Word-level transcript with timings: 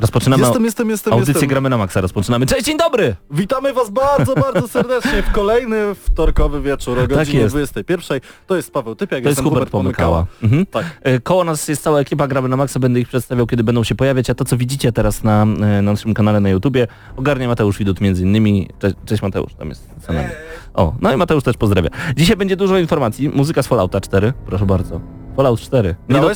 Rozpoczynamy 0.00 0.42
Jestem, 0.42 0.64
jestem, 0.64 0.90
jestem, 0.90 1.12
audycję 1.12 1.32
jestem. 1.32 1.48
Gramy 1.48 1.70
na 1.70 1.78
Maxa. 1.78 2.00
Rozpoczynamy. 2.00 2.46
Cześć, 2.46 2.64
dzień 2.64 2.78
dobry! 2.78 3.16
Witamy 3.30 3.72
Was 3.72 3.90
bardzo, 3.90 4.34
bardzo 4.34 4.68
serdecznie 4.68 5.22
w 5.22 5.32
kolejny 5.32 5.94
wtorkowy 5.94 6.62
wieczór 6.62 6.98
o 6.98 7.00
Tak 7.00 7.10
godzinie 7.10 7.38
jest. 7.40 7.54
21. 7.54 8.20
To 8.46 8.56
jest 8.56 8.72
Paweł 8.72 8.94
Typiak, 8.94 9.22
To 9.22 9.28
jest 9.28 9.38
jestem 9.38 9.44
Hubert 9.44 9.70
Pomykała. 9.70 10.26
Mhm. 10.42 10.66
Tak. 10.66 10.84
E, 11.02 11.20
Koło 11.20 11.44
nas 11.44 11.68
jest 11.68 11.82
cała 11.82 12.00
ekipa 12.00 12.28
Gramy 12.28 12.48
na 12.48 12.56
Maxa, 12.56 12.80
będę 12.80 13.00
ich 13.00 13.08
przedstawiał, 13.08 13.46
kiedy 13.46 13.64
będą 13.64 13.84
się 13.84 13.94
pojawiać, 13.94 14.30
a 14.30 14.34
to 14.34 14.44
co 14.44 14.56
widzicie 14.56 14.92
teraz 14.92 15.24
na, 15.24 15.42
e, 15.42 15.46
na 15.46 15.82
naszym 15.82 16.14
kanale 16.14 16.40
na 16.40 16.48
YouTubie 16.48 16.86
ogarnia 17.16 17.48
Mateusz 17.48 17.78
Widut 17.78 18.00
między 18.00 18.22
innymi. 18.22 18.68
Cześć, 18.78 18.94
cześć 19.06 19.22
Mateusz, 19.22 19.54
tam 19.54 19.68
jest 19.68 19.88
za 20.06 20.12
nami. 20.12 20.28
O, 20.74 20.94
no 21.00 21.12
i 21.12 21.16
Mateusz 21.16 21.44
też 21.44 21.56
pozdrawia. 21.56 21.88
Dzisiaj 22.16 22.36
będzie 22.36 22.56
dużo 22.56 22.78
informacji. 22.78 23.28
Muzyka 23.28 23.62
z 23.62 23.66
Fallouta 23.66 24.00
4, 24.00 24.32
proszę 24.46 24.66
bardzo. 24.66 25.00
Fallout 25.36 25.60
4. 25.60 25.94
Nie 26.08 26.20
do- 26.20 26.30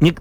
nie, 0.00 0.12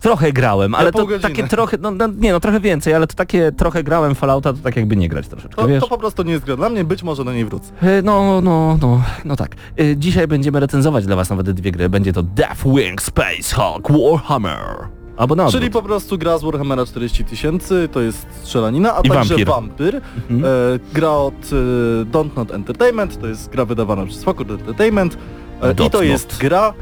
trochę 0.00 0.32
grałem, 0.32 0.74
ale 0.74 0.92
pół 0.92 1.00
to 1.00 1.06
godziny. 1.06 1.28
takie 1.30 1.48
trochę, 1.48 1.76
no, 1.80 1.90
no 1.90 2.06
nie 2.06 2.32
no 2.32 2.40
trochę 2.40 2.60
więcej, 2.60 2.94
ale 2.94 3.06
to 3.06 3.14
takie 3.14 3.52
trochę 3.52 3.82
grałem 3.84 4.14
Fallouta, 4.14 4.52
to 4.52 4.58
tak 4.62 4.76
jakby 4.76 4.96
nie 4.96 5.08
grać 5.08 5.28
troszeczkę, 5.28 5.62
To, 5.62 5.68
wiesz? 5.68 5.80
to 5.82 5.88
po 5.88 5.98
prostu 5.98 6.22
nie 6.22 6.32
jest 6.32 6.44
gra 6.44 6.56
dla 6.56 6.68
mnie, 6.68 6.84
być 6.84 7.02
może 7.02 7.24
do 7.24 7.32
niej 7.32 7.44
wrócę. 7.44 7.72
E, 7.82 8.02
No, 8.02 8.40
no, 8.40 8.78
no, 8.80 9.02
no 9.24 9.36
tak. 9.36 9.56
E, 9.80 9.96
Dzisiaj 9.96 10.28
będziemy 10.28 10.60
recenzować 10.60 11.06
dla 11.06 11.16
was 11.16 11.30
nawet 11.30 11.50
dwie 11.50 11.72
gry. 11.72 11.88
Będzie 11.88 12.12
to 12.12 12.22
Deathwing 12.22 13.02
Space 13.02 13.54
Hulk 13.56 13.88
Warhammer. 13.92 14.88
Albo 15.16 15.34
na 15.34 15.50
Czyli 15.50 15.70
po 15.70 15.82
prostu 15.82 16.18
gra 16.18 16.38
z 16.38 16.42
Warhammera 16.44 16.86
40 16.86 17.24
tysięcy, 17.24 17.88
to 17.92 18.00
jest 18.00 18.26
strzelanina, 18.42 18.96
a 18.96 19.00
I 19.00 19.08
także. 19.08 19.44
Vampir. 19.44 20.00
Mhm. 20.30 20.44
E, 20.44 20.48
gra 20.94 21.10
od 21.10 21.34
e, 21.34 22.04
Don't 22.04 22.36
Not 22.36 22.50
Entertainment, 22.50 23.20
to 23.20 23.26
jest 23.26 23.50
gra 23.50 23.64
wydawana 23.64 24.06
przez 24.06 24.24
Focus 24.24 24.50
Entertainment 24.50 25.18
e, 25.62 25.86
i 25.86 25.90
to 25.90 26.02
jest 26.02 26.38
gra 26.38 26.74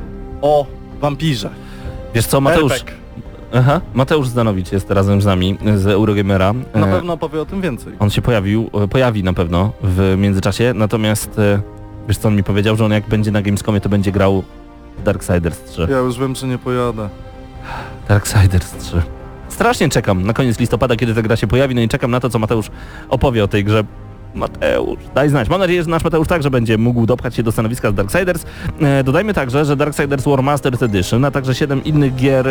o 0.42 0.66
wampirze. 1.00 1.50
Wiesz 2.14 2.26
co, 2.26 2.40
Mateusz... 2.40 2.72
RPG. 2.72 3.05
Aha, 3.54 3.80
Mateusz 3.94 4.28
Zdanowicz 4.28 4.72
jest 4.72 4.90
razem 4.90 5.22
z 5.22 5.24
nami, 5.26 5.58
z 5.76 5.86
Eurogamera. 5.86 6.52
Na 6.74 6.86
E, 6.86 6.92
pewno 6.92 7.16
powie 7.16 7.40
o 7.40 7.44
tym 7.46 7.60
więcej. 7.60 7.92
On 7.98 8.10
się 8.10 8.22
pojawił, 8.22 8.70
e, 8.84 8.88
pojawi 8.88 9.24
na 9.24 9.32
pewno 9.32 9.72
w 9.82 10.14
międzyczasie, 10.18 10.72
natomiast 10.74 11.38
e, 11.38 11.60
wiesz 12.08 12.18
co 12.18 12.28
on 12.28 12.36
mi 12.36 12.42
powiedział, 12.42 12.76
że 12.76 12.84
on 12.84 12.92
jak 12.92 13.08
będzie 13.08 13.30
na 13.30 13.42
Gamescomie 13.42 13.80
to 13.80 13.88
będzie 13.88 14.12
grał 14.12 14.42
Darksiders 15.04 15.62
3. 15.64 15.86
Ja 15.90 15.98
już 15.98 16.18
wiem, 16.18 16.34
czy 16.34 16.46
nie 16.46 16.58
pojadę. 16.58 17.08
Darksiders 18.08 18.76
3. 18.76 19.02
Strasznie 19.48 19.88
czekam 19.88 20.22
na 20.26 20.32
koniec 20.32 20.60
listopada, 20.60 20.96
kiedy 20.96 21.14
ta 21.14 21.22
gra 21.22 21.36
się 21.36 21.46
pojawi, 21.46 21.74
no 21.74 21.80
i 21.80 21.88
czekam 21.88 22.10
na 22.10 22.20
to, 22.20 22.30
co 22.30 22.38
Mateusz 22.38 22.70
opowie 23.08 23.44
o 23.44 23.48
tej 23.48 23.64
grze. 23.64 23.84
Mateusz, 24.36 24.98
daj 25.14 25.28
znać. 25.28 25.48
Mam 25.48 25.60
nadzieję, 25.60 25.82
że 25.82 25.90
nasz 25.90 26.04
Mateusz 26.04 26.28
także 26.28 26.50
będzie 26.50 26.78
mógł 26.78 27.06
dopchać 27.06 27.34
się 27.34 27.42
do 27.42 27.52
stanowiska 27.52 27.90
z 27.90 27.94
Darksiders. 27.94 28.44
E, 28.80 29.04
dodajmy 29.04 29.34
także, 29.34 29.64
że 29.64 29.76
Darksiders 29.76 30.24
War 30.24 30.42
Masters 30.42 30.82
Edition, 30.82 31.24
a 31.24 31.30
także 31.30 31.54
7 31.54 31.84
innych 31.84 32.14
gier 32.14 32.46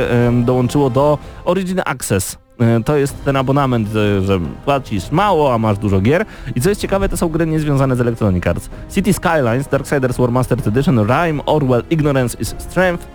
dołączyło 0.45 0.89
do 0.89 1.17
Origin 1.45 1.81
Access. 1.85 2.37
E, 2.59 2.83
to 2.83 2.97
jest 2.97 3.25
ten 3.25 3.35
abonament, 3.35 3.89
e, 3.95 4.21
że 4.21 4.39
płacisz 4.65 5.11
mało, 5.11 5.53
a 5.53 5.57
masz 5.57 5.77
dużo 5.77 6.01
gier. 6.01 6.25
I 6.55 6.61
co 6.61 6.69
jest 6.69 6.81
ciekawe, 6.81 7.09
to 7.09 7.17
są 7.17 7.29
gry 7.29 7.47
niezwiązane 7.47 7.95
z 7.95 8.01
Electronic 8.01 8.47
Arts. 8.47 8.69
City 8.91 9.13
Skylines, 9.13 9.67
Darksiders 9.67 10.17
War 10.17 10.31
Masters 10.31 10.67
Edition, 10.67 10.99
Rhyme, 10.99 11.45
Orwell, 11.45 11.83
Ignorance 11.89 12.37
is 12.39 12.55
Strength, 12.57 13.07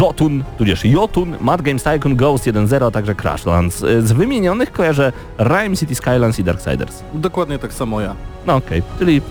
Jotun, 0.00 0.44
tudzież 0.58 0.84
Jotun, 0.84 1.36
Mad 1.40 1.62
Games 1.62 1.82
Tycoon, 1.82 2.16
Ghost 2.16 2.46
1.0, 2.46 2.86
a 2.86 2.90
także 2.90 3.14
Crashlands. 3.14 3.82
Y, 3.82 4.06
Z 4.06 4.12
wymienionych 4.12 4.72
kojarzę 4.72 5.12
Rhyme, 5.38 5.76
City 5.76 5.94
Skylines 5.94 6.38
i 6.38 6.44
Darksiders. 6.44 7.02
Dokładnie 7.14 7.58
tak 7.58 7.72
samo 7.72 8.00
ja. 8.00 8.14
No 8.46 8.54
okej, 8.56 8.82
czyli 8.98 9.22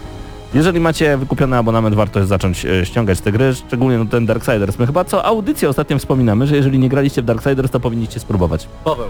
jeżeli 0.53 0.79
macie 0.79 1.17
wykupiony 1.17 1.57
abonament, 1.57 1.95
warto 1.95 2.19
jest 2.19 2.29
zacząć 2.29 2.65
e, 2.65 2.85
ściągać 2.85 3.21
te 3.21 3.31
gry, 3.31 3.55
szczególnie 3.55 3.97
no, 3.97 4.05
ten 4.05 4.25
Darksiders. 4.25 4.79
My 4.79 4.85
chyba 4.85 5.03
co 5.03 5.25
audycję 5.25 5.69
ostatnio 5.69 5.99
wspominamy, 5.99 6.47
że 6.47 6.55
jeżeli 6.55 6.79
nie 6.79 6.89
graliście 6.89 7.21
w 7.21 7.25
Darksiders, 7.25 7.71
to 7.71 7.79
powinniście 7.79 8.19
spróbować. 8.19 8.67
Paweł, 8.83 9.07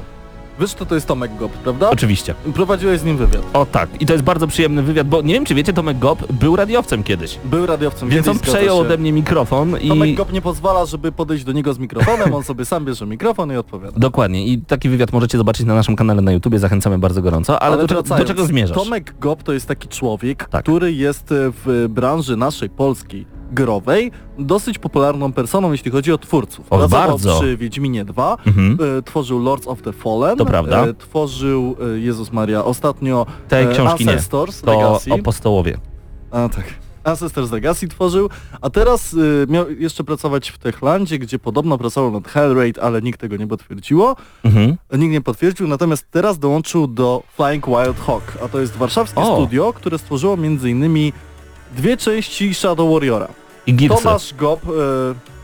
wiesz, 0.59 0.73
to 0.73 0.85
to 0.85 0.95
jest 0.95 1.07
Tomek 1.07 1.31
Gop, 1.39 1.51
prawda? 1.51 1.89
Oczywiście. 1.89 2.35
Prowadziłeś 2.53 2.99
z 2.99 3.03
nim 3.03 3.17
wywiad. 3.17 3.41
O 3.53 3.65
tak, 3.65 4.01
i 4.01 4.05
to 4.05 4.13
jest 4.13 4.25
bardzo 4.25 4.47
przyjemny 4.47 4.83
wywiad, 4.83 5.07
bo 5.07 5.21
nie 5.21 5.33
wiem 5.33 5.45
czy 5.45 5.55
wiecie, 5.55 5.73
Tomek 5.73 5.99
Gop 5.99 6.33
był 6.33 6.55
radiowcem 6.55 7.03
kiedyś. 7.03 7.39
Był 7.45 7.65
radiowcem. 7.65 8.09
Więc 8.09 8.25
kiedyś, 8.25 8.41
on 8.41 8.47
przejął 8.47 8.79
ode 8.79 8.97
mnie 8.97 9.13
mikrofon 9.13 9.77
i... 9.81 9.87
Tomek 9.89 10.15
Gop 10.15 10.33
nie 10.33 10.41
pozwala, 10.41 10.85
żeby 10.85 11.11
podejść 11.11 11.43
do 11.43 11.51
niego 11.51 11.73
z 11.73 11.79
mikrofonem, 11.79 12.33
on 12.33 12.43
sobie 12.43 12.65
sam 12.65 12.85
bierze 12.85 13.05
mikrofon 13.05 13.51
i 13.51 13.55
odpowiada. 13.55 13.99
Dokładnie 13.99 14.47
i 14.47 14.57
taki 14.61 14.89
wywiad 14.89 15.13
możecie 15.13 15.37
zobaczyć 15.37 15.65
na 15.65 15.75
naszym 15.75 15.95
kanale 15.95 16.21
na 16.21 16.31
YouTubie, 16.31 16.59
zachęcamy 16.59 16.97
bardzo 16.97 17.21
gorąco, 17.21 17.59
ale, 17.63 17.77
do, 17.77 17.87
czego- 17.87 18.01
do 18.01 18.07
wracając, 18.07 18.27
czego 18.27 18.45
zmierzasz? 18.45 18.77
Tomek 18.77 19.15
Gop 19.19 19.43
to 19.43 19.53
jest 19.53 19.67
taki 19.67 19.87
człowiek, 19.87 20.45
Tak. 20.49 20.63
który 20.63 20.93
jest 20.93 21.31
e, 21.31 21.35
w 21.65 21.85
branży 21.89 22.35
naszej 22.37 22.69
polskiej 22.69 23.25
growej 23.51 24.11
dosyć 24.39 24.79
popularną 24.79 25.33
personą, 25.33 25.71
jeśli 25.71 25.91
chodzi 25.91 26.11
o 26.11 26.17
twórców. 26.17 26.65
O, 26.69 26.77
Pracował 26.77 27.07
bardzo. 27.09 27.39
przy 27.39 27.57
Wiedźminie 27.57 28.05
2, 28.05 28.37
Mhm. 28.47 28.77
e, 28.97 29.01
tworzył 29.01 29.39
Lords 29.43 29.67
of 29.67 29.81
the 29.81 29.93
Fallen, 29.93 30.37
To 30.37 30.45
prawda. 30.45 30.85
e, 30.85 30.93
tworzył, 30.93 31.75
e, 31.95 31.99
Jezus 31.99 32.31
Maria, 32.31 32.65
ostatnio 32.65 33.25
Tej 33.47 33.65
e, 33.65 33.67
książki 33.73 34.05
nie. 34.05 34.11
Ancestors 34.11 34.61
To 34.61 34.71
Legacy. 34.71 35.11
o 35.13 35.17
postołowie. 35.17 35.77
A 36.31 36.49
tak. 36.49 36.63
Ancestors 37.03 37.51
Legacy 37.51 37.87
tworzył, 37.87 38.29
a 38.61 38.69
teraz 38.69 39.13
y, 39.13 39.45
miał 39.49 39.71
jeszcze 39.71 40.03
pracować 40.03 40.49
w 40.49 40.57
Techlandzie, 40.57 41.19
gdzie 41.19 41.39
podobno 41.39 41.77
pracował 41.77 42.11
nad 42.11 42.27
Hellraid, 42.27 42.79
ale 42.79 43.01
nikt 43.01 43.19
tego 43.19 43.37
nie 43.37 43.47
potwierdziło. 43.47 44.15
Mhm. 44.43 44.75
Nikt 44.93 45.11
nie 45.11 45.21
potwierdził, 45.21 45.67
natomiast 45.67 46.07
teraz 46.11 46.39
dołączył 46.39 46.87
do 46.87 47.23
Flying 47.35 47.65
Wild 47.65 47.99
Hawk, 47.99 48.23
a 48.45 48.47
to 48.47 48.59
jest 48.59 48.75
warszawskie 48.77 49.21
O. 49.21 49.35
studio, 49.35 49.73
które 49.73 49.97
stworzyło 49.99 50.33
m.in. 50.33 51.11
dwie 51.75 51.97
części 51.97 52.53
Shadow 52.53 52.93
Warriora. 52.93 53.27
I 53.67 53.73
Gearsy. 53.73 54.03
Tomasz 54.03 54.33
Gop, 54.33 54.61
e, 54.65 54.69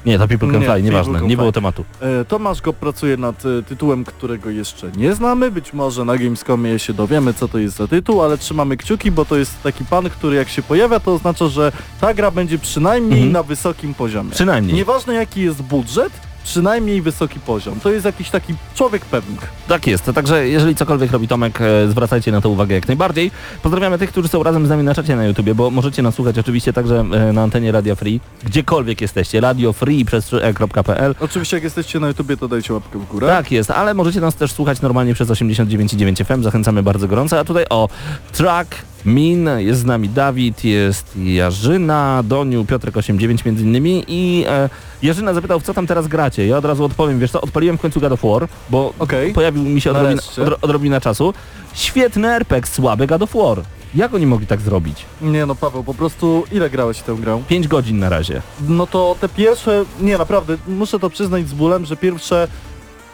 Nie, 0.06 0.19
to 0.19 0.28
People 0.28 0.52
Can 0.52 0.59
Nie, 0.62 0.66
Fly, 0.68 0.84
nieważne, 0.84 1.14
nie 1.14 1.28
Fly. 1.28 1.38
było 1.38 1.52
tematu. 1.52 1.86
e, 2.02 2.25
Tomasz 2.25 2.62
Gop 2.62 2.75
pracuje 2.75 3.18
nad 3.18 3.44
e, 3.46 3.64
tytułem, 3.64 4.03
którego 4.06 4.50
jeszcze 4.50 4.92
nie 4.97 5.14
znamy. 5.16 5.52
Być 5.52 5.74
może 5.74 6.06
na 6.06 6.18
Gamescomie 6.18 6.80
się 6.80 6.94
dowiemy, 6.94 7.34
co 7.34 7.47
to 7.47 7.58
jest 7.58 7.75
za 7.78 7.88
tytuł, 7.88 8.22
ale 8.22 8.38
trzymamy 8.38 8.78
kciuki, 8.78 9.12
bo 9.12 9.25
to 9.25 9.38
jest 9.38 9.64
taki 9.64 9.86
pan, 9.86 10.09
który 10.09 10.36
jak 10.36 10.50
się 10.50 10.62
pojawia, 10.62 11.00
to 11.00 11.14
oznacza, 11.14 11.47
że 11.47 11.72
ta 12.02 12.14
gra 12.14 12.31
będzie 12.31 12.58
przynajmniej 12.59 13.13
Mhm. 13.19 13.31
na 13.31 13.44
wysokim 13.44 13.94
poziomie. 13.94 14.31
Przynajmniej. 14.31 14.75
Nieważne 14.75 15.13
jaki 15.13 15.42
jest 15.42 15.62
budżet, 15.62 16.13
przynajmniej 16.44 17.02
wysoki 17.02 17.40
poziom. 17.40 17.79
To 17.79 17.91
jest 17.91 18.06
jakiś 18.06 18.29
taki 18.29 18.53
człowiek 18.75 19.06
pewnik. 19.06 19.41
Tak 19.68 19.88
jest, 19.88 20.12
także 20.16 20.47
jeżeli 20.47 20.75
cokolwiek 20.75 21.12
robi 21.12 21.28
Tomek, 21.28 21.62
e, 21.62 21.88
zwracajcie 21.88 22.31
na 22.31 22.41
to 22.41 22.50
uwagę 22.50 22.75
jak 22.75 22.88
najbardziej. 22.88 23.31
Pozdrawiamy 23.63 23.97
tych, 23.97 24.09
którzy 24.09 24.28
są 24.28 24.44
razem 24.44 24.66
z 24.66 24.69
nami 24.69 24.84
na 24.84 24.96
czacie 24.96 25.16
na 25.16 25.25
YouTubie, 25.25 25.56
bo 25.56 25.69
możecie 25.69 26.01
nas 26.01 26.16
słuchać 26.16 26.38
oczywiście 26.40 26.74
także 26.74 27.00
e, 27.00 27.34
na 27.34 27.44
antenie 27.44 27.72
Radio 27.72 27.96
Free, 27.96 28.19
gdziekolwiek 28.44 29.01
jesteście, 29.01 29.41
Radio 29.41 29.74
Free 29.74 30.06
przez 30.06 30.34
e.pl. 30.34 31.16
Oczywiście 31.19 31.57
jak 31.57 31.63
jesteście 31.63 32.00
na 32.00 32.07
YouTubie, 32.07 32.38
to 32.38 32.47
dajcie 32.47 32.74
łapkę 32.74 33.00
w 33.00 33.07
górę. 33.07 33.27
Tak 33.27 33.51
jest, 33.51 33.71
ale 33.71 33.94
możecie 33.94 34.21
nas 34.21 34.36
też 34.36 34.51
słuchać 34.51 34.81
normalnie 34.81 35.13
przez 35.13 35.30
89,9 35.30 36.25
FM, 36.25 36.44
zachęcamy 36.44 36.83
bardzo 36.83 37.07
gorąco, 37.07 37.39
a 37.39 37.44
tutaj 37.44 37.65
o 37.69 37.89
Track, 38.31 38.75
Min, 39.06 39.50
jest 39.57 39.80
z 39.80 39.86
nami 39.86 40.09
Dawid, 40.09 40.63
jest 40.63 41.18
Jarzyna, 41.18 42.24
Doniu, 42.24 42.65
Piotrek 42.65 42.98
89 42.98 43.45
między 43.45 43.63
innymi 43.63 44.03
i 44.07 44.45
e, 44.48 44.69
Jarzyna 45.01 45.33
zapytał, 45.33 45.59
w 45.59 45.63
co 45.63 45.74
tam 45.74 45.88
teraz 45.88 46.07
gracie. 46.07 46.48
Ja 46.48 46.57
od 46.57 46.65
razu 46.65 46.83
odpowiem, 46.83 47.19
wiesz 47.19 47.31
co, 47.31 47.42
odpaliłem 47.42 47.77
w 47.77 47.81
końcu 47.81 48.00
God 48.00 48.12
of 48.12 48.21
War, 48.24 48.48
bo 48.69 48.94
Okej. 49.00 49.33
pojawił 49.33 49.63
mi 49.63 49.81
się 49.81 49.92
odrobina, 49.92 50.21
odro, 50.38 50.57
odrobina 50.62 51.01
czasu. 51.01 51.33
Świetny 51.74 52.27
RPG, 52.27 52.71
słaby 52.71 53.07
God 53.07 53.21
of 53.21 53.33
War. 53.33 53.62
Jak 53.95 54.13
oni 54.13 54.25
mogli 54.25 54.48
tak 54.48 54.62
zrobić? 54.62 55.06
Nie 55.21 55.45
no 55.45 55.56
Paweł, 55.56 55.83
po 55.83 55.94
prostu 55.94 56.44
ile 56.51 56.69
grałeś 56.69 56.98
w 56.98 57.03
tę 57.03 57.15
grę? 57.15 57.42
5 57.48 57.68
godzin 57.68 58.00
na 58.00 58.09
razie. 58.09 58.42
No 58.68 58.88
to 58.88 59.15
te 59.21 59.30
pierwsze, 59.30 59.86
nie 60.01 60.18
naprawdę, 60.18 60.57
muszę 60.68 61.00
to 61.00 61.09
przyznać 61.09 61.48
z 61.50 61.53
bólem, 61.53 61.86
że 61.86 61.95
pierwsze 61.98 62.48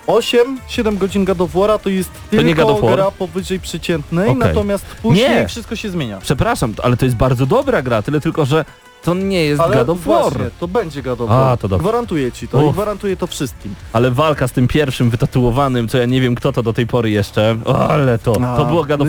8-7 0.07 0.97
godzin 0.97 1.25
God 1.25 1.41
of 1.41 1.53
War'a 1.53 1.79
to 1.79 1.89
jest 1.89 2.09
God 2.31 2.45
tylko 2.45 2.87
gra 2.95 3.11
powyżej 3.11 3.59
przeciętnej, 3.59 4.29
Okej. 4.29 4.39
natomiast 4.39 4.85
później 4.85 5.29
Nie. 5.29 5.47
wszystko 5.47 5.75
się 5.75 5.89
zmienia. 5.89 6.19
Przepraszam, 6.21 6.73
ale 6.83 6.97
to 6.97 7.05
jest 7.05 7.17
bardzo 7.17 7.45
dobra 7.45 7.81
gra, 7.81 8.01
tyle 8.01 8.21
tylko, 8.21 8.45
że 8.45 8.65
to 9.03 9.13
nie 9.13 9.45
jest 9.45 9.61
Ale 9.61 9.85
God 9.85 9.97
właśnie, 9.97 10.49
to 10.59 10.67
będzie 10.67 11.01
God 11.01 11.19
A, 11.29 11.57
to 11.61 11.67
dobrze. 11.67 11.83
Gwarantuję 11.83 12.31
ci 12.31 12.47
to 12.47 12.61
i 12.61 12.65
Uff. 12.65 12.73
gwarantuję 12.73 13.17
to 13.17 13.27
wszystkim. 13.27 13.75
Ale 13.93 14.11
walka 14.11 14.47
z 14.47 14.51
tym 14.51 14.67
pierwszym 14.67 15.09
wytatuowanym, 15.09 15.87
co 15.87 15.97
ja 15.97 16.05
nie 16.05 16.21
wiem 16.21 16.35
kto 16.35 16.53
to 16.53 16.63
do 16.63 16.73
tej 16.73 16.87
pory 16.87 17.09
jeszcze, 17.09 17.57
o, 17.65 17.89
ale 17.89 18.19
to, 18.19 18.31
A, 18.43 18.57
to 18.57 18.65
było 18.65 18.85
God 18.85 18.99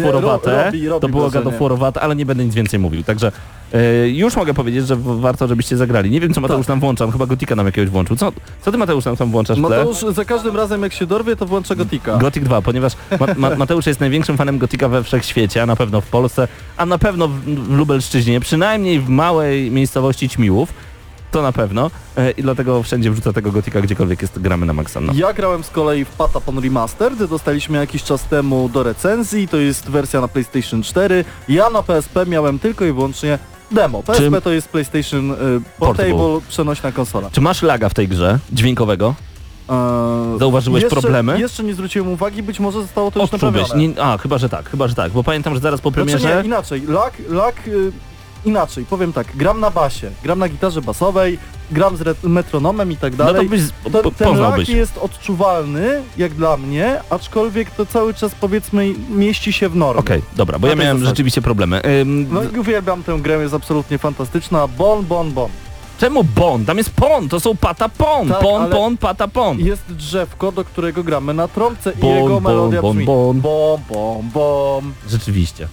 to 1.00 1.08
było 1.08 1.30
God 1.30 1.96
ale 1.96 2.16
nie 2.16 2.26
będę 2.26 2.44
nic 2.44 2.54
więcej 2.54 2.80
mówił, 2.80 3.02
także 3.02 3.32
już 4.12 4.36
mogę 4.36 4.54
powiedzieć, 4.54 4.86
że 4.86 4.96
warto, 4.96 5.48
żebyście 5.48 5.76
zagrali. 5.76 6.10
Nie 6.10 6.20
wiem 6.20 6.34
co 6.34 6.40
Mateusz 6.40 6.66
Tak. 6.66 6.68
nam 6.68 6.80
włącza, 6.80 7.10
chyba 7.10 7.26
Gotika 7.26 7.56
nam 7.56 7.66
jakiegoś 7.66 7.90
włączył. 7.90 8.16
Co, 8.16 8.32
co 8.62 8.72
ty 8.72 8.78
Mateusz 8.78 9.04
nam 9.04 9.16
tam 9.16 9.30
włączasz? 9.30 9.58
Mateusz 9.58 9.98
za 9.98 10.24
każdym 10.24 10.56
razem 10.56 10.82
jak 10.82 10.92
się 10.92 11.06
dorwie, 11.06 11.36
to 11.36 11.46
włącza 11.46 11.74
Gotika. 11.74 12.16
Gothic 12.16 12.44
2, 12.44 12.62
ponieważ 12.62 12.92
ma, 13.20 13.48
ma, 13.48 13.56
Mateusz 13.56 13.86
jest 13.86 14.00
największym 14.00 14.36
fanem 14.36 14.58
Gotika 14.58 14.88
we 14.88 15.04
wszechświecie, 15.04 15.62
a 15.62 15.66
na 15.66 15.76
pewno 15.76 16.00
w 16.00 16.06
Polsce, 16.06 16.48
a 16.76 16.86
na 16.86 16.98
pewno 16.98 17.28
w, 17.28 17.40
w 17.40 17.76
Lubelszczyźnie, 17.76 18.40
przynajmniej 18.40 19.00
w 19.00 19.08
małej 19.08 19.70
miejscowości 19.70 20.28
Ćmiłów, 20.28 20.72
to 21.30 21.42
na 21.42 21.52
pewno 21.52 21.90
e, 22.16 22.30
i 22.30 22.42
dlatego 22.42 22.82
wszędzie 22.82 23.10
wrzuca 23.10 23.32
tego 23.32 23.52
Gotika, 23.52 23.80
gdziekolwiek 23.80 24.22
jest, 24.22 24.38
gramy 24.38 24.66
na 24.66 24.72
maksa. 24.72 25.00
No. 25.00 25.12
Ja 25.16 25.32
grałem 25.32 25.64
z 25.64 25.70
kolei 25.70 26.04
w 26.04 26.08
Patapon 26.08 26.58
Remastered, 26.58 27.18
dostaliśmy 27.24 27.78
jakiś 27.78 28.02
czas 28.02 28.24
temu 28.24 28.68
do 28.68 28.82
recenzji, 28.82 29.48
to 29.48 29.56
jest 29.56 29.90
wersja 29.90 30.20
na 30.20 30.28
PlayStation 30.28 30.82
4. 30.82 31.24
Ja 31.48 31.70
na 31.70 31.82
PSP 31.82 32.26
miałem 32.26 32.58
tylko 32.58 32.84
i 32.84 32.92
wyłącznie 32.92 33.38
demo. 33.70 34.02
PSP 34.02 34.22
Czym- 34.22 34.40
to 34.42 34.50
jest 34.50 34.68
PlayStation 34.68 35.30
y, 35.30 35.34
Portable. 35.78 36.12
Portable, 36.12 36.40
przenośna 36.48 36.92
konsola. 36.92 37.30
Czy 37.32 37.40
masz 37.40 37.62
laga 37.62 37.88
w 37.88 37.94
tej 37.94 38.08
grze 38.08 38.38
dźwiękowego? 38.52 39.14
Eee, 39.68 40.38
Zauważyłeś 40.38 40.82
jeszcze, 40.82 41.00
problemy? 41.00 41.40
Jeszcze 41.40 41.64
nie 41.64 41.74
zwróciłem 41.74 42.08
uwagi, 42.08 42.42
być 42.42 42.60
może 42.60 42.82
zostało 42.82 43.10
to 43.10 43.20
już 43.20 43.30
naprawione. 43.32 43.86
Nie, 43.88 44.02
a, 44.02 44.18
chyba, 44.18 44.38
że 44.38 44.48
tak, 44.48 44.70
chyba, 44.70 44.88
że 44.88 44.94
tak, 44.94 45.12
bo 45.12 45.24
pamiętam, 45.24 45.54
że 45.54 45.60
zaraz 45.60 45.80
po 45.80 45.92
premierze... 45.92 46.18
Znaczy 46.18 46.36
nie, 46.36 46.44
inaczej. 46.46 46.82
Lag, 46.86 47.12
lag 47.28 47.68
y, 47.68 47.92
inaczej, 48.44 48.84
powiem 48.84 49.12
tak, 49.12 49.36
gram 49.36 49.60
na 49.60 49.70
basie, 49.70 50.10
gram 50.22 50.38
na 50.38 50.48
gitarze 50.48 50.82
basowej, 50.82 51.38
gram 51.70 51.96
z 51.96 52.24
metronomem 52.24 52.92
i 52.92 52.96
tak 52.96 53.12
no 53.18 53.24
to 53.26 53.32
dalej. 53.32 53.48
byś, 53.48 53.60
Ten, 53.92 54.02
po, 54.02 54.10
ten 54.10 54.38
lag 54.38 54.68
jest 54.68 54.98
odczuwalny, 54.98 56.02
jak 56.16 56.34
dla 56.34 56.56
mnie, 56.56 57.00
aczkolwiek 57.10 57.70
to 57.70 57.86
cały 57.86 58.14
czas 58.14 58.34
powiedzmy 58.40 58.94
mieści 59.10 59.52
się 59.52 59.68
w 59.68 59.76
normie. 59.76 60.00
Okej, 60.00 60.22
dobra, 60.36 60.58
bo 60.58 60.66
Na 60.66 60.70
ja 60.72 60.76
miałem 60.76 60.96
zasadzie. 60.98 61.10
rzeczywiście 61.10 61.42
problemy. 61.42 61.82
Ym, 62.00 62.26
No 62.32 62.42
i 62.44 62.58
uwielbiam 62.58 63.02
tę 63.02 63.18
grę, 63.22 63.34
jest 63.42 63.54
absolutnie 63.54 63.98
fantastyczna. 63.98 64.68
Bon, 64.68 65.04
bon, 65.06 65.32
bon. 65.32 65.48
Czemu 66.00 66.24
Bon? 66.24 66.64
Tam 66.64 66.78
jest 66.78 66.90
Pon, 66.90 67.28
to 67.28 67.40
są 67.40 67.56
pata 67.56 67.88
Pon, 67.88 68.28
Tak, 68.28 68.40
Pon, 68.40 68.70
Pon, 68.70 68.96
pata 68.96 69.28
Pon. 69.28 69.58
Jest 69.58 69.82
drzewko, 69.88 70.52
do 70.52 70.64
którego 70.64 71.04
gramy 71.04 71.34
na 71.34 71.48
trąbce 71.48 71.92
Bon, 71.96 72.10
i 72.10 72.14
jego 72.14 72.28
bon, 72.40 72.42
melodia 72.42 72.82
bon, 72.82 72.92
brzmi 72.92 73.04
bon. 73.06 73.40
bom, 73.40 73.80
bom, 73.90 74.30
bom. 74.34 74.92
Rzeczywiście. 75.10 75.68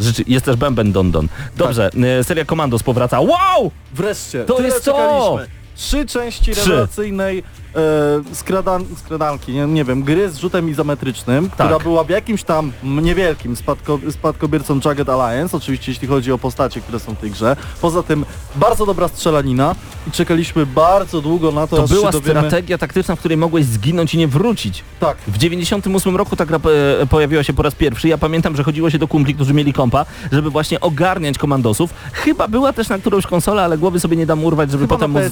Rzeczy... 0.00 0.24
Jest 0.26 0.44
też 0.44 0.56
Bęben 0.56 0.92
Don 0.92 1.10
Don. 1.10 1.28
Dobrze, 1.56 1.90
e, 2.20 2.24
seria 2.24 2.44
Commandos 2.44 2.82
powraca. 2.82 3.20
Wow! 3.20 3.70
Wreszcie, 3.94 4.44
To 4.44 4.60
jest 4.60 4.84
to! 4.84 5.38
Trzy 5.76 6.06
części 6.06 6.52
Trzy. 6.52 6.70
rewelacyjnej 6.70 7.42
e, 7.76 8.34
skradan, 8.34 8.84
skradanki, 9.04 9.52
nie, 9.52 9.66
nie 9.66 9.84
wiem, 9.84 10.02
gry 10.02 10.30
z 10.30 10.36
rzutem 10.36 10.70
izometrycznym, 10.70 11.50
która 11.50 11.68
Tak. 11.68 11.82
była 11.82 12.04
w 12.04 12.08
jakimś 12.08 12.42
tam 12.42 12.72
niewielkim 12.82 13.56
spadko, 13.56 13.98
spadkobiercą 14.10 14.80
Jagged 14.84 15.08
Alliance, 15.08 15.56
oczywiście 15.56 15.92
jeśli 15.92 16.08
chodzi 16.08 16.32
o 16.32 16.38
postacie, 16.38 16.80
które 16.80 17.00
są 17.00 17.14
w 17.14 17.18
tej 17.18 17.30
grze. 17.30 17.56
Poza 17.80 18.02
tym 18.02 18.24
bardzo 18.56 18.86
dobra 18.86 19.08
strzelanina 19.08 19.74
i 20.08 20.10
czekaliśmy 20.10 20.66
bardzo 20.66 21.20
długo 21.20 21.52
na 21.52 21.66
to, 21.66 21.76
To 21.76 21.88
była 21.88 22.10
dowiemy. 22.10 22.40
strategia 22.40 22.78
taktyczna, 22.78 23.16
w 23.16 23.18
której 23.18 23.36
mogłeś 23.38 23.64
zginąć 23.64 24.14
i 24.14 24.18
nie 24.18 24.28
wrócić. 24.28 24.84
Tak, 25.00 25.16
W 25.28 25.38
98 25.38 26.16
roku 26.16 26.36
ta 26.36 26.46
gra 26.46 26.58
e, 27.02 27.06
pojawiła 27.06 27.42
się 27.42 27.52
po 27.52 27.62
raz 27.62 27.74
pierwszy. 27.74 28.08
Ja 28.08 28.18
pamiętam, 28.18 28.56
że 28.56 28.64
chodziło 28.64 28.90
się 28.90 28.98
do 28.98 29.08
kumpli, 29.08 29.34
którzy 29.34 29.54
mieli 29.54 29.72
kompa, 29.72 30.06
żeby 30.32 30.50
właśnie 30.50 30.80
ogarniać 30.80 31.38
komandosów. 31.38 31.90
Chyba 32.12 32.48
była 32.48 32.72
też 32.72 32.88
na 32.88 32.98
którąś 32.98 33.26
konsolę, 33.26 33.62
ale 33.64 33.78
głowy 33.78 34.00
sobie 34.00 34.16
nie 34.16 34.26
dam 34.26 34.44
urwać, 34.44 34.70
żeby 34.70 34.84
chyba 34.84 34.94
potem 34.94 35.10
móc 35.10 35.22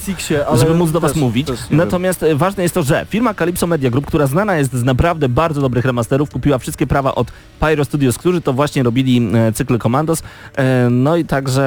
żeby 0.58 0.74
móc 0.74 0.90
do 0.90 1.00
was 1.00 1.12
też- 1.12 1.20
mówić. 1.20 1.46
też. 1.46 1.60
Natomiast 1.70 2.22
e, 2.22 2.33
ważne 2.36 2.62
jest 2.62 2.74
to, 2.74 2.82
że 2.82 3.06
firma 3.10 3.34
Calypso 3.34 3.66
Media 3.66 3.90
Group, 3.90 4.06
która 4.06 4.26
znana 4.26 4.56
jest 4.56 4.72
z 4.72 4.84
naprawdę 4.84 5.28
bardzo 5.28 5.60
dobrych 5.60 5.84
remasterów, 5.84 6.30
kupiła 6.30 6.58
wszystkie 6.58 6.86
prawa 6.86 7.14
od 7.14 7.32
Pyro 7.60 7.84
Studios, 7.84 8.18
którzy 8.18 8.40
to 8.40 8.52
właśnie 8.52 8.82
robili 8.82 9.30
e, 9.34 9.52
cykl 9.52 9.78
Commandos. 9.78 10.22
E, 10.56 10.88
no 10.90 11.16
i 11.16 11.24
także 11.24 11.62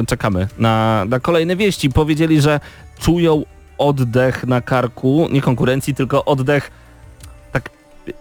e, 0.00 0.06
czekamy 0.06 0.48
na, 0.58 1.04
na 1.08 1.20
kolejne 1.20 1.56
wieści. 1.56 1.90
Powiedzieli, 1.90 2.40
że 2.40 2.60
czują 3.00 3.44
oddech 3.78 4.46
na 4.46 4.60
karku, 4.60 5.28
nie 5.32 5.40
konkurencji, 5.40 5.94
tylko 5.94 6.24
oddech, 6.24 6.70
tak, 7.52 7.70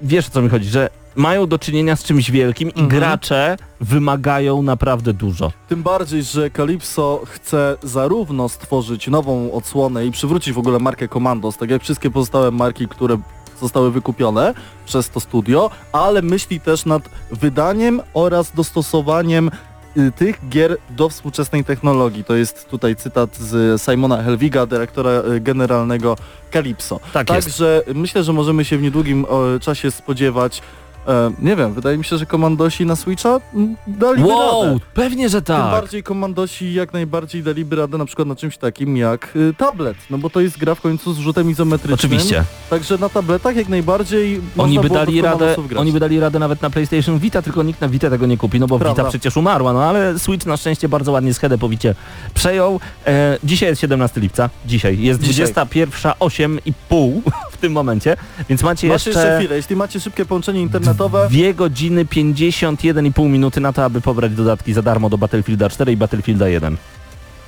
wiesz 0.02 0.28
o 0.28 0.31
co 0.31 0.42
mi 0.42 0.50
chodzi, 0.50 0.70
że 0.70 0.90
mają 1.19 1.48
do 1.48 1.60
czynienia 1.60 1.95
z 1.95 2.04
czymś 2.04 2.31
wielkim 2.31 2.69
i 2.69 2.80
Mhm. 2.80 2.88
gracze 2.88 3.57
wymagają 3.81 4.62
naprawdę 4.62 5.13
dużo. 5.13 5.51
Tym 5.69 5.83
bardziej, 5.83 6.24
że 6.24 6.50
Calypso 6.51 7.21
chce 7.25 7.77
zarówno 7.83 8.50
stworzyć 8.50 9.07
nową 9.07 9.51
odsłonę 9.51 10.06
i 10.06 10.12
przywrócić 10.12 10.54
w 10.54 10.57
ogóle 10.57 10.80
markę 10.80 11.07
Commandos, 11.07 11.57
tak 11.57 11.69
jak 11.69 11.81
wszystkie 11.83 12.12
pozostałe 12.12 12.51
marki, 12.51 12.88
które 12.88 13.18
zostały 13.62 13.92
wykupione 13.92 14.54
przez 14.86 15.10
to 15.10 15.19
studio, 15.19 15.69
ale 15.92 16.21
myśli 16.21 16.60
też 16.60 16.86
nad 16.86 17.10
wydaniem 17.31 18.01
oraz 18.13 18.51
dostosowaniem 18.56 19.51
y, 19.98 20.12
tych 20.12 20.50
gier 20.50 20.77
do 20.89 21.10
współczesnej 21.10 21.63
technologii. 21.66 22.24
To 22.24 22.36
jest 22.36 22.69
tutaj 22.69 22.95
cytat 22.95 23.38
z 23.38 23.81
Simona 23.81 24.24
Helwiga, 24.24 24.66
dyrektora 24.66 25.12
y, 25.12 25.39
generalnego 25.39 26.18
Calypso. 26.54 27.00
Tak 27.13 27.30
jest. 27.30 27.48
Także 27.48 27.81
myślę, 27.95 28.24
że 28.24 28.33
możemy 28.33 28.66
się 28.66 28.77
w 28.77 28.81
niedługim 28.81 29.25
czasie 29.62 29.92
spodziewać 29.92 30.62
e, 31.07 31.31
nie 31.40 31.56
wiem, 31.56 31.74
wydaje 31.74 31.98
mi 31.98 32.06
się, 32.06 32.18
że 32.18 32.25
komandosi 32.25 32.86
na 32.86 32.96
Switcha 32.96 33.40
mm, 33.54 33.75
dali 33.88 34.22
radę. 34.22 34.34
Wow, 34.34 34.80
pewnie, 34.94 35.30
że 35.30 35.42
Tym 35.42 35.56
tak. 35.56 35.72
bardziej 35.72 36.04
komandosi 36.04 36.74
jak 36.74 36.94
najbardziej 36.94 37.44
daliby 37.44 37.75
radę 37.75 37.98
na 37.98 38.06
przykład 38.06 38.28
na 38.28 38.36
czymś 38.36 38.57
takim 38.57 38.98
jak 38.98 39.36
y, 39.36 39.54
tablet, 39.57 39.98
no 40.10 40.18
bo 40.18 40.30
to 40.30 40.42
jest 40.42 40.57
gra 40.57 40.75
w 40.75 40.81
końcu 40.81 41.13
z 41.13 41.18
rzutem 41.18 41.50
izometrycznym. 41.50 41.96
Oczywiście. 41.96 42.44
Także 42.69 42.98
na 42.98 43.10
tabletach 43.10 43.56
jak 43.56 43.69
najbardziej 43.69 44.42
Oni 44.57 44.80
by 44.80 44.90
dali 44.90 45.22
radę, 45.22 45.56
oni 45.78 45.92
by 45.92 46.00
dali 46.00 46.19
radę 46.19 46.40
nawet 46.40 46.62
na 46.62 46.69
PlayStation 46.69 47.19
Vita, 47.19 47.42
tylko 47.42 47.63
nikt 47.63 47.81
na 47.81 47.90
Vita 47.90 48.10
tego 48.10 48.25
nie 48.25 48.38
kupi, 48.38 48.60
no 48.60 48.68
bo 48.68 48.80
Prawda. 48.80 49.04
Vita 49.04 49.10
przecież 49.10 49.38
umarła, 49.38 49.74
no 49.74 49.84
ale 49.84 50.19
Switch 50.19 50.45
na 50.45 50.57
szczęście 50.57 50.90
bardzo 50.90 51.12
ładnie 51.12 51.34
schedę 51.34 51.57
po 51.57 51.69
Vicie 51.69 51.95
przejął. 52.34 52.80
E, 53.07 53.38
dzisiaj 53.44 53.69
jest 53.69 53.81
17 53.81 54.22
lipca, 54.22 54.50
dzisiaj 54.66 55.02
jest 55.02 55.22
Dzisiaj. 55.22 55.45
21.08 55.45 56.60
i 56.66 56.74
pół 56.90 57.24
tym 57.60 57.72
momencie, 57.72 58.18
więc 58.50 58.64
macie 58.64 58.88
Macie 58.88 59.10
jeszcze 59.10 59.10
jeszcze 59.10 59.38
chwilę, 59.40 59.56
jeśli 59.56 59.76
macie 59.76 60.00
szybkie 60.00 60.26
połączenie 60.26 60.62
internetowe, 60.62 61.30
2 61.32 61.54
godziny 61.54 62.06
51,5 62.06 63.30
minuty 63.30 63.62
na 63.62 63.74
to, 63.74 63.86
aby 63.86 64.02
pobrać 64.02 64.32
dodatki 64.32 64.74
za 64.74 64.82
darmo 64.82 65.10
do 65.10 65.18
Battlefielda 65.18 65.70
4 65.70 65.92
i 65.92 65.98
Battlefielda 65.98 66.48
1. 66.48 66.78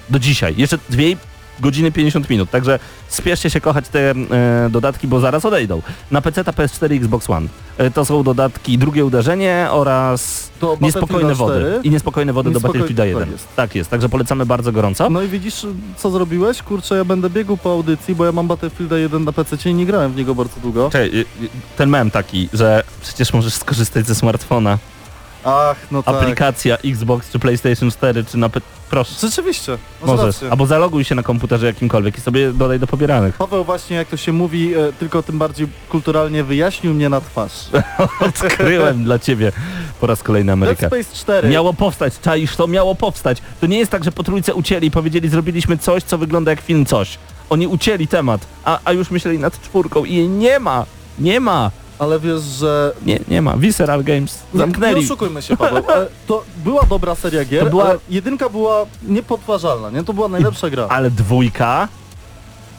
Do 0.09 0.19
dzisiaj. 0.19 0.53
Jeszcze 0.57 0.77
2 0.89 1.01
godziny 1.61 1.91
50 1.91 2.29
minut, 2.29 2.49
także 2.49 2.79
spieszcie 3.07 3.49
się 3.49 3.61
kochać 3.61 3.87
te 3.87 4.11
e, 4.11 4.69
dodatki, 4.69 5.07
bo 5.07 5.19
zaraz 5.19 5.45
odejdą. 5.45 5.81
Na 6.11 6.21
PC, 6.21 6.43
PS4 6.43 6.93
i 6.93 6.97
Xbox 6.97 7.29
One. 7.29 7.47
E, 7.77 7.91
to 7.91 8.05
są 8.05 8.23
dodatki 8.23 8.77
drugie 8.77 9.05
uderzenie 9.05 9.67
oraz 9.71 10.49
to 10.59 10.77
niespokojne 10.81 11.35
wody. 11.35 11.59
4. 11.59 11.79
I 11.83 11.89
niespokojne 11.89 12.33
wody 12.33 12.51
do 12.51 12.59
Battlefielda 12.59 13.05
1. 13.05 13.23
tak 13.23 13.31
jest. 13.31 13.55
Tak 13.55 13.75
jest, 13.75 13.89
także 13.89 14.09
polecamy 14.09 14.45
bardzo 14.45 14.71
gorąco. 14.71 15.09
No 15.09 15.21
i 15.21 15.27
widzisz, 15.27 15.67
co 15.97 16.11
zrobiłeś? 16.11 16.61
Kurczę, 16.61 16.95
ja 16.95 17.05
będę 17.05 17.29
biegł 17.29 17.57
po 17.57 17.71
audycji, 17.71 18.15
bo 18.15 18.25
ja 18.25 18.31
mam 18.31 18.47
Battlefielda 18.47 18.97
1 18.97 19.23
na 19.23 19.31
PC 19.31 19.69
i 19.69 19.73
nie 19.73 19.85
grałem 19.85 20.11
w 20.11 20.15
niego 20.15 20.35
bardzo 20.35 20.59
długo. 20.61 20.89
Czekaj, 20.91 21.07
y, 21.07 21.19
y, 21.19 21.25
ten 21.77 21.89
mem 21.89 22.11
taki, 22.11 22.49
że 22.53 22.83
przecież 23.01 23.33
możesz 23.33 23.53
skorzystać 23.53 24.07
ze 24.07 24.15
smartfona. 24.15 24.77
Ach, 25.43 25.77
no 25.91 26.03
tak. 26.03 26.15
Aplikacja 26.15 26.77
Xbox 26.77 27.31
czy 27.31 27.39
PlayStation 27.39 27.91
4 27.91 28.23
czy 28.25 28.37
na... 28.37 28.49
P- 28.49 28.61
Proszę. 28.89 29.11
Rzeczywiście, 29.21 29.71
masz 30.01 30.07
Możesz. 30.09 30.25
rację. 30.25 30.51
Albo 30.51 30.65
zaloguj 30.65 31.03
się 31.03 31.15
na 31.15 31.23
komputerze 31.23 31.65
jakimkolwiek 31.65 32.17
i 32.17 32.21
sobie 32.21 32.53
dodaj 32.53 32.79
do 32.79 32.87
pobieranych. 32.87 33.35
Paweł 33.37 33.63
właśnie, 33.63 33.95
jak 33.97 34.07
to 34.07 34.17
się 34.17 34.31
mówi, 34.33 34.73
e, 34.75 34.93
tylko 34.93 35.23
tym 35.23 35.37
bardziej 35.39 35.67
kulturalnie 35.89 36.43
wyjaśnił 36.43 36.93
mnie 36.93 37.09
na 37.09 37.21
twarz. 37.21 37.51
Odkryłem 38.27 39.03
dla 39.03 39.19
ciebie 39.19 39.51
po 40.01 40.07
raz 40.07 40.23
kolejny 40.23 40.47
Dead 40.47 40.53
Amerykę. 40.53 40.87
Space 40.87 41.15
4. 41.15 41.49
Miało 41.49 41.73
powstać, 41.73 42.13
czaisz 42.21 42.55
to? 42.55 42.67
Miało 42.67 42.95
powstać. 42.95 43.37
To 43.61 43.67
nie 43.67 43.77
jest 43.79 43.91
tak, 43.91 44.03
że 44.03 44.11
po 44.11 44.23
trójce 44.23 44.53
ucięli 44.53 44.87
i 44.87 44.91
powiedzieli, 44.91 45.29
zrobiliśmy 45.29 45.77
coś, 45.77 46.03
co 46.03 46.17
wygląda 46.17 46.51
jak 46.51 46.61
film 46.61 46.85
coś. 46.85 47.17
Oni 47.49 47.67
ucięli 47.67 48.07
temat, 48.07 48.41
a, 48.65 48.79
a 48.85 48.91
już 48.91 49.11
myśleli 49.11 49.39
nad 49.39 49.61
czwórką 49.61 50.05
i 50.05 50.15
jej 50.15 50.29
nie 50.29 50.59
ma. 50.59 50.85
Nie 51.19 51.39
ma. 51.39 51.71
Ale 52.01 52.19
wiesz, 52.19 52.41
że... 52.41 52.93
Nie, 53.05 53.19
nie 53.27 53.41
ma. 53.41 53.57
Visceral 53.57 54.03
Games 54.03 54.39
Nie, 54.53 54.59
zamknęli. 54.59 54.95
nie 54.99 55.05
oszukujmy 55.05 55.41
się, 55.41 55.57
Paweł. 55.57 55.83
To 56.27 56.43
była 56.63 56.83
dobra 56.83 57.15
seria 57.15 57.45
gier, 57.45 57.63
To 57.63 57.69
była- 57.69 57.83
ale 57.85 57.97
jedynka 58.09 58.49
była 58.49 58.85
niepodważalna, 59.07 59.89
nie? 59.89 60.03
To 60.03 60.13
była 60.13 60.27
najlepsza 60.27 60.69
gra. 60.69 60.87
Ale 60.89 61.11
dwójka... 61.11 61.87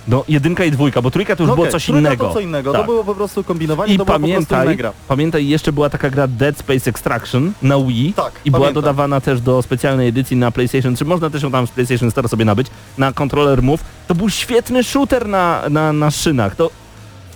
No, 0.09 0.25
jedynka 0.29 0.64
i 0.64 0.71
dwójka, 0.71 1.02
bo 1.02 1.11
trójka 1.11 1.37
to 1.37 1.43
już 1.43 1.49
No 1.49 1.55
było 1.55 1.67
coś 1.67 1.88
innego. 1.88 2.26
To 2.29 2.35
co 2.35 2.41
innego, 2.41 2.73
Tak. 2.73 2.81
to 2.81 2.87
było 2.87 3.05
po 3.05 3.14
prostu 3.14 3.45
kombinowanie, 3.45 3.95
I 3.95 3.99
to 3.99 4.05
była 4.05 4.19
pamiętaj, 4.19 4.79
pamiętaj, 5.09 5.49
jeszcze 5.49 5.73
była 5.73 5.91
taka 5.91 6.11
gra 6.11 6.26
Dead 6.26 6.59
Space 6.59 6.91
Extraction 6.91 7.52
na 7.62 7.79
Wii 7.79 8.12
Tak, 8.17 8.33
i 8.45 8.50
była 8.50 8.61
pamiętam. 8.61 8.83
dodawana 8.83 9.21
też 9.21 9.41
do 9.41 9.62
specjalnej 9.62 10.09
edycji 10.09 10.37
na 10.37 10.50
PlayStation 10.50 10.95
3. 10.95 11.05
Można 11.05 11.31
też 11.31 11.43
ją 11.43 11.50
tam 11.50 11.67
z 11.67 11.71
PlayStation 11.71 12.11
Store 12.11 12.29
sobie 12.29 12.45
nabyć 12.45 12.67
na 12.99 13.12
kontroler 13.12 13.62
Move. 13.62 13.85
To 14.09 14.14
był 14.14 14.31
świetny 14.31 14.85
shooter 14.85 15.29
na, 15.29 15.62
na, 15.71 15.93
na 15.93 16.11
szynach. 16.11 16.57
To 16.57 16.71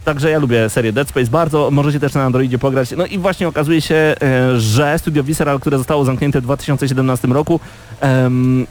Także 0.07 0.31
ja 0.31 0.39
lubię 0.39 0.71
serię 0.71 0.93
Dead 0.93 1.09
Space 1.09 1.31
bardzo, 1.31 1.71
możecie 1.71 2.01
też 2.01 2.15
na 2.15 2.25
Androidzie 2.25 2.59
pograć. 2.59 2.91
No 2.97 3.07
i 3.07 3.19
właśnie 3.19 3.49
okazuje 3.49 3.81
się, 3.81 3.95
e, 3.95 4.61
że 4.61 4.99
Studio 4.99 5.25
Visceral, 5.25 5.61
które 5.61 5.79
zostało 5.79 6.05
zamknięte 6.05 6.41
w 6.41 6.43
2017 6.43 7.33
roku, 7.33 7.61
em, 8.01 8.67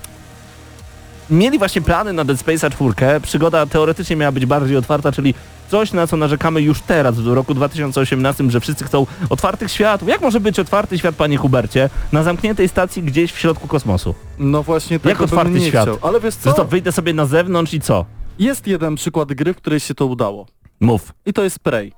mieli 1.29 1.57
właśnie 1.57 1.81
plany 1.81 2.13
na 2.13 2.25
Dead 2.25 2.39
Space'a 2.39 2.71
4. 2.71 3.21
Przygoda 3.21 3.65
teoretycznie 3.65 4.15
miała 4.15 4.31
być 4.31 4.45
bardziej 4.45 4.77
otwarta, 4.77 5.11
czyli 5.11 5.33
coś, 5.71 5.93
na 5.93 6.07
co 6.07 6.17
narzekamy 6.17 6.61
już 6.61 6.81
teraz, 6.81 7.19
w 7.19 7.27
roku 7.27 7.53
2018, 7.53 8.51
że 8.51 8.59
wszyscy 8.59 8.85
chcą 8.85 9.05
otwartych 9.29 9.71
światów. 9.71 10.09
Jak 10.09 10.21
może 10.21 10.39
być 10.39 10.59
otwarty 10.59 10.97
świat, 10.97 11.15
panie 11.15 11.37
Hubercie, 11.37 11.89
na 12.11 12.23
zamkniętej 12.23 12.69
stacji 12.69 13.03
gdzieś 13.03 13.31
w 13.31 13.39
środku 13.39 13.67
kosmosu? 13.67 14.15
No 14.39 14.63
właśnie 14.63 14.99
tego 14.99 15.23
otwarty 15.23 15.51
bym 15.51 15.61
nie 15.61 15.69
świat? 15.69 15.83
chciał. 15.83 15.97
Ale 16.01 16.19
wiesz 16.19 16.35
co? 16.35 16.65
wyjdę 16.65 16.91
sobie 16.91 17.13
na 17.13 17.25
zewnątrz 17.25 17.73
i 17.73 17.81
co? 17.81 18.05
Jest 18.39 18.67
jeden 18.67 18.95
przykład 18.95 19.33
gry, 19.33 19.53
w 19.53 19.57
której 19.57 19.79
się 19.79 19.95
to 19.95 20.05
udało. 20.05 20.45
Mów. 20.85 21.13
I 21.25 21.33
to 21.33 21.43
jest 21.43 21.59
Prey. 21.59 21.91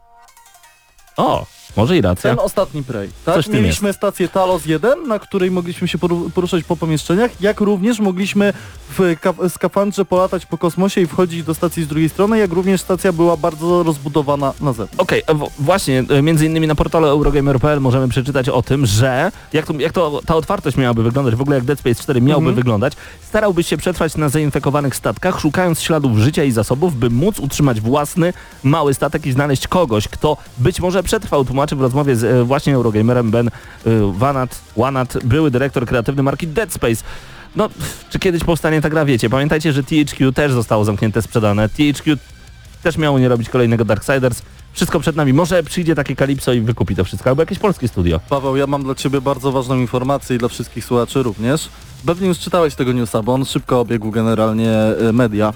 O, 1.17 1.45
może 1.77 1.97
i 1.97 2.01
racja. 2.01 2.29
Ten 2.35 2.45
ostatni 2.45 2.83
Prey. 2.83 3.09
Tak? 3.25 3.35
Coś 3.35 3.47
Mieliśmy 3.47 3.93
stację 3.93 4.27
Talos 4.29 4.65
1, 4.65 5.07
na 5.07 5.19
której 5.19 5.51
mogliśmy 5.51 5.87
się 5.87 5.97
poru- 5.97 6.29
poruszać 6.31 6.63
po 6.63 6.75
pomieszczeniach, 6.77 7.41
jak 7.41 7.61
również 7.61 7.99
mogliśmy 7.99 8.53
w 8.97 9.15
ka- 9.21 9.49
skafandrze 9.49 10.05
polatać 10.05 10.45
po 10.45 10.57
kosmosie 10.57 11.01
i 11.01 11.07
wchodzić 11.07 11.43
do 11.43 11.53
stacji 11.53 11.83
z 11.83 11.87
drugiej 11.87 12.09
strony, 12.09 12.37
jak 12.37 12.51
również 12.53 12.81
stacja 12.81 13.13
była 13.13 13.37
bardzo 13.37 13.83
rozbudowana 13.83 14.53
na 14.61 14.71
zewnątrz. 14.73 14.95
Okej, 14.97 15.21
e, 15.27 15.33
w- 15.35 15.49
właśnie, 15.59 16.03
e, 16.09 16.21
między 16.21 16.45
innymi 16.45 16.67
na 16.67 16.75
portalu 16.75 17.05
Eurogamer.pl 17.07 17.81
możemy 17.81 18.07
przeczytać 18.07 18.49
o 18.49 18.61
tym, 18.61 18.85
że 18.85 19.31
jak, 19.53 19.65
to, 19.65 19.73
jak 19.73 19.91
to 19.93 20.21
ta 20.25 20.35
otwartość 20.35 20.77
miałaby 20.77 21.03
wyglądać, 21.03 21.35
w 21.35 21.41
ogóle 21.41 21.55
jak 21.57 21.65
Dead 21.65 21.79
Space 21.79 22.03
4 22.03 22.21
miałby 22.21 22.37
Mhm. 22.47 22.55
wyglądać, 22.55 22.93
starałbyś 23.27 23.67
się 23.67 23.77
przetrwać 23.77 24.17
na 24.17 24.29
zainfekowanych 24.29 24.95
statkach, 24.95 25.39
szukając 25.39 25.81
śladów 25.81 26.17
życia 26.17 26.43
i 26.43 26.51
zasobów, 26.51 26.95
by 26.99 27.09
móc 27.09 27.39
utrzymać 27.39 27.81
własny 27.81 28.33
mały 28.63 28.93
statek 28.93 29.25
i 29.25 29.31
znaleźć 29.31 29.67
kogoś, 29.67 30.07
kto 30.07 30.37
być 30.57 30.79
może 30.79 31.03
przetrwał, 31.03 31.45
tłumaczy 31.67 31.75
w 31.75 31.81
rozmowie 31.81 32.15
z 32.15 32.23
e, 32.23 32.43
właśnie 32.43 32.75
Eurogamerem 32.75 33.31
Ben 33.31 33.47
e, 33.47 33.51
Wanat, 34.17 34.61
Wanat, 34.77 35.17
były 35.23 35.51
dyrektor 35.51 35.85
kreatywny 35.85 36.23
marki 36.23 36.47
Dead 36.47 36.73
Space. 36.73 37.03
No, 37.55 37.69
czy 38.09 38.19
kiedyś 38.19 38.43
powstanie 38.43 38.81
ta 38.81 38.89
gra, 38.89 39.05
wiecie? 39.05 39.29
Pamiętajcie, 39.29 39.73
że 39.73 39.83
THQ 39.83 40.31
też 40.31 40.51
zostało 40.51 40.85
zamknięte, 40.85 41.21
sprzedane. 41.21 41.69
THQ 41.69 42.17
też 42.83 42.97
miało 42.97 43.19
nie 43.19 43.29
robić 43.29 43.49
kolejnego 43.49 43.85
Darksiders. 43.85 44.41
Wszystko 44.73 44.99
przed 44.99 45.15
nami. 45.15 45.33
Może 45.33 45.63
przyjdzie 45.63 45.95
takie 45.95 46.15
Kalipso 46.15 46.53
i 46.53 46.61
wykupi 46.61 46.95
to 46.95 47.03
wszystko, 47.03 47.29
albo 47.29 47.41
jakieś 47.41 47.59
polskie 47.59 47.87
studio. 47.87 48.19
Paweł, 48.29 48.55
ja 48.55 48.67
mam 48.67 48.83
dla 48.83 48.95
Ciebie 48.95 49.21
bardzo 49.21 49.51
ważną 49.51 49.75
informację 49.75 50.35
i 50.35 50.39
dla 50.39 50.47
wszystkich 50.47 50.85
słuchaczy 50.85 51.23
również. 51.23 51.69
Pewnie 52.05 52.27
już 52.27 52.39
czytałeś 52.39 52.75
tego 52.75 52.93
newsa, 52.93 53.23
bo 53.23 53.33
on 53.33 53.45
szybko 53.45 53.79
obiegł 53.79 54.11
generalnie 54.11 54.71
e, 54.71 55.13
media. 55.13 55.53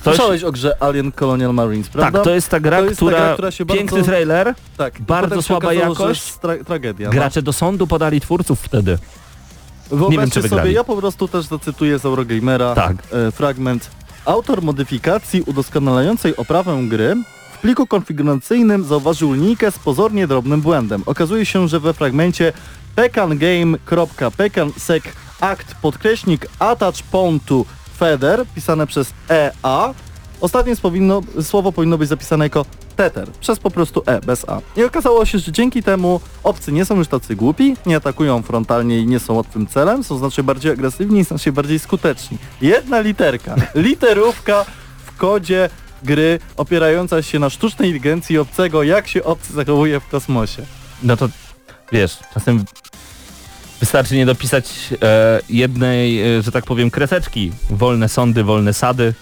Ktoś... 0.00 0.16
Słyszałeś 0.16 0.44
o 0.44 0.52
grze 0.52 0.82
Alien 0.82 1.12
Colonial 1.12 1.54
Marines, 1.54 1.88
prawda? 1.88 2.18
Tak, 2.18 2.24
to 2.24 2.30
jest 2.34 2.48
ta 2.48 2.60
gra, 2.60 2.80
jest 2.80 2.90
ta 2.90 2.96
która... 2.96 3.18
gra, 3.18 3.32
która 3.32 3.50
się 3.50 3.66
Piękny 3.66 3.98
bardzo- 3.98 4.06
trailer, 4.06 4.54
tak. 4.76 5.00
bardzo 5.00 5.42
słaba 5.42 5.68
okazało, 5.68 5.90
jakość. 5.92 6.32
Tra 6.32 6.52
tragedia. 6.66 7.06
no. 7.08 7.12
gracze 7.12 7.42
do 7.42 7.52
sądu 7.52 7.86
podali 7.86 8.20
twórców 8.20 8.60
wtedy. 8.60 8.98
Wyobraźcie 9.90 10.12
Nie 10.16 10.18
wiem, 10.18 10.30
czy 10.30 10.40
wygrali. 10.40 10.62
sobie, 10.62 10.72
ja 10.74 10.84
po 10.84 10.96
prostu 10.96 11.28
też 11.28 11.46
zacytuję 11.46 11.98
z 11.98 12.04
Eurogamera 12.04 12.74
Tak. 12.74 12.96
e, 13.28 13.32
fragment. 13.32 13.90
Autor 14.24 14.62
modyfikacji 14.62 15.42
udoskonalającej 15.42 16.36
oprawę 16.36 16.82
gry 16.88 17.16
w 17.52 17.58
pliku 17.58 17.86
konfiguracyjnym 17.86 18.84
zauważył 18.84 19.32
linijkę 19.32 19.70
z 19.70 19.78
pozornie 19.78 20.26
drobnym 20.26 20.60
błędem. 20.60 21.02
Okazuje 21.06 21.46
się, 21.46 21.68
że 21.68 21.80
we 21.80 21.94
fragmencie 21.94 22.52
pekangame.pekansec 22.96 25.02
act 25.40 25.74
podkreśnik 25.82 26.46
attach 26.58 26.94
pawn 27.12 27.38
feather 28.00 28.46
pisane 28.54 28.86
przez 28.86 29.12
EA 29.28 29.94
Ostatnie 30.40 30.76
powinno, 30.76 31.20
słowo 31.42 31.72
powinno 31.72 31.98
być 31.98 32.08
zapisane 32.08 32.44
jako 32.44 32.66
tether, 32.96 33.28
przez 33.40 33.58
po 33.58 33.70
prostu 33.70 34.02
E, 34.06 34.20
bez 34.20 34.48
A. 34.48 34.60
I 34.76 34.84
okazało 34.84 35.24
się, 35.24 35.38
że 35.38 35.52
dzięki 35.52 35.82
temu 35.82 36.20
obcy 36.44 36.72
nie 36.72 36.84
są 36.84 36.96
już 36.96 37.08
tacy 37.08 37.36
głupi, 37.36 37.76
nie 37.86 37.96
atakują 37.96 38.42
frontalnie 38.42 38.98
i 38.98 39.06
nie 39.06 39.20
są 39.20 39.34
łatwym 39.34 39.66
celem, 39.66 40.04
są 40.04 40.18
znacznie 40.18 40.44
bardziej 40.44 40.72
agresywni 40.72 41.20
i 41.20 41.24
znacznie 41.24 41.52
bardziej 41.52 41.78
skuteczni. 41.78 42.38
Jedna 42.60 43.00
literka, 43.00 43.54
literówka 43.74 44.64
w 45.06 45.16
kodzie 45.16 45.70
gry 46.02 46.38
opierająca 46.56 47.22
się 47.22 47.38
na 47.38 47.50
sztucznej 47.50 47.88
inteligencji 47.88 48.38
obcego, 48.38 48.82
jak 48.82 49.08
się 49.08 49.24
obcy 49.24 49.52
zachowuje 49.52 50.00
w 50.00 50.08
kosmosie. 50.08 50.62
No 51.02 51.16
to 51.16 51.28
wiesz, 51.92 52.18
czasem 52.34 52.64
wystarczy 53.80 54.16
nie 54.16 54.26
dopisać 54.26 54.70
e, 55.02 55.40
jednej, 55.48 56.36
e, 56.36 56.42
że 56.42 56.52
tak 56.52 56.64
powiem, 56.64 56.90
kreseczki. 56.90 57.52
Wolne 57.70 58.08
sądy, 58.08 58.44
wolne 58.44 58.72
sady, 58.74 59.14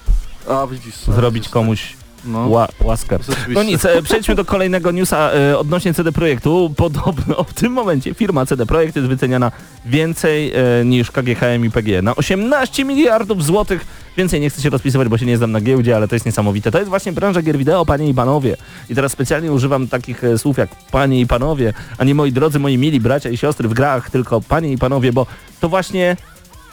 A 0.48 0.66
widzisz. 0.66 0.94
zrobić 0.94 1.34
widzisz, 1.34 1.52
komuś 1.52 1.98
No, 2.24 2.48
ła, 2.48 2.68
łaskę. 2.80 3.18
No 3.48 3.62
nic, 3.62 3.84
e, 3.84 4.02
przejdźmy 4.02 4.34
do 4.34 4.44
kolejnego 4.44 4.90
newsa 4.90 5.30
e, 5.32 5.58
odnośnie 5.58 5.94
CD 5.94 6.12
Projektu. 6.12 6.74
Podobno 6.76 7.44
w 7.44 7.54
tym 7.54 7.72
momencie 7.72 8.14
firma 8.14 8.46
CD 8.46 8.66
Projekt 8.66 8.96
jest 8.96 9.08
wyceniana 9.08 9.52
więcej 9.86 10.52
e, 10.54 10.84
niż 10.84 11.10
KGHM 11.10 11.64
i 11.64 11.70
PGE. 11.70 12.02
Na 12.02 12.16
18 12.16 12.84
miliardów 12.84 13.44
złotych. 13.44 13.86
Więcej 14.18 14.40
nie 14.40 14.50
chcę 14.50 14.62
się 14.62 14.70
rozpisywać, 14.70 15.08
bo 15.08 15.18
się 15.18 15.26
nie 15.26 15.36
znam 15.36 15.52
na 15.52 15.60
giełdzie, 15.60 15.96
ale 15.96 16.08
to 16.08 16.14
jest 16.14 16.26
niesamowite. 16.26 16.70
To 16.70 16.78
jest 16.78 16.88
właśnie 16.90 17.12
branża 17.12 17.42
gier 17.42 17.58
wideo, 17.58 17.86
panie 17.86 18.08
i 18.08 18.14
panowie. 18.14 18.56
I 18.90 18.94
teraz 18.94 19.12
specjalnie 19.12 19.52
używam 19.52 19.88
takich 19.88 20.24
e, 20.24 20.38
słów 20.38 20.58
jak 20.58 20.70
panie 20.90 21.20
i 21.20 21.26
panowie, 21.26 21.72
a 21.98 22.04
nie 22.04 22.14
moi 22.14 22.32
drodzy, 22.32 22.58
moi 22.58 22.78
mili 22.78 23.00
bracia 23.00 23.30
i 23.30 23.36
siostry 23.36 23.68
w 23.68 23.74
grach, 23.74 24.10
tylko 24.10 24.40
panie 24.40 24.72
i 24.72 24.78
panowie, 24.78 25.12
bo 25.12 25.26
to 25.60 25.68
właśnie 25.68 26.16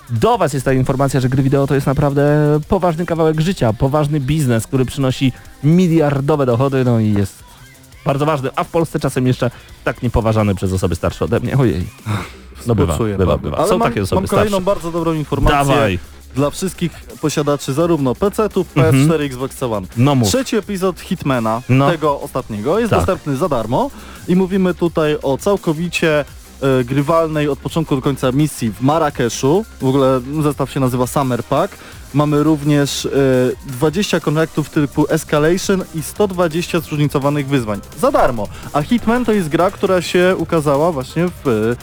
do 0.09 0.37
Was 0.37 0.53
jest 0.53 0.65
ta 0.65 0.73
informacja, 0.73 1.19
że 1.19 1.29
gry 1.29 1.43
wideo 1.43 1.67
to 1.67 1.75
jest 1.75 1.87
naprawdę 1.87 2.23
poważny 2.67 3.05
kawałek 3.05 3.41
życia, 3.41 3.73
poważny 3.73 4.19
biznes, 4.19 4.67
który 4.67 4.85
przynosi 4.85 5.31
miliardowe 5.63 6.45
dochody, 6.45 6.83
no 6.85 6.99
i 6.99 7.13
jest 7.13 7.43
bardzo 8.05 8.25
ważny, 8.25 8.49
a 8.55 8.63
w 8.63 8.69
Polsce 8.69 8.99
czasem 8.99 9.27
jeszcze 9.27 9.51
tak 9.83 10.01
niepoważany 10.03 10.55
przez 10.55 10.73
osoby 10.73 10.95
starsze 10.95 11.25
ode 11.25 11.39
mnie. 11.39 11.57
Ojej. 11.57 11.87
No 12.67 12.75
bywa, 12.75 12.97
bywa, 12.97 13.17
Paweł. 13.17 13.39
bywa. 13.39 13.57
Ale 13.57 13.67
Są 13.67 13.77
mam, 13.77 13.87
takie 13.89 14.01
osoby 14.01 14.21
mam 14.21 14.27
kolejną 14.27 14.49
starsze. 14.49 14.65
bardzo 14.65 14.91
dobrą 14.91 15.13
informację 15.13 15.57
Dawaj, 15.57 15.99
dla 16.35 16.49
wszystkich 16.49 16.91
posiadaczy 17.21 17.73
zarówno 17.73 18.15
PC-ów, 18.15 18.67
Mhm. 18.77 19.07
PS4 19.09 19.21
i 19.23 19.25
Xbox 19.25 19.63
One. 19.63 19.87
no 19.97 20.15
mów. 20.15 20.27
Trzeci 20.29 20.55
epizod 20.55 20.99
Hitmana, 20.99 21.61
No. 21.69 21.91
tego 21.91 22.21
ostatniego, 22.21 22.79
jest 22.79 22.89
Tak. 22.89 22.99
dostępny 22.99 23.35
za 23.37 23.49
darmo 23.49 23.91
i 24.27 24.35
mówimy 24.35 24.73
tutaj 24.73 25.17
o 25.23 25.37
całkowicie 25.37 26.25
e, 26.61 26.83
grywalnej 26.83 27.49
od 27.49 27.59
początku 27.59 27.95
do 27.95 28.01
końca 28.01 28.31
misji 28.31 28.71
w 28.71 28.81
Marrakeszu. 28.81 29.65
W 29.81 29.85
ogóle 29.85 30.21
zestaw 30.43 30.71
się 30.71 30.79
nazywa 30.79 31.07
Summer 31.07 31.43
Pack. 31.43 31.77
Mamy 32.13 32.43
również 32.43 33.05
e, 33.05 33.09
20 33.67 34.19
kontraktów 34.19 34.69
typu 34.69 35.05
Escalation 35.09 35.83
i 35.95 36.01
120 36.03 36.79
zróżnicowanych 36.79 37.47
wyzwań. 37.47 37.79
Za 37.99 38.11
darmo. 38.11 38.47
A 38.73 38.81
Hitman 38.81 39.25
to 39.25 39.31
jest 39.31 39.49
gra, 39.49 39.71
która 39.71 40.01
się 40.01 40.35
ukazała 40.37 40.91
właśnie 40.91 41.27
w 41.45 41.47
e, 41.47 41.75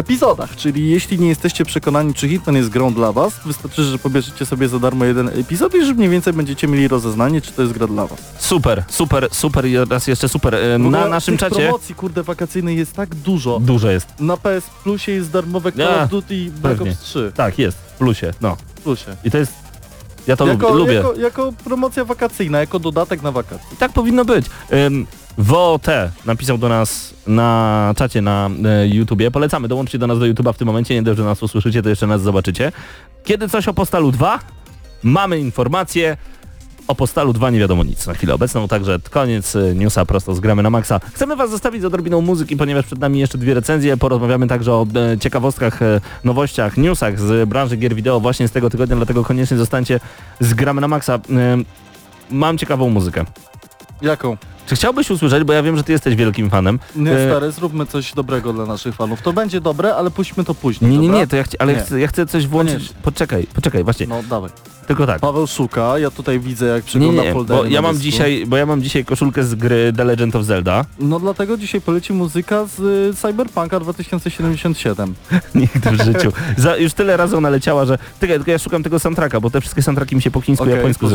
epizodach, 0.00 0.56
czyli 0.56 0.90
jeśli 0.90 1.18
nie 1.18 1.28
jesteście 1.28 1.64
przekonani, 1.64 2.14
czy 2.14 2.28
Hitman 2.28 2.56
jest 2.56 2.68
grą 2.68 2.94
dla 2.94 3.12
was, 3.12 3.40
wystarczy, 3.46 3.84
że 3.84 3.98
pobierzecie 3.98 4.46
sobie 4.46 4.68
za 4.68 4.78
darmo 4.78 5.04
jeden 5.04 5.28
epizod 5.28 5.74
i 5.74 5.78
już 5.78 5.96
mniej 5.96 6.08
więcej 6.08 6.32
będziecie 6.32 6.68
mieli 6.68 6.88
rozeznanie, 6.88 7.40
czy 7.40 7.52
to 7.52 7.62
jest 7.62 7.74
gra 7.74 7.86
dla 7.86 8.06
was. 8.06 8.18
Super, 8.38 8.84
super, 8.88 9.28
super 9.32 9.66
i 9.66 9.76
raz 9.76 10.06
jeszcze 10.06 10.28
super. 10.28 10.54
E, 10.54 10.78
Na 10.78 11.08
naszym 11.08 11.36
tych 11.36 11.48
czacie 11.48 11.62
promocji, 11.62 11.94
kurde, 11.94 12.22
wakacyjnej 12.22 12.76
jest 12.76 12.92
tak 12.92 13.14
dużo. 13.14 13.60
dużo 13.60 13.90
jest. 13.90 14.06
Na 14.20 14.36
PS 14.36 14.64
Plusie 14.84 15.12
jest 15.12 15.30
darmowe 15.30 15.72
Call 15.72 15.80
Ja, 15.80 16.02
of 16.04 16.10
Duty 16.10 16.50
Black 16.50 16.76
pewnie. 16.78 16.92
Ops 16.92 17.00
3. 17.00 17.32
Tak, 17.34 17.58
jest, 17.58 17.78
w 17.78 17.98
plusie, 17.98 18.32
no. 18.40 18.56
W 18.76 18.80
Plusie. 18.80 19.16
I 19.24 19.30
to 19.30 19.38
jest, 19.38 19.52
ja 20.26 20.36
to 20.36 20.46
jako, 20.46 20.68
lubię, 20.74 20.78
lubię. 20.78 20.94
Jako, 20.94 21.14
jako 21.14 21.52
promocja 21.64 22.04
wakacyjna, 22.04 22.60
jako 22.60 22.78
dodatek 22.78 23.22
na 23.22 23.32
wakacje. 23.32 23.66
I 23.72 23.76
tak 23.76 23.92
powinno 23.92 24.24
być. 24.24 24.46
Ym, 24.72 25.06
WOT 25.40 25.86
napisał 26.26 26.58
do 26.58 26.68
nas 26.68 27.14
na 27.26 27.94
czacie 27.96 28.22
na 28.22 28.50
e, 28.64 28.88
YouTubie. 28.88 29.30
Polecamy, 29.30 29.68
dołączcie 29.68 29.98
do 29.98 30.06
nas 30.06 30.18
do 30.18 30.24
YouTube'a 30.24 30.52
w 30.52 30.58
tym 30.58 30.66
momencie. 30.66 30.94
Nie 30.94 31.02
dość, 31.02 31.18
że 31.18 31.24
nas 31.24 31.42
usłyszycie, 31.42 31.82
to 31.82 31.88
jeszcze 31.88 32.06
nas 32.06 32.22
zobaczycie. 32.22 32.72
Kiedy 33.24 33.48
coś 33.48 33.68
o 33.68 33.74
Postalu 33.74 34.12
2? 34.12 34.38
Mamy 35.02 35.38
informację. 35.38 36.16
O 36.88 36.94
Postalu 36.94 37.32
2 37.32 37.50
nie 37.50 37.58
wiadomo 37.58 37.84
nic 37.84 38.06
na 38.06 38.14
chwilę 38.14 38.34
obecną, 38.34 38.68
także 38.68 38.98
koniec 39.10 39.56
e, 39.56 39.74
newsa 39.74 40.04
prosto 40.06 40.34
z 40.34 40.40
gramy 40.40 40.62
na 40.62 40.70
maksa. 40.70 41.00
Chcemy 41.14 41.36
was 41.36 41.50
zostawić 41.50 41.82
z 41.82 41.84
odrobiną 41.84 42.20
muzyki, 42.20 42.56
ponieważ 42.56 42.86
przed 42.86 42.98
nami 42.98 43.18
jeszcze 43.20 43.38
dwie 43.38 43.54
recenzje. 43.54 43.96
Porozmawiamy 43.96 44.46
także 44.46 44.72
o 44.72 44.86
e, 45.12 45.18
ciekawostkach, 45.18 45.82
e, 45.82 46.00
nowościach, 46.24 46.76
newsach 46.76 47.20
z 47.20 47.48
branży 47.48 47.76
gier 47.76 47.94
wideo 47.94 48.20
właśnie 48.20 48.48
z 48.48 48.52
tego 48.52 48.70
tygodnia, 48.70 48.96
dlatego 48.96 49.24
koniecznie 49.24 49.56
zostańcie 49.56 50.00
z 50.40 50.54
gramy 50.54 50.80
na 50.80 50.88
maksa. 50.88 51.14
E, 51.14 51.18
Mam 52.30 52.58
ciekawą 52.58 52.90
muzykę. 52.90 53.24
Jaką? 54.02 54.36
Czy 54.70 54.76
chciałbyś 54.76 55.10
usłyszeć, 55.10 55.44
bo 55.44 55.52
ja 55.52 55.62
wiem, 55.62 55.76
że 55.76 55.84
ty 55.84 55.92
jesteś 55.92 56.14
wielkim 56.16 56.50
fanem. 56.50 56.78
Nie, 56.96 57.12
E, 57.12 57.30
stary, 57.30 57.52
zróbmy 57.52 57.86
coś 57.86 58.12
dobrego 58.14 58.52
dla 58.52 58.66
naszych 58.66 58.94
fanów. 58.94 59.22
To 59.22 59.32
będzie 59.32 59.60
dobre, 59.60 59.94
ale 59.94 60.10
puśćmy 60.10 60.44
to 60.44 60.54
później, 60.54 60.90
Nie, 60.90 60.98
nie, 60.98 61.06
dobra? 61.06 61.20
nie, 61.20 61.26
to 61.26 61.36
ja, 61.36 61.42
chci- 61.42 61.56
ale 61.58 61.72
Nie. 61.72 61.78
chcę, 61.80 62.00
ja 62.00 62.06
chcę 62.08 62.26
coś 62.26 62.46
włączyć. 62.46 62.74
Koniecznie. 62.74 62.96
Poczekaj, 63.02 63.46
poczekaj, 63.54 63.84
właśnie. 63.84 64.06
No, 64.06 64.22
dawaj. 64.30 64.50
Tylko 64.86 65.06
tak. 65.06 65.20
Paweł 65.20 65.46
szuka, 65.46 65.98
ja 65.98 66.10
tutaj 66.10 66.40
widzę, 66.40 66.66
jak 66.66 66.76
Nie, 66.76 66.88
przegląda 66.88 67.22
nie, 67.22 67.32
foldery 67.32 67.60
bo 67.60 67.66
ja 67.66 67.82
mam 67.82 67.98
dzisiaj, 67.98 68.44
bo 68.46 68.56
ja 68.56 68.66
mam 68.66 68.82
dzisiaj 68.82 69.04
koszulkę 69.04 69.44
z 69.44 69.54
gry 69.54 69.92
The 69.96 70.04
Legend 70.04 70.36
of 70.36 70.44
Zelda. 70.44 70.84
No 70.98 71.20
dlatego 71.20 71.56
dzisiaj 71.56 71.80
poleci 71.80 72.12
muzyka 72.12 72.66
z 72.66 72.80
y, 72.80 73.14
Cyberpunka 73.22 73.80
2077. 73.80 75.14
Nigdy 75.54 75.90
w 75.90 76.02
życiu. 76.04 76.32
Za, 76.56 76.76
już 76.76 76.92
tyle 76.92 77.16
razy 77.16 77.36
ona 77.36 77.50
leciała, 77.50 77.84
że... 77.84 77.98
Tylko, 78.20 78.34
tylko 78.34 78.50
ja 78.50 78.58
szukam 78.58 78.82
tego 78.82 78.98
soundtracka, 78.98 79.40
bo 79.40 79.50
te 79.50 79.60
wszystkie 79.60 79.82
soundtracki 79.82 80.16
mi 80.16 80.22
się 80.22 80.30
po 80.30 80.40
chińsku 80.40 80.64
w 80.64 80.68
japońsku... 80.68 81.06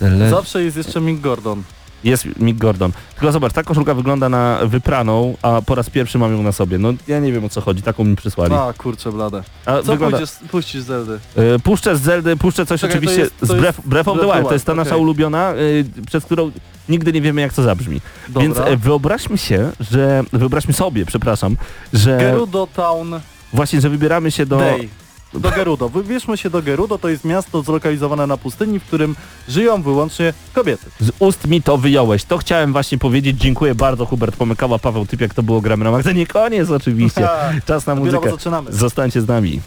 Le- 0.00 0.30
Zawsze 0.30 0.62
jest 0.64 0.76
jeszcze 0.76 1.00
Mick 1.00 1.20
Gordon. 1.20 1.62
Jest 2.04 2.26
Mick 2.40 2.58
Gordon. 2.58 2.92
Tylko 3.14 3.32
zobacz, 3.32 3.52
ta 3.52 3.62
koszulka 3.62 3.94
wygląda 3.94 4.28
na 4.28 4.58
wypraną, 4.66 5.36
a 5.42 5.62
po 5.66 5.74
raz 5.74 5.90
pierwszy 5.90 6.18
mam 6.18 6.32
ją 6.32 6.42
na 6.42 6.52
sobie. 6.52 6.78
No 6.78 6.92
ja 7.08 7.20
nie 7.20 7.32
wiem 7.32 7.44
o 7.44 7.48
co 7.48 7.60
chodzi, 7.60 7.82
taką 7.82 8.04
mi 8.04 8.16
przysłali. 8.16 8.54
A, 8.54 8.72
kurczę 8.78 9.12
blade. 9.12 9.42
A 9.66 9.76
Co 9.76 9.82
wygląda... 9.82 10.18
pójdziesz, 10.18 10.36
puścisz 10.50 10.82
Zeldy? 10.82 11.18
Y, 11.56 11.58
Puszczę 11.58 11.96
z 11.96 12.00
Zeldy, 12.00 12.36
puszczę 12.36 12.66
coś 12.66 12.80
Czekaj, 12.80 12.94
to 12.94 12.98
oczywiście 12.98 13.20
jest- 13.20 13.40
to 13.40 13.46
z 13.46 13.48
jest 13.48 13.60
Breath, 13.60 13.80
Breath 13.84 14.08
of 14.08 14.18
the 14.20 14.26
Wild. 14.26 14.48
To 14.48 14.52
jest 14.52 14.64
ta 14.66 14.74
nasza 14.74 14.96
ulubiona, 14.96 15.54
y, 15.54 15.84
przez 16.06 16.24
którą 16.24 16.50
nigdy 16.88 17.12
nie 17.12 17.20
wiemy 17.20 17.40
jak 17.40 17.52
to 17.52 17.62
zabrzmi. 17.62 18.00
Dobra. 18.28 18.42
Więc 18.42 18.58
e, 18.58 18.76
wyobraźmy 18.76 19.38
się, 19.38 19.70
że 19.80 20.24
wyobraźmy 20.32 20.72
sobie, 20.74 21.06
przepraszam, 21.06 21.56
że 21.92 22.18
Gerudo 22.18 22.68
Town 22.74 23.20
właśnie, 23.52 23.80
że 23.80 23.90
wybieramy 23.90 24.30
się 24.30 24.46
do 24.46 24.56
Day. 24.58 24.88
Do 25.34 25.50
Gerudo. 25.50 25.88
Wybierzmy 25.88 26.36
się 26.36 26.50
do 26.50 26.62
Gerudo, 26.62 26.98
to 26.98 27.08
jest 27.08 27.24
miasto 27.24 27.62
zlokalizowane 27.62 28.26
na 28.26 28.36
pustyni, 28.36 28.78
w 28.80 28.84
którym 28.84 29.16
żyją 29.48 29.82
wyłącznie 29.82 30.32
kobiety. 30.52 30.86
z 31.00 31.10
ust 31.18 31.46
mi 31.46 31.62
to 31.62 31.78
wyjąłeś. 31.78 32.24
To 32.24 32.38
chciałem 32.38 32.72
właśnie 32.72 32.98
powiedzieć. 32.98 33.36
Dziękuję 33.40 33.74
bardzo 33.74 34.06
Hubert 34.06 34.36
Pomykała, 34.36 34.78
Paweł 34.78 35.06
Typiak, 35.06 35.34
to 35.34 35.42
było 35.42 35.60
gramy 35.60 35.84
na 35.84 35.90
maksa. 35.90 36.12
Nie 36.12 36.26
koniec 36.26 36.70
oczywiście. 36.70 37.28
Czas 37.66 37.86
na 37.86 37.94
muzykę. 37.94 38.30
zaczynamy. 38.30 38.72
Zostańcie 38.72 39.20
z 39.20 39.28
nami. 39.28 39.60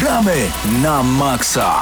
Gramy 0.00 0.36
na 0.82 1.02
maksa. 1.02 1.74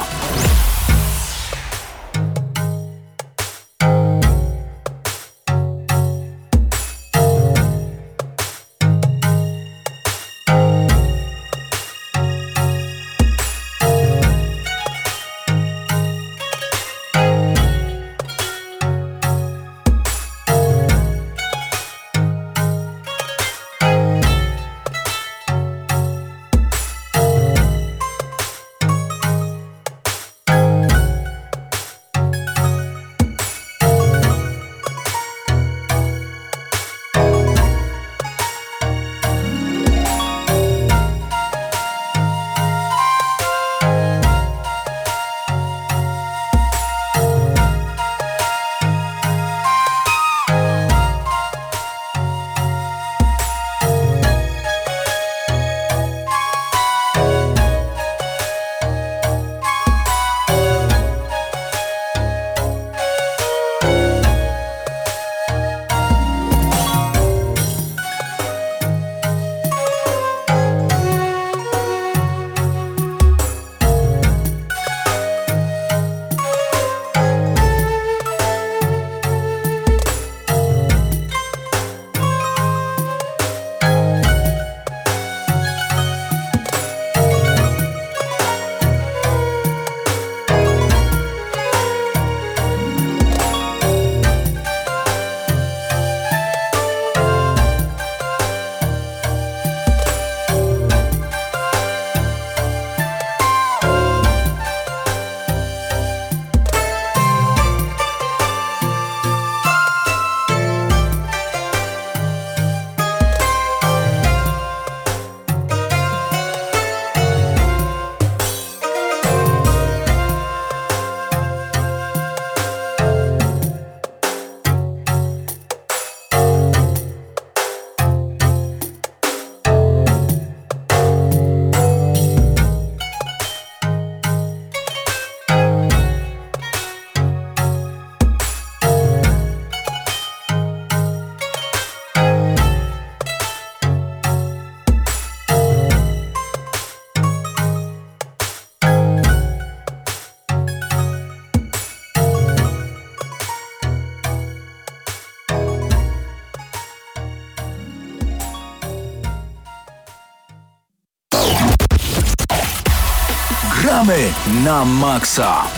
Na 164.65 164.85
maksa. 164.85 165.69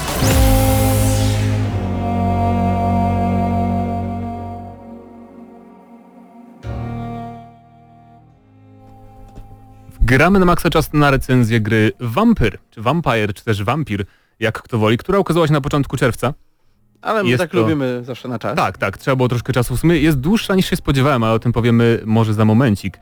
Gramy 10.00 10.38
na 10.38 10.44
maksa 10.44 10.70
czas 10.70 10.92
na 10.92 11.10
recenzję 11.10 11.60
gry 11.60 11.92
Vampyr, 12.00 12.58
czy 12.70 12.82
Vampire, 12.82 13.34
czy 13.34 13.44
też 13.44 13.64
Vampir, 13.64 14.04
jak 14.40 14.62
kto 14.62 14.78
woli, 14.78 14.98
która 14.98 15.18
ukazała 15.18 15.46
się 15.46 15.52
na 15.52 15.60
początku 15.60 15.96
czerwca. 15.96 16.34
Ale 17.02 17.22
my 17.22 17.28
Jest 17.28 17.40
tak 17.42 17.50
to- 17.50 17.58
lubimy 17.60 18.00
zawsze 18.04 18.28
na 18.28 18.38
czas. 18.38 18.56
Tak, 18.56 18.78
tak, 18.78 18.98
trzeba 18.98 19.16
było 19.16 19.28
troszkę 19.28 19.52
czasu. 19.52 19.76
W 19.76 19.80
sumie 19.80 19.98
jest 19.98 20.20
dłuższa 20.20 20.54
niż 20.54 20.70
się 20.70 20.76
spodziewałem, 20.76 21.22
ale 21.24 21.32
o 21.32 21.38
tym 21.38 21.52
powiemy 21.52 22.00
może 22.04 22.34
za 22.34 22.44
momencik. 22.44 22.98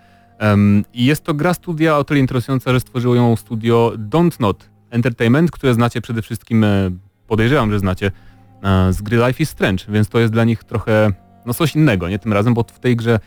I 0.95 1.05
jest 1.05 1.25
to 1.25 1.35
gra 1.35 1.55
studia 1.55 1.99
o 1.99 2.05
tyle 2.05 2.21
interesująca, 2.21 2.73
że 2.73 2.81
stworzyło 2.81 3.15
ją 3.15 3.37
studio 3.37 3.93
Don't 3.97 4.41
Not 4.41 4.71
Entertainment, 4.95 5.51
które 5.51 5.75
znacie 5.75 6.01
przede 6.01 6.23
wszystkim, 6.23 6.65
e, 6.65 6.91
podejrzewam, 7.27 7.71
że 7.71 7.79
znacie, 7.79 8.11
e, 8.63 8.93
z 8.93 9.03
gry 9.03 9.17
Life 9.27 9.43
is 9.43 9.51
Strange, 9.51 9.85
więc 9.89 10.09
to 10.09 10.19
jest 10.19 10.33
dla 10.33 10.45
nich 10.45 10.65
trochę 10.65 11.13
no 11.47 11.55
coś 11.55 11.77
innego, 11.77 12.09
nie 12.09 12.19
tym 12.19 12.33
razem, 12.33 12.55
bo 12.55 12.63
w 12.63 12.79
tej 12.79 12.97
grze 12.97 13.19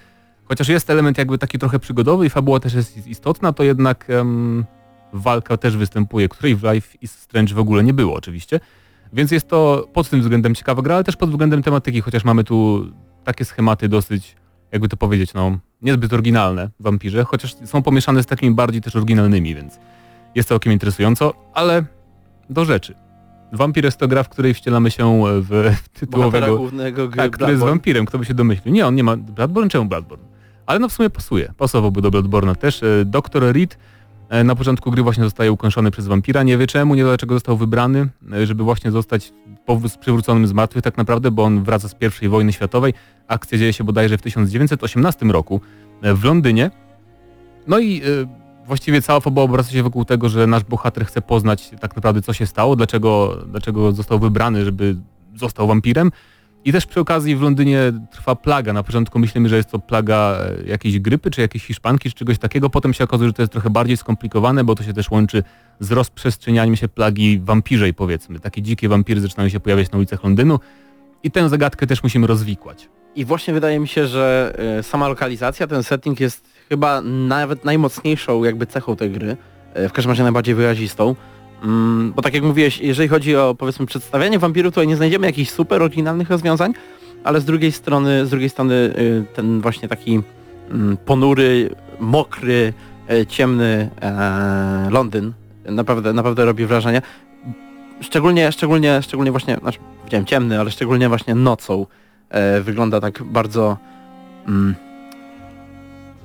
chociaż 0.48 0.68
jest 0.68 0.90
element 0.90 1.18
jakby 1.18 1.38
taki 1.38 1.60
trochę 1.60 1.80
przygodowy 1.80 2.26
i 2.26 2.30
fabuła 2.30 2.60
też 2.60 2.74
jest 2.74 3.08
istotna, 3.08 3.54
to 3.54 3.64
jednak 3.64 4.10
em, 4.10 4.66
walka 5.14 5.58
też 5.58 5.78
występuje, 5.78 6.30
której 6.30 6.56
w 6.56 6.64
Life 6.64 6.98
is 7.02 7.12
Strange 7.12 7.56
w 7.56 7.60
ogóle 7.60 7.84
nie 7.84 7.94
było 7.94 8.14
oczywiście. 8.14 8.60
Więc 9.14 9.32
jest 9.32 9.48
to 9.48 9.88
pod 9.94 10.10
tym 10.10 10.22
względem 10.22 10.56
ciekawa 10.56 10.82
gra, 10.82 10.96
ale 10.96 11.04
też 11.04 11.16
pod 11.16 11.30
względem 11.30 11.64
tematyki, 11.64 12.02
chociaż 12.02 12.24
mamy 12.24 12.44
tu 12.44 12.86
takie 13.24 13.46
schematy 13.46 13.90
dosyć, 13.90 14.36
jakby 14.72 14.90
to 14.90 14.98
powiedzieć, 14.98 15.34
no 15.34 15.58
niezbyt 15.82 16.14
oryginalne 16.14 16.70
w 16.80 16.84
Vampirze, 16.84 17.24
chociaż 17.24 17.56
są 17.66 17.84
pomieszane 17.84 18.24
z 18.24 18.26
takimi 18.26 18.56
bardziej 18.56 18.82
też 18.82 18.96
oryginalnymi, 18.96 19.56
więc 19.56 19.80
jest 20.36 20.50
całkiem 20.50 20.74
interesująco, 20.74 21.34
ale 21.54 21.86
do 22.50 22.66
rzeczy. 22.66 22.96
Vampir 23.54 23.86
jest 23.86 23.98
to 23.98 24.08
gra, 24.08 24.24
w 24.24 24.30
której 24.30 24.54
wcielamy 24.54 24.92
się 24.92 25.24
w 25.26 25.48
Bohatera 25.50 25.76
tytułowego... 25.94 26.58
głównego 26.58 27.08
gry 27.08 27.18
Tak, 27.18 27.32
który 27.32 27.52
jest 27.52 27.64
wampirem, 27.64 28.06
kto 28.06 28.18
by 28.18 28.26
się 28.26 28.34
domyślił. 28.34 28.74
Nie, 28.74 28.88
on 28.88 28.96
nie 28.96 29.04
ma... 29.04 29.18
Bloodborne? 29.18 29.70
Czemu 29.70 29.86
Bloodborne? 29.86 30.26
Ale 30.66 30.80
no 30.80 30.90
w 30.90 30.94
sumie 30.94 31.10
pasuje. 31.10 31.54
Pasowałby 31.58 32.02
do 32.02 32.12
Bloodborne'a 32.12 32.56
też. 32.56 32.84
E, 32.84 33.06
Dr. 33.06 33.54
Reed 33.54 33.78
e, 34.30 34.44
na 34.44 34.56
początku 34.56 34.92
gry 34.92 35.04
właśnie 35.04 35.24
zostaje 35.24 35.52
ukończony 35.52 35.92
przez 35.92 36.08
wampira. 36.08 36.44
Nie 36.44 36.58
wie 36.58 36.68
czemu, 36.68 36.96
nie 36.96 37.02
wie 37.02 37.10
dlaczego 37.10 37.36
został 37.36 37.58
wybrany, 37.58 38.08
e, 38.34 38.46
żeby 38.46 38.64
właśnie 38.64 38.92
zostać 38.92 39.34
przywróconym 40.00 40.48
z 40.48 40.54
martwych 40.54 40.84
tak 40.84 40.98
naprawdę, 40.98 41.32
bo 41.32 41.44
on 41.44 41.64
wraca 41.64 41.88
z 41.88 41.96
pierwszej 41.96 42.30
wojny 42.30 42.54
światowej. 42.54 42.94
Akcja 43.28 43.58
dzieje 43.58 43.74
się 43.74 43.84
bodajże 43.84 44.18
w 44.18 44.22
1918 44.22 45.26
roku 45.26 45.62
e, 46.02 46.14
w 46.14 46.24
Londynie. 46.24 46.72
No 47.68 47.80
i 47.80 48.02
e, 48.02 48.04
właściwie 48.68 49.02
cała 49.02 49.20
fabuła 49.20 49.46
obraca 49.46 49.72
się 49.72 49.84
wokół 49.84 50.06
tego, 50.06 50.30
że 50.30 50.48
nasz 50.48 50.64
bohater 50.64 51.06
chce 51.06 51.22
poznać 51.22 51.72
tak 51.80 51.96
naprawdę 51.96 52.22
co 52.22 52.34
się 52.34 52.46
stało, 52.46 52.76
dlaczego, 52.76 53.38
dlaczego 53.48 53.92
został 53.92 54.20
wybrany, 54.20 54.66
żeby 54.66 54.96
został 55.36 55.68
wampirem. 55.68 56.12
I 56.66 56.72
też 56.72 56.86
przy 56.86 57.00
okazji 57.00 57.36
w 57.36 57.42
Londynie 57.42 57.80
trwa 58.12 58.36
plaga. 58.36 58.74
Na 58.74 58.84
początku 58.84 59.20
myślimy, 59.20 59.50
że 59.50 59.58
jest 59.58 59.72
to 59.72 59.80
plaga 59.80 60.38
e, 60.40 60.68
jakiejś 60.68 61.00
grypy, 61.00 61.32
czy 61.32 61.42
jakiejś 61.42 61.66
hiszpanki, 61.66 62.10
czy 62.10 62.16
czegoś 62.16 62.38
takiego. 62.38 62.70
Potem 62.70 62.94
się 62.94 63.04
okazuje, 63.04 63.30
że 63.30 63.34
to 63.34 63.42
jest 63.42 63.52
trochę 63.52 63.70
bardziej 63.70 63.98
skomplikowane, 63.98 64.64
bo 64.64 64.76
to 64.76 64.84
się 64.84 64.94
też 64.94 65.12
łączy 65.12 65.44
z 65.80 65.92
rozprzestrzenianiem 65.92 66.76
się 66.76 66.88
plagi 66.88 67.40
wampirzej, 67.40 67.94
powiedzmy. 67.94 68.40
Takie 68.40 68.62
dzikie 68.62 68.90
wampiry 68.90 69.22
zaczynają 69.22 69.50
się 69.50 69.60
pojawiać 69.60 69.92
na 69.92 69.98
ulicach 69.98 70.24
Londynu 70.24 70.60
i 71.24 71.32
tę 71.32 71.50
zagadkę 71.50 71.88
też 71.88 72.04
musimy 72.04 72.28
rozwikłać. 72.28 72.90
I 73.16 73.26
właśnie 73.26 73.54
wydaje 73.54 73.80
mi 73.80 73.88
się, 73.88 74.08
że 74.08 74.56
e, 74.80 74.84
sama 74.84 75.08
lokalizacja, 75.08 75.68
ten 75.68 75.84
setting 75.84 76.20
jest 76.20 76.57
chyba 76.70 77.02
nawet 77.02 77.66
najmocniejszą 77.66 78.44
jakby 78.44 78.66
cechą 78.66 78.96
tej 78.96 79.12
gry, 79.12 79.38
e, 79.74 79.90
w 79.90 79.94
każdym 79.94 80.12
razie 80.12 80.24
najbardziej 80.24 80.56
wyrazistą. 80.56 81.16
Mm, 81.64 82.14
bo 82.16 82.22
tak 82.22 82.34
jak 82.34 82.44
mówiłeś, 82.44 82.80
jeżeli 82.80 83.10
chodzi 83.10 83.36
o 83.36 83.56
powiedzmy 83.56 83.86
przedstawianie 83.86 84.40
wampirów, 84.40 84.74
to 84.74 84.84
nie 84.84 84.96
znajdziemy 84.96 85.28
jakichś 85.28 85.52
super 85.52 85.82
oryginalnych 85.82 86.30
rozwiązań, 86.30 86.74
ale 87.24 87.42
z 87.42 87.46
drugiej 87.46 87.72
strony, 87.72 88.26
z 88.26 88.30
drugiej 88.30 88.50
strony 88.50 88.74
y, 88.74 89.26
ten 89.36 89.62
właśnie 89.62 89.88
taki 89.88 90.22
mm, 90.72 90.98
ponury, 90.98 91.76
mokry, 92.00 92.74
e, 93.10 93.26
ciemny 93.26 93.90
e, 94.02 94.90
Londyn 94.90 95.34
naprawdę, 95.72 96.14
naprawdę 96.14 96.46
robi 96.46 96.66
wrażenie. 96.66 97.02
Szczególnie, 98.02 98.52
szczególnie, 98.52 99.02
szczególnie 99.02 99.32
właśnie, 99.32 99.58
znaczy 99.58 99.80
powiedziałem 100.00 100.26
ciemny, 100.26 100.60
ale 100.60 100.72
szczególnie 100.72 101.10
właśnie 101.10 101.36
nocą 101.36 101.86
e, 102.30 102.62
wygląda 102.62 103.02
tak 103.02 103.24
bardzo 103.24 103.78
mm, 104.48 104.76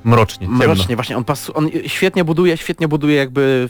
Mrocznie, 0.05 0.47
ciemno. 0.47 0.59
mrocznie. 0.65 0.95
Właśnie 0.97 1.17
on, 1.17 1.25
on 1.55 1.69
świetnie 1.87 2.25
buduje, 2.25 2.57
świetnie 2.57 2.89
buduje 2.89 3.15
jakby 3.17 3.69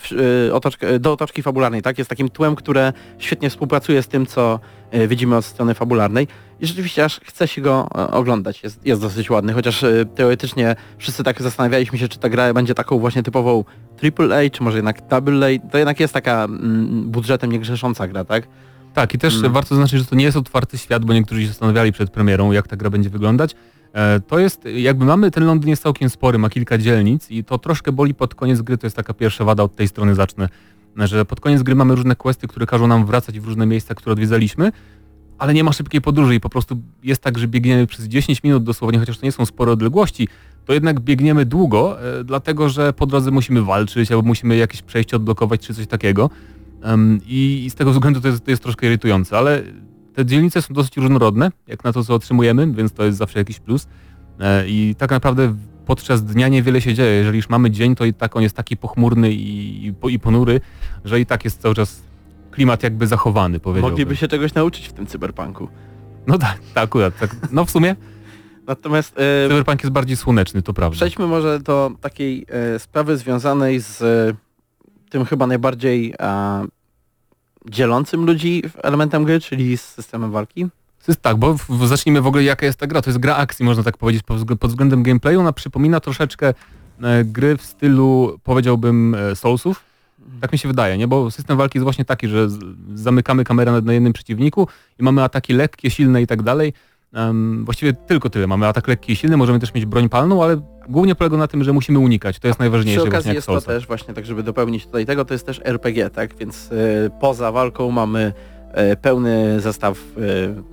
y, 0.49 0.55
otoczkę, 0.55 0.99
do 0.99 1.13
otoczki 1.13 1.43
fabularnej, 1.43 1.83
tak? 1.83 1.99
Jest 1.99 2.11
takim 2.11 2.29
tłem, 2.29 2.55
które 2.57 2.93
świetnie 3.19 3.51
współpracuje 3.51 4.03
z 4.03 4.09
tym, 4.09 4.27
co 4.27 4.61
y, 4.95 5.09
widzimy 5.09 5.37
od 5.37 5.45
strony 5.45 5.75
fabularnej 5.75 6.29
i 6.61 6.67
rzeczywiście 6.67 7.05
aż 7.05 7.21
chce 7.21 7.49
się 7.49 7.61
go 7.61 7.89
e, 7.95 8.11
oglądać. 8.11 8.63
Jest, 8.63 8.87
jest 8.87 9.01
dosyć 9.01 9.31
ładny, 9.31 9.53
chociaż 9.53 9.83
y, 9.83 10.07
teoretycznie 10.15 10.77
wszyscy 10.99 11.25
tak 11.25 11.43
zastanawialiśmy 11.43 11.99
się, 11.99 12.09
czy 12.09 12.19
ta 12.19 12.29
gra 12.29 12.55
będzie 12.55 12.75
taką 12.75 12.99
właśnie 12.99 13.23
typową 13.23 13.65
AAA, 14.03 14.51
czy 14.53 14.63
może 14.63 14.79
jednak 14.79 14.99
AA. 15.11 15.21
To 15.71 15.79
jednak 15.79 16.01
jest 16.01 16.15
taka 16.15 16.45
mm, 16.45 17.11
budżetem 17.11 17.53
niegrzesząca 17.53 18.09
gra, 18.09 18.25
tak? 18.25 18.49
Tak, 18.95 19.15
i 19.15 19.19
też 19.19 19.37
Mm. 19.37 19.53
warto 19.53 19.69
zaznaczyć, 19.75 19.99
że 19.99 20.05
to 20.05 20.15
nie 20.17 20.25
jest 20.25 20.37
otwarty 20.37 20.79
świat, 20.79 21.05
bo 21.05 21.13
niektórzy 21.13 21.43
się 21.43 21.49
zastanawiali 21.49 21.93
przed 21.93 22.11
premierą, 22.11 22.53
jak 22.53 22.69
ta 22.69 22.77
gra 22.77 22.91
będzie 22.91 23.11
wyglądać. 23.11 23.55
E, 23.93 24.21
To 24.21 24.39
jest, 24.39 24.65
jakby 24.77 25.05
mamy, 25.05 25.31
ten 25.31 25.45
Londyn 25.45 25.71
jest 25.71 25.83
całkiem 25.83 26.11
spory, 26.11 26.39
ma 26.39 26.51
kilka 26.51 26.79
dzielnic 26.79 27.31
i 27.31 27.45
to 27.45 27.59
troszkę 27.59 27.93
boli 27.93 28.15
pod 28.15 28.35
koniec 28.35 28.63
gry, 28.63 28.79
to 28.79 28.87
jest 28.87 28.97
taka 28.97 29.15
pierwsza 29.15 29.45
wada, 29.45 29.63
od 29.63 29.77
tej 29.77 29.89
strony 29.89 30.15
zacznę, 30.15 30.49
że 30.97 31.25
pod 31.25 31.41
koniec 31.41 31.63
gry 31.63 31.75
mamy 31.75 31.95
różne 31.95 32.17
questy, 32.17 32.49
które 32.49 32.67
każą 32.67 32.87
nam 32.87 33.07
wracać 33.07 33.41
w 33.41 33.47
różne 33.47 33.67
miejsca, 33.67 33.95
które 33.95 34.13
odwiedzaliśmy, 34.13 34.73
ale 35.39 35.55
nie 35.55 35.65
ma 35.65 35.73
szybkiej 35.73 36.01
podróży 36.01 36.35
i 36.35 36.41
po 36.41 36.49
prostu 36.49 36.77
jest 37.03 37.23
tak, 37.23 37.39
że 37.39 37.49
biegniemy 37.49 37.87
przez 37.87 38.05
10 38.05 38.43
minut 38.43 38.65
dosłownie, 38.65 38.99
chociaż 38.99 39.19
to 39.19 39.27
nie 39.27 39.33
są 39.33 39.47
spore 39.47 39.73
odległości, 39.73 40.29
to 40.65 40.73
jednak 40.73 41.01
biegniemy 41.01 41.47
długo, 41.47 42.03
e, 42.03 42.25
dlatego 42.25 42.69
że 42.69 42.93
po 42.93 43.07
drodze 43.07 43.31
musimy 43.31 43.63
walczyć 43.63 44.13
albo 44.13 44.23
musimy 44.23 44.57
jakieś 44.57 44.83
przejście 44.83 45.17
odblokować 45.17 45.61
czy 45.61 45.75
coś 45.75 45.87
takiego. 45.87 46.31
I 47.27 47.69
z 47.71 47.75
tego 47.75 47.93
względu 47.93 48.21
to 48.21 48.29
jest, 48.29 48.45
to 48.45 48.51
jest 48.51 48.63
troszkę 48.63 48.87
irytujące, 48.87 49.39
ale 49.39 49.63
te 50.15 50.27
dzielnice 50.27 50.63
są 50.63 50.75
dosyć 50.75 50.97
różnorodne, 50.97 51.51
jak 51.67 51.85
na 51.85 51.93
to, 51.93 52.05
co 52.05 52.15
otrzymujemy, 52.15 52.73
więc 52.73 52.93
to 52.93 53.05
jest 53.05 53.19
zawsze 53.19 53.39
jakiś 53.39 53.61
plus. 53.61 53.87
E, 54.41 54.69
I 54.69 54.95
tak 54.99 55.11
naprawdę 55.11 55.55
podczas 55.87 56.25
dnia 56.25 56.49
niewiele 56.49 56.81
się 56.81 56.95
dzieje. 56.95 57.11
Jeżeli 57.13 57.37
już 57.37 57.49
mamy 57.49 57.71
dzień, 57.71 57.95
to 57.95 58.05
i 58.05 58.15
tak 58.15 58.37
on 58.37 58.43
jest 58.43 58.57
taki 58.57 58.77
pochmurny 58.77 59.33
i, 59.33 59.87
i, 59.87 59.93
po- 59.95 60.09
i 60.09 60.19
ponury, 60.19 60.61
że 61.05 61.21
i 61.21 61.27
tak 61.27 61.45
jest 61.45 61.61
cały 61.63 61.75
czas 61.75 62.03
klimat 62.51 62.83
jakby 62.83 63.07
zachowany, 63.07 63.61
powiedziałbym. 63.61 63.91
Mogliby 63.91 64.17
się 64.17 64.29
czegoś 64.29 64.55
nauczyć 64.55 64.89
w 64.89 64.93
tym 64.93 65.07
cyberpunku. 65.07 65.69
No 66.27 66.39
tak, 66.39 66.59
tak, 66.75 66.85
akurat. 66.85 67.19
Tak. 67.19 67.37
No 67.53 67.65
w 67.65 67.71
sumie 67.71 67.97
Natomiast 68.67 69.19
e, 69.19 69.49
cyberpunk 69.49 69.83
jest 69.83 69.93
bardziej 69.93 70.17
słoneczny, 70.17 70.63
to 70.63 70.73
prawda. 70.75 70.97
Przejdźmy 70.97 71.27
może 71.27 71.61
do 71.61 71.91
takiej 72.01 72.47
e, 72.49 72.79
sprawy 72.79 73.17
związanej 73.17 73.81
z 73.81 74.03
tym 75.11 75.25
chyba 75.25 75.47
najbardziej 75.47 76.15
dzielącym 77.71 78.27
ludzi 78.27 78.63
elementem 78.83 79.25
gry, 79.25 79.41
czyli 79.41 79.77
z 79.79 79.83
systemem 79.83 80.31
walki. 80.31 80.67
Tak, 81.23 81.37
bo 81.37 81.55
w, 81.55 81.87
zacznijmy 81.87 82.21
w 82.21 82.27
ogóle 82.27 82.45
jaka 82.45 82.67
jest 82.67 82.79
ta 82.79 82.87
gra. 82.87 83.03
To 83.03 83.11
jest 83.11 83.21
gra 83.21 83.37
akcji, 83.37 83.65
można 83.65 83.83
tak 83.83 83.97
powiedzieć, 83.97 84.23
pod, 84.23 84.39
wzg- 84.39 84.57
pod 84.57 84.71
względem 84.71 85.03
gameplayu. 85.03 85.41
Ona 85.41 85.53
przypomina 85.53 86.01
troszeczkę 86.01 86.55
e, 87.03 87.25
gry 87.25 87.57
w 87.57 87.63
stylu, 87.63 88.39
powiedziałbym, 88.45 89.15
e, 89.15 89.37
Soulsów. 89.37 89.85
Tak 90.41 90.53
mi 90.53 90.59
się 90.59 90.69
wydaje, 90.69 90.99
nie? 90.99 91.09
Bo 91.09 91.31
system 91.31 91.57
walki 91.57 91.79
jest 91.79 91.85
właśnie 91.85 92.05
taki, 92.05 92.29
że 92.29 92.49
zamykamy 92.95 93.45
kamerę 93.45 93.81
na, 93.83 93.93
jednym 93.93 94.13
przeciwniku 94.13 94.69
i 94.99 95.03
mamy 95.03 95.23
ataki 95.23 95.53
lekkie, 95.53 95.91
silne 95.91 96.23
i 96.23 96.27
tak 96.27 96.43
dalej. 96.43 96.73
Em, 97.13 97.65
właściwie 97.65 97.93
tylko 97.93 98.31
tyle. 98.31 98.47
Mamy 98.47 98.67
atak 98.67 98.89
lekki 98.89 99.13
i 99.13 99.17
silny, 99.17 99.37
możemy 99.37 99.59
też 99.59 99.75
mieć 99.75 99.87
broń 99.87 100.09
palną, 100.09 100.43
ale 100.43 100.61
głównie 100.89 101.15
polega 101.15 101.37
na 101.37 101.49
tym, 101.49 101.65
że 101.65 101.73
musimy 101.73 101.99
unikać. 101.99 102.39
To 102.39 102.47
jest 102.47 102.61
najważniejsze 102.61 103.01
Przy 103.01 103.09
okazji 103.09 103.35
jest 103.35 103.47
to 103.47 103.61
też 103.61 103.87
właśnie, 103.87 104.15
tak 104.15 104.27
żeby 104.27 104.43
dopełnić 104.43 104.87
tutaj 104.87 105.07
tego, 105.07 105.25
to 105.25 105.35
jest 105.35 105.47
też 105.47 105.61
RPG, 105.65 106.11
tak? 106.11 106.37
Więc 106.37 106.71
e, 106.73 107.11
poza 107.21 107.53
walką 107.53 107.91
mamy 107.91 108.33
e, 108.73 108.97
pełny 108.97 109.61
zestaw 109.61 109.99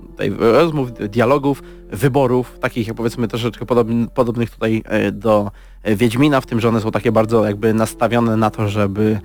tutaj 0.06 0.32
rozmów, 0.38 0.92
dialogów, 0.92 1.62
wyborów, 1.90 2.58
takich 2.58 2.88
jak 2.88 2.96
powiedzmy 2.96 3.28
troszeczkę 3.28 3.66
podobny, 3.66 4.06
podobnych 4.14 4.50
tutaj 4.50 4.82
do 5.12 5.50
Wiedźmina, 5.84 6.40
w 6.40 6.46
tym, 6.46 6.60
że 6.60 6.68
one 6.68 6.80
są 6.80 6.90
takie 6.90 7.12
bardzo 7.12 7.44
jakby 7.44 7.74
nastawione 7.74 8.36
na 8.36 8.50
to, 8.50 8.68
żeby 8.68 9.20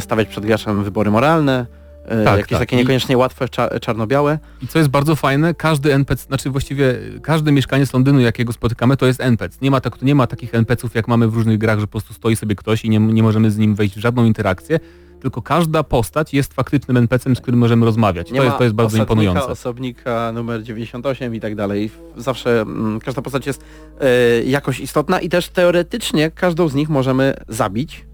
stawiać 0.00 0.28
przed 0.28 0.46
graczem 0.46 0.84
wybory 0.84 1.10
moralne, 1.10 1.66
Tak, 2.08 2.36
jakieś 2.38 2.50
tak. 2.50 2.58
takie 2.58 2.76
I- 2.76 2.78
niekoniecznie 2.78 3.16
łatwe, 3.18 3.48
cza, 3.48 3.80
czarno-białe. 3.80 4.38
I 4.62 4.68
co 4.68 4.78
jest 4.78 4.90
bardzo 4.90 5.16
fajne, 5.16 5.54
każdy 5.54 5.94
NPC, 5.94 6.26
znaczy 6.26 6.50
właściwie 6.50 6.94
każdy 7.22 7.52
mieszkaniec 7.52 7.92
Londynu, 7.92 8.20
jakiego 8.20 8.52
spotykamy, 8.52 8.96
to 8.96 9.06
jest 9.06 9.20
NPC. 9.20 9.58
Nie 9.62 9.70
ma, 9.70 9.80
tak, 9.80 10.02
nie 10.02 10.14
ma 10.14 10.26
takich 10.26 10.54
NPC-ów, 10.54 10.94
jak 10.94 11.08
mamy 11.08 11.28
w 11.28 11.34
różnych 11.34 11.58
grach, 11.58 11.80
że 11.80 11.86
po 11.86 11.90
prostu 11.90 12.14
stoi 12.14 12.36
sobie 12.36 12.54
ktoś 12.54 12.84
i 12.84 12.90
nie, 12.90 12.98
nie 12.98 13.22
możemy 13.22 13.50
z 13.50 13.58
nim 13.58 13.74
wejść 13.74 13.96
w 13.96 13.98
żadną 13.98 14.24
interakcję, 14.24 14.80
tylko 15.20 15.42
każda 15.42 15.82
postać 15.82 16.34
jest 16.34 16.54
faktycznym 16.54 16.96
NPC-em, 16.96 17.36
z 17.36 17.40
którym 17.40 17.60
możemy 17.60 17.86
rozmawiać. 17.86 18.30
Nie 18.32 18.38
to, 18.38 18.44
jest, 18.44 18.58
to 18.58 18.64
jest 18.64 18.76
bardzo 18.76 18.96
osadnika, 18.96 19.12
imponujące. 19.12 19.46
osobnika 19.52 20.32
numer 20.32 20.62
98 20.62 21.34
i 21.34 21.40
tak 21.40 21.54
dalej. 21.54 21.90
Zawsze 22.16 22.60
mm, 22.60 23.00
każda 23.00 23.22
postać 23.22 23.46
jest 23.46 23.64
e, 24.00 24.42
jakoś 24.42 24.80
istotna 24.80 25.20
i 25.20 25.28
też 25.28 25.48
teoretycznie 25.48 26.30
każdą 26.30 26.68
z 26.68 26.74
nich 26.74 26.88
możemy 26.88 27.34
zabić. 27.48 28.06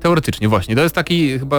Teoretycznie 0.00 0.48
właśnie. 0.48 0.76
To 0.76 0.82
jest 0.82 0.94
taki 0.94 1.38
chyba 1.38 1.56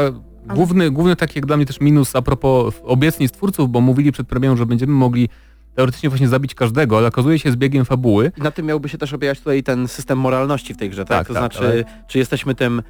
główny, 0.48 0.92
główny 0.92 1.16
taki 1.16 1.40
jak 1.40 1.46
dla 1.46 1.58
mnie 1.58 1.66
też 1.66 1.80
minus 1.80 2.16
a 2.16 2.22
propos 2.22 2.74
obiecnic 2.84 3.32
twórców, 3.32 3.70
bo 3.70 3.82
mówili 3.82 4.12
przed 4.12 4.28
premierą, 4.28 4.58
że 4.58 4.66
będziemy 4.66 4.94
mogli 4.94 5.30
teoretycznie 5.76 6.10
właśnie 6.10 6.28
zabić 6.28 6.56
każdego, 6.56 6.98
ale 6.98 7.08
okazuje 7.08 7.40
się 7.40 7.52
z 7.52 7.56
biegiem 7.56 7.86
fabuły, 7.86 8.32
I 8.38 8.42
na 8.42 8.52
tym 8.52 8.66
miałby 8.66 8.90
się 8.90 8.98
też 8.98 9.14
opierać 9.14 9.40
tutaj 9.40 9.64
ten 9.64 9.88
system 9.88 10.20
moralności 10.20 10.74
w 10.74 10.78
tej 10.78 10.90
grze, 10.90 11.06
tak? 11.06 11.18
Tak, 11.18 11.28
to 11.28 11.34
tak, 11.34 11.42
znaczy, 11.42 11.86
czy 12.08 12.18
jesteśmy 12.18 12.56
tym 12.56 12.82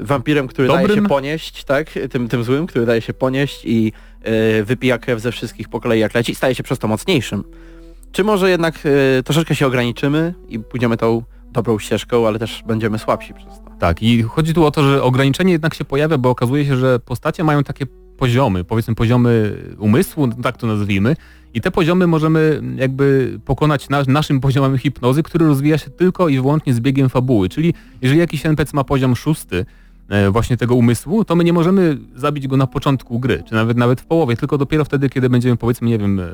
wampirem, 0.00 0.48
który 0.48 0.68
daje 0.68 0.86
Dobrym? 0.88 1.04
się 1.04 1.08
ponieść, 1.08 1.64
tak? 1.64 1.90
Tym, 2.10 2.28
tym 2.28 2.44
złym, 2.44 2.66
który 2.66 2.86
daje 2.86 3.00
się 3.00 3.14
ponieść 3.14 3.62
i 3.64 3.92
e, 4.22 4.62
wypija 4.62 4.98
krew 4.98 5.20
ze 5.20 5.32
wszystkich 5.32 5.68
po 5.68 5.80
kolei 5.80 6.00
jak 6.00 6.14
leci 6.14 6.32
i 6.32 6.34
staje 6.34 6.54
się 6.54 6.62
przez 6.62 6.78
to 6.78 6.88
mocniejszym. 6.88 7.44
Czy 8.12 8.24
może 8.24 8.50
jednak 8.50 8.74
e, 8.84 9.22
troszeczkę 9.22 9.54
się 9.54 9.66
ograniczymy 9.66 10.34
i 10.48 10.58
pójdziemy 10.58 10.96
tą 10.96 11.22
dobrą 11.52 11.78
ścieżką, 11.78 12.26
ale 12.26 12.38
też 12.38 12.62
będziemy 12.66 12.98
słabsi 12.98 13.34
przez 13.34 13.48
to. 13.48 13.70
Tak, 13.78 14.02
i 14.02 14.22
chodzi 14.22 14.54
tu 14.54 14.64
o 14.64 14.70
to, 14.70 14.82
że 14.82 15.02
ograniczenie 15.02 15.52
jednak 15.52 15.74
się 15.74 15.84
pojawia, 15.84 16.18
bo 16.18 16.30
okazuje 16.30 16.64
się, 16.64 16.76
że 16.76 16.98
postacie 16.98 17.44
mają 17.44 17.64
takie 17.64 17.86
poziomy, 18.16 18.64
powiedzmy 18.64 18.94
poziomy 18.94 19.56
umysłu, 19.78 20.26
no 20.26 20.34
tak 20.42 20.56
to 20.56 20.66
nazwijmy, 20.66 21.16
i 21.54 21.60
te 21.60 21.70
poziomy 21.70 22.06
możemy 22.06 22.62
jakby 22.76 23.38
pokonać 23.44 23.88
na, 23.88 24.02
naszym 24.08 24.40
poziomem 24.40 24.78
hipnozy, 24.78 25.22
który 25.22 25.46
rozwija 25.46 25.78
się 25.78 25.90
tylko 25.90 26.28
i 26.28 26.36
wyłącznie 26.36 26.74
z 26.74 26.80
biegiem 26.80 27.08
fabuły. 27.08 27.48
Czyli 27.48 27.74
jeżeli 28.02 28.20
jakiś 28.20 28.46
NPC 28.46 28.70
ma 28.74 28.84
poziom 28.84 29.16
szósty 29.16 29.66
e, 30.08 30.30
właśnie 30.30 30.56
tego 30.56 30.74
umysłu, 30.74 31.24
to 31.24 31.36
my 31.36 31.44
nie 31.44 31.52
możemy 31.52 31.98
zabić 32.14 32.48
go 32.48 32.56
na 32.56 32.66
początku 32.66 33.18
gry, 33.18 33.42
czy 33.48 33.54
nawet 33.54 33.76
nawet 33.76 34.00
w 34.00 34.06
połowie, 34.06 34.36
tylko 34.36 34.58
dopiero 34.58 34.84
wtedy, 34.84 35.08
kiedy 35.08 35.30
będziemy 35.30 35.56
powiedzmy, 35.56 35.88
nie 35.88 35.98
wiem, 35.98 36.20
e, 36.20 36.32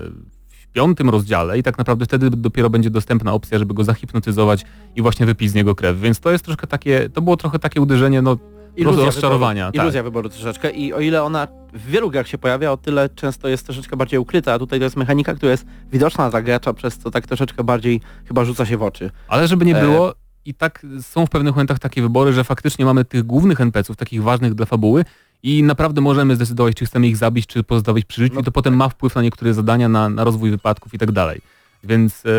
piątym 0.76 1.10
rozdziale 1.10 1.58
i 1.58 1.62
tak 1.62 1.78
naprawdę 1.78 2.04
wtedy 2.04 2.30
dopiero 2.30 2.70
będzie 2.70 2.90
dostępna 2.90 3.32
opcja, 3.32 3.58
żeby 3.58 3.74
go 3.74 3.84
zahipnotyzować 3.84 4.64
i 4.96 5.02
właśnie 5.02 5.26
wypić 5.26 5.50
z 5.50 5.54
niego 5.54 5.74
krew. 5.74 6.00
Więc 6.00 6.20
to 6.20 6.30
jest 6.30 6.44
troszkę 6.44 6.66
takie, 6.66 7.08
to 7.08 7.22
było 7.22 7.36
trochę 7.36 7.58
takie 7.58 7.80
uderzenie, 7.80 8.22
no 8.22 8.36
Iluzja 8.76 9.04
rozczarowania. 9.04 9.66
Wyboru, 9.66 9.76
tak. 9.76 9.84
iluzja 9.84 10.02
wyboru 10.02 10.28
troszeczkę 10.28 10.70
i 10.70 10.92
o 10.92 11.00
ile 11.00 11.22
ona 11.22 11.48
w 11.72 11.86
wielu 11.86 12.10
grach 12.10 12.28
się 12.28 12.38
pojawia, 12.38 12.72
o 12.72 12.76
tyle 12.76 13.08
często 13.08 13.48
jest 13.48 13.64
troszeczkę 13.66 13.96
bardziej 13.96 14.18
ukryta, 14.18 14.52
a 14.52 14.58
tutaj 14.58 14.78
to 14.78 14.84
jest 14.84 14.96
mechanika, 14.96 15.34
która 15.34 15.52
jest 15.52 15.66
widoczna 15.92 16.30
dla 16.30 16.42
gracza, 16.42 16.72
przez 16.72 16.98
co 16.98 17.10
tak 17.10 17.26
troszeczkę 17.26 17.64
bardziej 17.64 18.00
chyba 18.24 18.44
rzuca 18.44 18.66
się 18.66 18.76
w 18.76 18.82
oczy. 18.82 19.10
Ale 19.28 19.48
żeby 19.48 19.64
nie 19.64 19.76
E, 19.76 19.80
było, 19.80 20.14
i 20.44 20.54
tak 20.54 20.86
są 21.02 21.26
w 21.26 21.30
pewnych 21.30 21.54
momentach 21.54 21.78
takie 21.78 22.02
wybory, 22.02 22.32
że 22.32 22.44
faktycznie 22.44 22.84
mamy 22.84 23.04
tych 23.04 23.22
głównych 23.22 23.60
NPC-ów, 23.60 23.96
takich 23.96 24.22
ważnych 24.22 24.54
dla 24.54 24.66
fabuły 24.66 25.04
i 25.42 25.62
naprawdę 25.62 26.00
możemy 26.00 26.36
zdecydować, 26.36 26.76
czy 26.76 26.86
chcemy 26.86 27.08
ich 27.08 27.16
zabić, 27.16 27.46
czy 27.46 27.62
pozostawić 27.62 28.04
przy 28.04 28.20
życiu 28.20 28.34
No 28.34 28.40
i 28.40 28.44
to 28.44 28.52
potem 28.52 28.76
ma 28.76 28.88
wpływ 28.88 29.14
na 29.14 29.22
niektóre 29.22 29.54
zadania, 29.54 29.88
na, 29.88 30.08
na 30.08 30.24
rozwój 30.24 30.50
wypadków 30.50 30.94
i 30.94 30.98
tak 30.98 31.12
dalej. 31.12 31.40
Więc 31.84 32.26
e, 32.26 32.30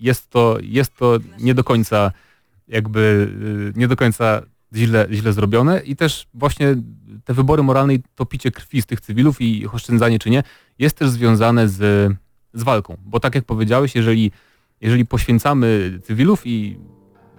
jest, 0.00 0.30
to, 0.30 0.58
jest 0.62 0.96
to 0.96 1.18
nie 1.40 1.54
do 1.54 1.64
końca 1.64 2.12
jakby, 2.68 3.28
e, 3.74 3.78
nie 3.78 3.88
do 3.88 3.96
końca 3.96 4.42
źle, 4.74 5.06
źle 5.12 5.32
zrobione 5.32 5.80
i 5.84 5.96
też 5.96 6.26
właśnie 6.34 6.76
te 7.24 7.34
wybory 7.34 7.62
moralne 7.62 7.94
i 7.94 8.02
to 8.14 8.26
picie 8.26 8.50
krwi 8.50 8.82
z 8.82 8.86
tych 8.86 9.00
cywilów 9.00 9.40
i 9.40 9.58
ich 9.58 9.74
oszczędzanie 9.74 10.18
czy 10.18 10.30
nie 10.30 10.42
jest 10.78 10.96
też 10.96 11.10
związane 11.10 11.68
z, 11.68 12.12
z 12.54 12.62
walką. 12.62 12.96
Bo 13.04 13.20
tak 13.20 13.34
jak 13.34 13.44
powiedziałeś, 13.44 13.94
jeżeli, 13.94 14.32
jeżeli 14.80 15.06
poświęcamy 15.06 15.98
cywilów 16.02 16.46
i 16.46 16.78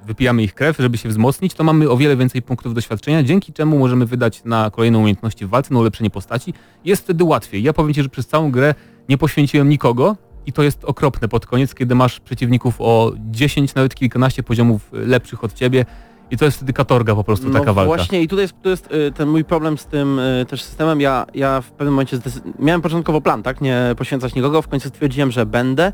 wypijamy 0.06 0.44
ich 0.44 0.54
krew, 0.54 0.78
żeby 0.80 0.98
się 0.98 1.10
wzmocnić, 1.10 1.54
to 1.54 1.64
mamy 1.64 1.90
o 1.90 1.98
wiele 1.98 2.18
więcej 2.18 2.42
punktów 2.42 2.74
doświadczenia, 2.74 3.24
dzięki 3.24 3.54
czemu 3.54 3.80
możemy 3.80 4.06
wydać 4.06 4.44
na 4.46 4.72
kolejną 4.72 5.00
umiejętności 5.00 5.46
w 5.46 5.50
walce, 5.50 5.74
na 5.74 5.80
ulepszenie 5.80 6.10
postaci. 6.10 6.54
Jest 6.86 7.04
wtedy 7.04 7.24
łatwiej. 7.24 7.64
Ja 7.64 7.74
powiem 7.74 7.94
Ci, 7.94 8.04
że 8.04 8.10
przez 8.10 8.28
całą 8.28 8.52
grę 8.52 8.76
nie 9.10 9.18
poświęciłem 9.18 9.70
nikogo 9.70 10.16
i 10.46 10.54
to 10.54 10.64
jest 10.64 10.86
okropne 10.86 11.28
pod 11.28 11.46
koniec, 11.46 11.76
kiedy 11.76 11.96
masz 11.96 12.20
przeciwników 12.20 12.76
o 12.80 13.12
10, 13.32 13.76
nawet 13.76 13.96
kilkanaście 13.96 14.44
poziomów 14.44 14.90
lepszych 14.92 15.44
od 15.44 15.54
Ciebie 15.54 15.86
i 16.32 16.38
to 16.38 16.46
jest 16.46 16.58
wtedy 16.58 16.74
katorga 16.74 17.16
po 17.16 17.24
prostu 17.24 17.48
no 17.48 17.60
taka 17.60 17.74
walka. 17.74 17.88
właśnie 17.88 18.22
i 18.22 18.28
tutaj 18.28 18.44
jest, 18.44 18.54
tu 18.62 18.70
jest 18.70 18.92
y, 18.92 19.12
ten 19.12 19.30
mój 19.30 19.44
problem 19.44 19.78
z 19.78 19.86
tym 19.86 20.20
y, 20.20 20.46
też 20.50 20.64
systemem. 20.64 21.02
Ja, 21.02 21.26
ja 21.34 21.62
w 21.62 21.72
pewnym 21.72 21.94
momencie 21.94 22.18
miałem 22.60 22.82
początkowo 22.82 23.22
plan, 23.22 23.44
tak, 23.44 23.62
nie 23.62 23.96
poświęcać 23.98 24.36
nikogo, 24.36 24.62
w 24.62 24.68
końcu 24.68 24.90
stwierdziłem, 24.90 25.32
że 25.32 25.46
będę 25.46 25.92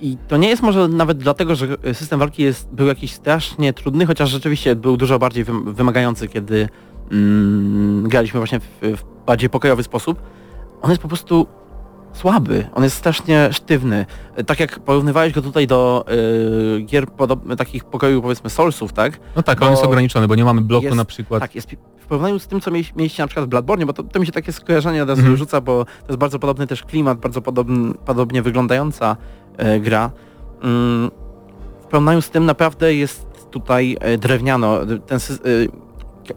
i 0.00 0.16
to 0.28 0.36
nie 0.36 0.48
jest 0.48 0.62
może 0.62 0.88
nawet 0.88 1.18
dlatego, 1.18 1.54
że 1.54 1.66
system 1.92 2.18
walki 2.20 2.42
jest, 2.42 2.68
był 2.72 2.86
jakiś 2.86 3.12
strasznie 3.12 3.72
trudny, 3.72 4.06
chociaż 4.06 4.30
rzeczywiście 4.30 4.76
był 4.76 4.96
dużo 4.96 5.18
bardziej 5.18 5.44
wym- 5.44 5.72
wymagający, 5.74 6.28
kiedy 6.28 6.68
mm, 7.12 8.08
graliśmy 8.08 8.40
właśnie 8.40 8.60
w, 8.60 8.64
w 8.82 9.24
bardziej 9.26 9.50
pokojowy 9.50 9.82
sposób. 9.82 10.22
On 10.82 10.90
jest 10.90 11.02
po 11.02 11.08
prostu 11.08 11.46
słaby, 12.12 12.66
on 12.74 12.84
jest 12.84 12.96
strasznie 12.96 13.48
sztywny. 13.52 14.06
Tak 14.46 14.60
jak 14.60 14.78
porównywałeś 14.80 15.32
go 15.32 15.42
tutaj 15.42 15.66
do 15.66 16.04
y, 16.78 16.80
gier 16.82 17.06
podobnych, 17.06 17.58
takich 17.58 17.84
pokoju 17.84 18.22
powiedzmy 18.22 18.50
Soulsów, 18.50 18.92
tak? 18.92 19.20
No 19.36 19.42
tak, 19.42 19.58
bo 19.60 19.66
on 19.66 19.70
jest 19.72 19.84
ograniczony, 19.84 20.28
bo 20.28 20.34
nie 20.34 20.44
mamy 20.44 20.60
bloku 20.60 20.84
jest- 20.84 20.96
na 20.96 21.04
przykład. 21.04 21.40
Tak, 21.40 21.54
jest 21.54 21.70
w 21.98 22.06
porównaniu 22.06 22.38
z 22.38 22.46
tym, 22.46 22.60
co 22.60 22.70
mieli- 22.70 22.92
mieliście 22.96 23.22
na 23.22 23.26
przykład 23.26 23.46
w 23.46 23.48
Bloodborne, 23.48 23.86
bo 23.86 23.92
to, 23.92 24.02
to 24.02 24.20
mi 24.20 24.26
się 24.26 24.32
takie 24.32 24.52
skojarzenie 24.52 25.02
od 25.02 25.08
razu 25.08 25.20
Mhm. 25.20 25.36
rzuca, 25.36 25.60
bo 25.60 25.84
to 25.84 26.06
jest 26.08 26.18
bardzo 26.18 26.38
podobny 26.38 26.66
też 26.66 26.82
klimat, 26.82 27.18
bardzo 27.18 27.42
podobnie 28.04 28.42
wyglądająca 28.42 29.16
e, 29.49 29.49
gra. 29.80 30.10
Mm, 30.62 31.10
w 31.82 31.86
porównaniu 31.86 32.22
z 32.22 32.30
tym 32.30 32.44
naprawdę 32.46 32.94
jest 32.94 33.26
tutaj 33.50 33.96
e, 34.00 34.18
drewniano. 34.18 34.78
Ten, 35.06 35.18
e, 35.18 35.20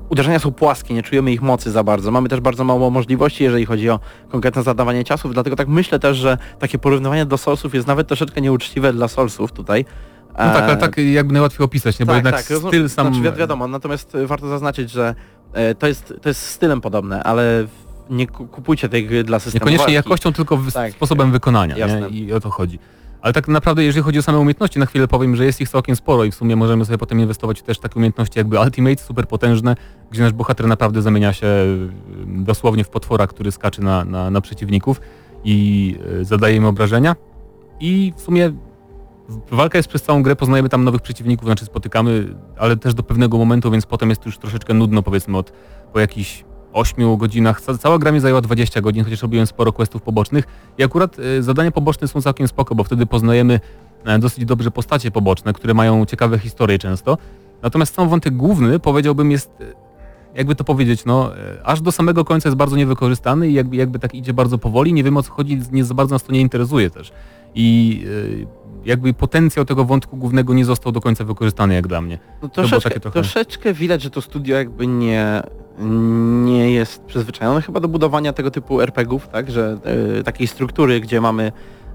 uderzenia 0.10 0.40
są 0.40 0.52
płaskie, 0.52 0.94
nie 0.94 1.04
czujemy 1.04 1.32
ich 1.32 1.42
mocy 1.42 1.72
za 1.72 1.84
bardzo. 1.84 2.12
Mamy 2.12 2.30
też 2.30 2.40
bardzo 2.40 2.64
mało 2.64 2.90
możliwości, 2.90 3.44
jeżeli 3.44 3.66
chodzi 3.66 3.90
o 3.90 4.00
konkretne 4.30 4.64
zadawanie 4.64 5.04
ciosów, 5.04 5.34
dlatego 5.34 5.56
tak 5.56 5.68
myślę 5.68 6.00
też, 6.00 6.18
że 6.18 6.38
takie 6.60 6.78
porównywanie 6.80 7.26
do 7.26 7.38
Soulsów 7.38 7.74
jest 7.74 7.88
nawet 7.88 8.08
troszeczkę 8.08 8.42
nieuczciwe 8.42 8.94
dla 8.94 9.08
Soulsów 9.08 9.52
tutaj. 9.52 9.86
No 10.30 10.38
tak, 10.54 10.64
ale 10.64 10.74
E, 10.74 10.78
tak 10.78 10.98
jakby 10.98 11.34
najłatwiej 11.34 11.66
opisać, 11.66 12.00
nie? 12.00 12.06
bo 12.06 12.14
jednak 12.14 12.50
rozumiem. 12.50 12.68
styl 12.72 12.90
sam... 12.90 13.14
Znaczy, 13.14 13.32
wi- 13.32 13.38
wiadomo, 13.40 13.68
natomiast 13.68 14.16
e, 14.16 14.28
warto 14.28 14.48
zaznaczyć, 14.48 14.92
że 14.92 15.16
e, 15.54 15.76
to 15.76 15.88
jest, 15.88 16.14
to 16.22 16.30
jest 16.30 16.42
stylem 16.48 16.82
podobne, 16.82 17.24
ale 17.24 17.68
nie 18.10 18.28
ku- 18.28 18.48
kupujcie 18.48 18.90
tej 18.90 19.08
gry 19.08 19.24
dla 19.24 19.40
systemu 19.40 19.60
Niekoniecznie 19.60 19.84
walki. 19.84 19.94
jakością, 19.94 20.34
tylko 20.34 20.60
Tak. 20.74 20.92
sposobem 20.94 21.32
wykonania. 21.32 21.78
Jasne. 21.78 22.02
Nie? 22.02 22.08
I 22.20 22.34
o 22.34 22.40
to 22.40 22.50
chodzi. 22.50 22.80
Ale 23.24 23.34
tak 23.34 23.48
naprawdę, 23.48 23.84
jeżeli 23.84 24.04
chodzi 24.04 24.20
o 24.20 24.22
same 24.22 24.40
umiejętności, 24.40 24.80
na 24.80 24.86
chwilę 24.86 25.08
powiem, 25.08 25.36
że 25.36 25.46
jest 25.46 25.62
ich 25.62 25.70
całkiem 25.70 25.96
sporo 25.96 26.24
i 26.24 26.32
w 26.32 26.36
sumie 26.36 26.56
możemy 26.56 26.86
sobie 26.86 26.98
potem 26.98 27.20
inwestować 27.20 27.60
w 27.60 27.64
też 27.64 27.80
takie 27.80 27.96
umiejętności 27.96 28.40
jakby 28.40 28.60
Ultimate, 28.60 29.04
super 29.04 29.28
potężne, 29.28 29.76
gdzie 30.12 30.22
nasz 30.22 30.34
bohater 30.34 30.68
naprawdę 30.68 31.02
zamienia 31.02 31.34
się 31.34 31.48
y, 31.48 31.90
dosłownie 32.28 32.84
w 32.84 32.90
potwora, 32.90 33.28
który 33.28 33.52
skacze 33.52 33.82
na, 33.82 34.06
na, 34.06 34.30
na 34.30 34.42
przeciwników 34.42 35.02
i 35.44 35.96
y, 36.22 36.26
zadaje 36.26 36.56
im 36.56 36.66
obrażenia. 36.66 37.16
I 37.80 38.14
w 38.18 38.22
sumie 38.22 38.50
w- 39.30 39.56
walka 39.56 39.78
jest 39.78 39.90
przez 39.90 40.04
całą 40.04 40.24
grę, 40.24 40.36
poznajemy 40.36 40.70
tam 40.70 40.84
nowych 40.84 41.02
przeciwników, 41.02 41.46
znaczy 41.48 41.66
spotykamy, 41.66 42.36
ale 42.58 42.78
też 42.78 42.94
do 42.94 43.04
pewnego 43.04 43.38
momentu, 43.38 43.72
więc 43.72 43.86
potem 43.86 44.10
jest 44.10 44.26
już 44.26 44.38
troszeczkę 44.38 44.74
nudno 44.74 45.04
powiedzmy 45.04 45.38
od 45.38 45.54
po 45.94 46.00
jakichś 46.00 46.46
8 46.74 47.18
godzinach. 47.18 47.62
Ca- 47.62 47.78
Cała 47.78 47.98
gra 48.00 48.12
mi 48.12 48.20
zajęła 48.20 48.42
20 48.42 48.82
godzin, 48.82 49.04
chociaż 49.04 49.22
robiłem 49.22 49.48
sporo 49.48 49.72
questów 49.74 50.02
pobocznych. 50.02 50.46
I 50.78 50.84
akurat 50.84 51.18
e, 51.20 51.44
zadania 51.44 51.72
poboczne 51.72 52.08
są 52.08 52.22
całkiem 52.22 52.48
spoko, 52.48 52.76
bo 52.76 52.84
wtedy 52.84 53.06
poznajemy 53.06 53.60
e, 54.06 54.20
dosyć 54.20 54.46
dobrze 54.46 54.72
postacie 54.72 55.12
poboczne, 55.12 55.54
które 55.54 55.74
mają 55.74 56.06
ciekawe 56.06 56.40
historie 56.40 56.80
często. 56.80 57.18
Natomiast 57.62 57.96
sam 57.96 58.10
wątek 58.10 58.36
główny, 58.38 58.80
powiedziałbym, 58.80 59.32
jest, 59.32 59.52
e, 59.62 59.66
jakby 60.36 60.56
to 60.56 60.64
powiedzieć, 60.64 61.06
no, 61.06 61.32
aż 61.64 61.82
do 61.82 61.92
samego 61.92 62.26
końca 62.26 62.50
jest 62.50 62.58
bardzo 62.58 62.76
niewykorzystany 62.76 63.50
i 63.50 63.54
jakby, 63.54 63.76
jakby 63.76 64.00
tak 64.00 64.16
idzie 64.16 64.34
bardzo 64.34 64.58
powoli, 64.58 64.94
nie 64.94 65.04
wiem 65.04 65.18
o 65.18 65.24
co 65.24 65.32
chodzi, 65.32 65.60
nie 65.72 65.86
za 65.86 65.94
bardzo 65.94 66.16
nas 66.16 66.24
to 66.24 66.32
nie 66.34 66.42
interesuje 66.42 66.90
też. 66.90 67.12
I 67.56 68.06
jakby 68.86 69.14
potencjał 69.14 69.66
tego 69.66 69.86
wątku 69.86 70.18
głównego 70.18 70.54
nie 70.54 70.66
został 70.66 70.92
do 70.92 71.02
końca 71.02 71.24
wykorzystany 71.24 71.74
jak 71.74 71.88
dla 71.88 72.02
mnie. 72.02 72.20
No, 72.42 72.50
troszeczkę, 72.50 72.90
trochę- 73.00 73.12
troszeczkę 73.14 73.74
widać, 73.74 74.02
że 74.02 74.10
to 74.10 74.22
studio 74.22 74.56
jakby 74.58 74.88
nie, 74.88 75.42
nie 76.46 76.72
jest 76.72 77.04
przyzwyczajone 77.04 77.62
chyba 77.62 77.80
do 77.80 77.88
budowania 77.88 78.34
tego 78.34 78.52
typu 78.52 78.82
RPGów, 78.82 79.28
tak, 79.28 79.52
że 79.52 79.78
e, 80.20 80.24
takiej 80.24 80.48
struktury, 80.48 81.00
gdzie 81.00 81.22
mamy 81.22 81.52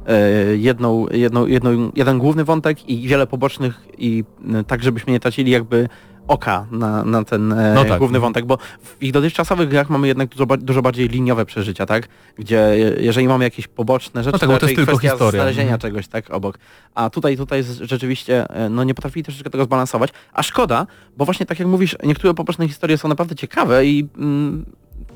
e, 0.07 0.57
jedną, 0.57 1.07
jedną, 1.11 1.47
jedną, 1.47 1.91
jeden 1.95 2.19
główny 2.19 2.45
wątek 2.45 2.88
i 2.88 3.09
wiele 3.09 3.27
pobocznych 3.27 3.88
i 3.99 4.25
e, 4.55 4.64
tak, 4.64 4.83
żebyśmy 4.83 5.12
nie 5.12 5.21
tracili 5.21 5.51
jakby 5.51 5.88
oka 6.29 6.67
na, 6.71 7.05
na 7.05 7.25
ten 7.25 7.53
e, 7.53 7.75
No 7.75 7.85
tak. 7.85 7.99
główny 7.99 8.21
wątek, 8.21 8.47
bo 8.47 8.59
w 8.83 8.97
ich 9.03 9.12
dotychczasowych 9.12 9.69
grach 9.69 9.91
mamy 9.91 10.07
jednak 10.09 10.29
dużo, 10.29 10.47
dużo 10.57 10.83
bardziej 10.83 11.09
liniowe 11.09 11.47
przeżycia, 11.47 11.87
tak? 11.87 12.09
Gdzie 12.38 12.57
je- 12.57 12.97
jeżeli 12.99 13.29
mamy 13.29 13.45
jakieś 13.45 13.69
poboczne 13.69 14.25
rzeczy, 14.25 14.33
No 14.35 14.38
tak, 14.38 14.49
bo 14.49 14.53
to 14.55 14.67
raczej 14.67 14.77
jest 14.77 14.87
tylko 14.87 14.99
historia. 14.99 15.31
znalezienia 15.41 15.62
Mhm. 15.75 15.81
czegoś 15.81 16.09
tak 16.09 16.31
obok. 16.31 16.59
A 16.95 17.11
tutaj, 17.11 17.37
tutaj 17.37 17.64
rzeczywiście, 17.81 18.51
e, 18.51 18.69
no 18.69 18.85
nie 18.85 18.95
potrafili 18.95 19.25
troszeczkę 19.25 19.51
tego 19.51 19.64
zbalansować, 19.64 20.11
a 20.33 20.43
szkoda, 20.43 20.87
bo 21.17 21.25
właśnie 21.25 21.47
tak 21.47 21.59
jak 21.59 21.69
mówisz, 21.69 21.97
niektóre 22.05 22.35
poboczne 22.35 22.69
historie 22.69 22.99
są 22.99 23.09
naprawdę 23.09 23.35
ciekawe 23.35 23.87
i 23.87 24.09
mm, 24.19 24.64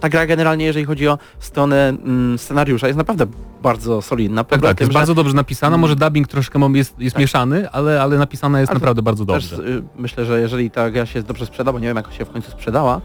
ta 0.01 0.09
gra 0.09 0.27
generalnie, 0.27 0.64
jeżeli 0.64 0.85
chodzi 0.85 1.09
o 1.09 1.18
stronę 1.38 1.88
mm, 1.88 2.38
scenariusza, 2.38 2.87
jest 2.87 2.97
naprawdę 2.97 3.27
bardzo 3.62 4.03
solidna. 4.03 4.45
Tak, 4.45 4.61
tak, 4.62 4.79
tym, 4.79 4.85
jest 4.85 4.92
że 4.92 4.99
bardzo 4.99 5.14
dobrze 5.14 5.35
napisana, 5.35 5.77
może 5.77 5.97
dubbing 5.97 6.29
troszkę 6.29 6.59
jest, 6.75 6.99
jest 6.99 7.14
Tak. 7.14 7.21
mieszany, 7.21 7.71
ale, 7.71 8.03
ale 8.03 8.18
napisana 8.18 8.61
jest 8.61 8.71
Ale 8.71 8.77
naprawdę 8.81 9.03
bardzo 9.03 9.27
też, 9.27 9.49
dobrze. 9.51 9.68
y, 9.71 9.83
myślę, 9.97 10.25
że 10.25 10.40
jeżeli 10.40 10.71
ta 10.71 10.90
gra 10.90 11.07
się 11.07 11.23
dobrze 11.23 11.47
sprzeda, 11.47 11.73
bo 11.73 11.79
nie 11.79 11.88
wiem 11.88 11.97
jak 11.97 12.12
się 12.12 12.25
w 12.25 12.31
końcu 12.31 12.51
sprzedała, 12.51 13.01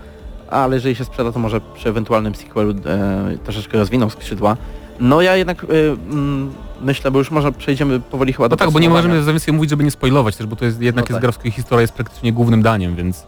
ale 0.49 0.75
jeżeli 0.75 0.95
się 0.95 1.05
sprzeda, 1.05 1.31
to 1.31 1.39
może 1.39 1.61
przy 1.61 1.89
ewentualnym 1.89 2.35
sequelu 2.35 2.71
e, 2.85 3.37
troszeczkę 3.43 3.77
rozwinął 3.77 4.09
skrzydła. 4.09 4.57
No 4.99 5.21
ja 5.21 5.35
jednak 5.35 5.63
y, 5.63 5.67
mm, 6.11 6.53
myślę, 6.81 7.11
bo 7.11 7.19
już 7.19 7.31
może 7.31 7.51
przejdziemy 7.51 7.99
powoli 7.99 8.33
chyba 8.33 8.49
do 8.49 8.53
No 8.53 8.57
tak, 8.57 8.71
bo 8.71 8.79
nie 8.79 8.89
możemy 8.89 9.23
za 9.23 9.31
więcej 9.31 9.53
mówić, 9.53 9.69
żeby 9.69 9.83
nie 9.83 9.91
spoilować 9.91 10.35
też, 10.35 10.47
bo 10.47 10.55
to 10.55 10.65
jest 10.65 10.81
jednak 10.81 11.05
No 11.05 11.07
jest 11.07 11.13
tak. 11.13 11.21
gra, 11.21 11.31
w 11.31 11.37
której 11.37 11.51
historia 11.51 11.81
jest 11.81 11.93
praktycznie 11.93 12.33
głównym 12.33 12.61
daniem, 12.61 12.95
więc... 12.95 13.27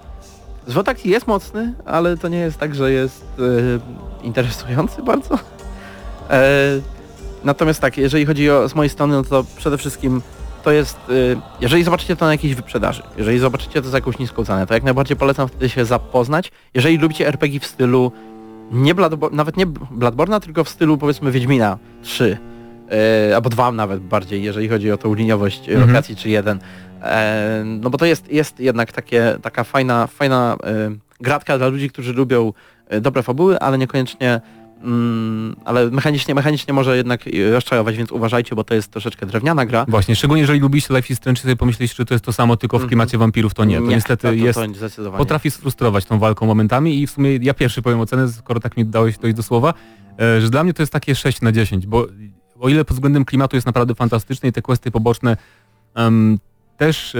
Zwrot 0.70 0.90
akcji 0.90 1.12
jest 1.12 1.28
mocny, 1.28 1.74
ale 1.86 2.18
to 2.18 2.28
nie 2.28 2.38
jest 2.38 2.58
tak, 2.58 2.76
że 2.76 2.92
jest 2.92 3.26
e, 3.40 4.26
interesujący 4.26 5.04
bardzo. 5.04 5.40
E, 6.30 6.42
natomiast 7.44 7.82
tak, 7.82 7.98
jeżeli 7.98 8.26
chodzi 8.26 8.50
o 8.50 8.70
z 8.70 8.76
mojej 8.76 8.90
strony, 8.90 9.14
no 9.14 9.24
to 9.24 9.46
przede 9.58 9.78
wszystkim 9.78 10.22
to 10.64 10.72
jest, 10.72 10.98
e, 10.98 11.42
jeżeli 11.62 11.84
zobaczycie 11.84 12.16
to 12.16 12.26
na 12.26 12.32
jakiejś 12.32 12.56
wyprzedaży, 12.56 13.04
jeżeli 13.18 13.40
zobaczycie 13.40 13.82
to 13.82 13.90
za 13.90 13.98
jakąś 13.98 14.20
niską 14.20 14.46
cenę, 14.46 14.68
to 14.68 14.74
jak 14.74 14.84
najbardziej 14.84 15.18
polecam 15.18 15.48
wtedy 15.48 15.70
się 15.70 15.86
zapoznać. 15.86 16.52
Jeżeli 16.74 16.98
lubicie 16.98 17.28
RPG 17.28 17.60
w 17.60 17.66
stylu 17.66 18.12
nie 18.72 18.96
Bloodborne, 18.96 19.38
nawet 19.38 19.58
nie 19.58 19.68
Bloodborne'a, 19.68 20.40
tylko 20.40 20.64
w 20.64 20.70
stylu 20.70 20.98
powiedzmy 20.98 21.32
Wiedźmina 21.32 21.78
3, 22.02 22.38
e, 22.42 22.49
albo 23.36 23.50
2 23.50 23.72
nawet 23.72 24.00
bardziej, 24.00 24.44
jeżeli 24.44 24.70
chodzi 24.70 24.92
o 24.92 24.98
tą 24.98 25.14
liniowość 25.14 25.70
Mhm. 25.70 25.88
lokacji, 25.88 26.16
czy 26.16 26.30
jeden. 26.30 26.60
E, 27.02 27.64
no 27.66 27.90
bo 27.90 27.98
to 27.98 28.06
jest, 28.06 28.32
jest 28.32 28.60
jednak 28.60 28.92
takie, 28.92 29.38
taka 29.42 29.64
fajna, 29.64 30.08
fajna 30.08 30.58
e, 30.64 30.92
gratka 31.22 31.58
dla 31.58 31.68
ludzi, 31.68 31.90
którzy 31.90 32.14
lubią 32.14 32.54
e, 32.88 33.02
dobre 33.02 33.24
fabuły, 33.24 33.60
ale 33.60 33.78
niekoniecznie 33.78 34.42
mm, 34.84 35.56
ale 35.66 35.90
mechanicznie, 35.92 36.36
mechanicznie 36.36 36.74
może 36.74 36.98
jednak 36.98 37.22
e, 37.28 37.52
rozczarować, 37.52 37.98
więc 37.98 38.12
uważajcie, 38.12 38.56
bo 38.56 38.64
to 38.64 38.74
jest 38.74 38.92
troszeczkę 38.92 39.26
drewniana 39.26 39.66
gra. 39.66 39.86
Właśnie, 39.88 40.16
szczególnie 40.16 40.42
jeżeli 40.42 40.60
lubiście 40.60 40.94
Life 40.94 41.14
is 41.14 41.18
Strange, 41.18 41.42
sobie 41.42 41.56
pomyśleliście, 41.56 41.96
że 41.98 42.06
to 42.06 42.14
jest 42.14 42.26
to 42.26 42.34
samo, 42.34 42.58
tylko 42.58 42.78
w 42.78 42.82
Mhm. 42.82 42.90
klimacie 42.90 43.18
wampirów, 43.18 43.54
to 43.54 43.66
nie. 43.66 43.76
To 43.78 43.82
niestety 43.82 44.22
to, 44.22 44.28
to, 44.28 44.34
jest... 44.34 44.60
Potrafi 45.18 45.52
sfrustrować 45.52 46.06
tą 46.06 46.20
walką 46.20 46.46
momentami 46.46 47.02
i 47.02 47.08
w 47.08 47.12
sumie 47.12 47.36
ja 47.42 47.54
pierwszy 47.54 47.82
powiem 47.82 48.00
ocenę, 48.00 48.28
skoro 48.30 48.60
tak 48.60 48.78
mi 48.78 48.86
dałeś 48.86 49.18
dojść 49.18 49.38
do 49.38 49.44
słowa, 49.44 49.74
e, 50.20 50.42
że 50.42 50.50
dla 50.50 50.64
mnie 50.64 50.74
to 50.74 50.82
jest 50.82 50.94
takie 50.94 51.16
6 51.16 51.42
na 51.42 51.52
10, 51.52 51.88
bo 51.88 52.08
o 52.60 52.70
ile 52.70 52.86
pod 52.86 52.98
względem 52.98 53.26
klimatu 53.26 53.58
jest 53.58 53.66
naprawdę 53.66 53.96
fantastyczny 53.96 54.50
i 54.50 54.52
te 54.52 54.62
questy 54.62 54.92
poboczne 54.92 55.38
em, 55.96 56.40
też 56.78 57.16
e, 57.16 57.20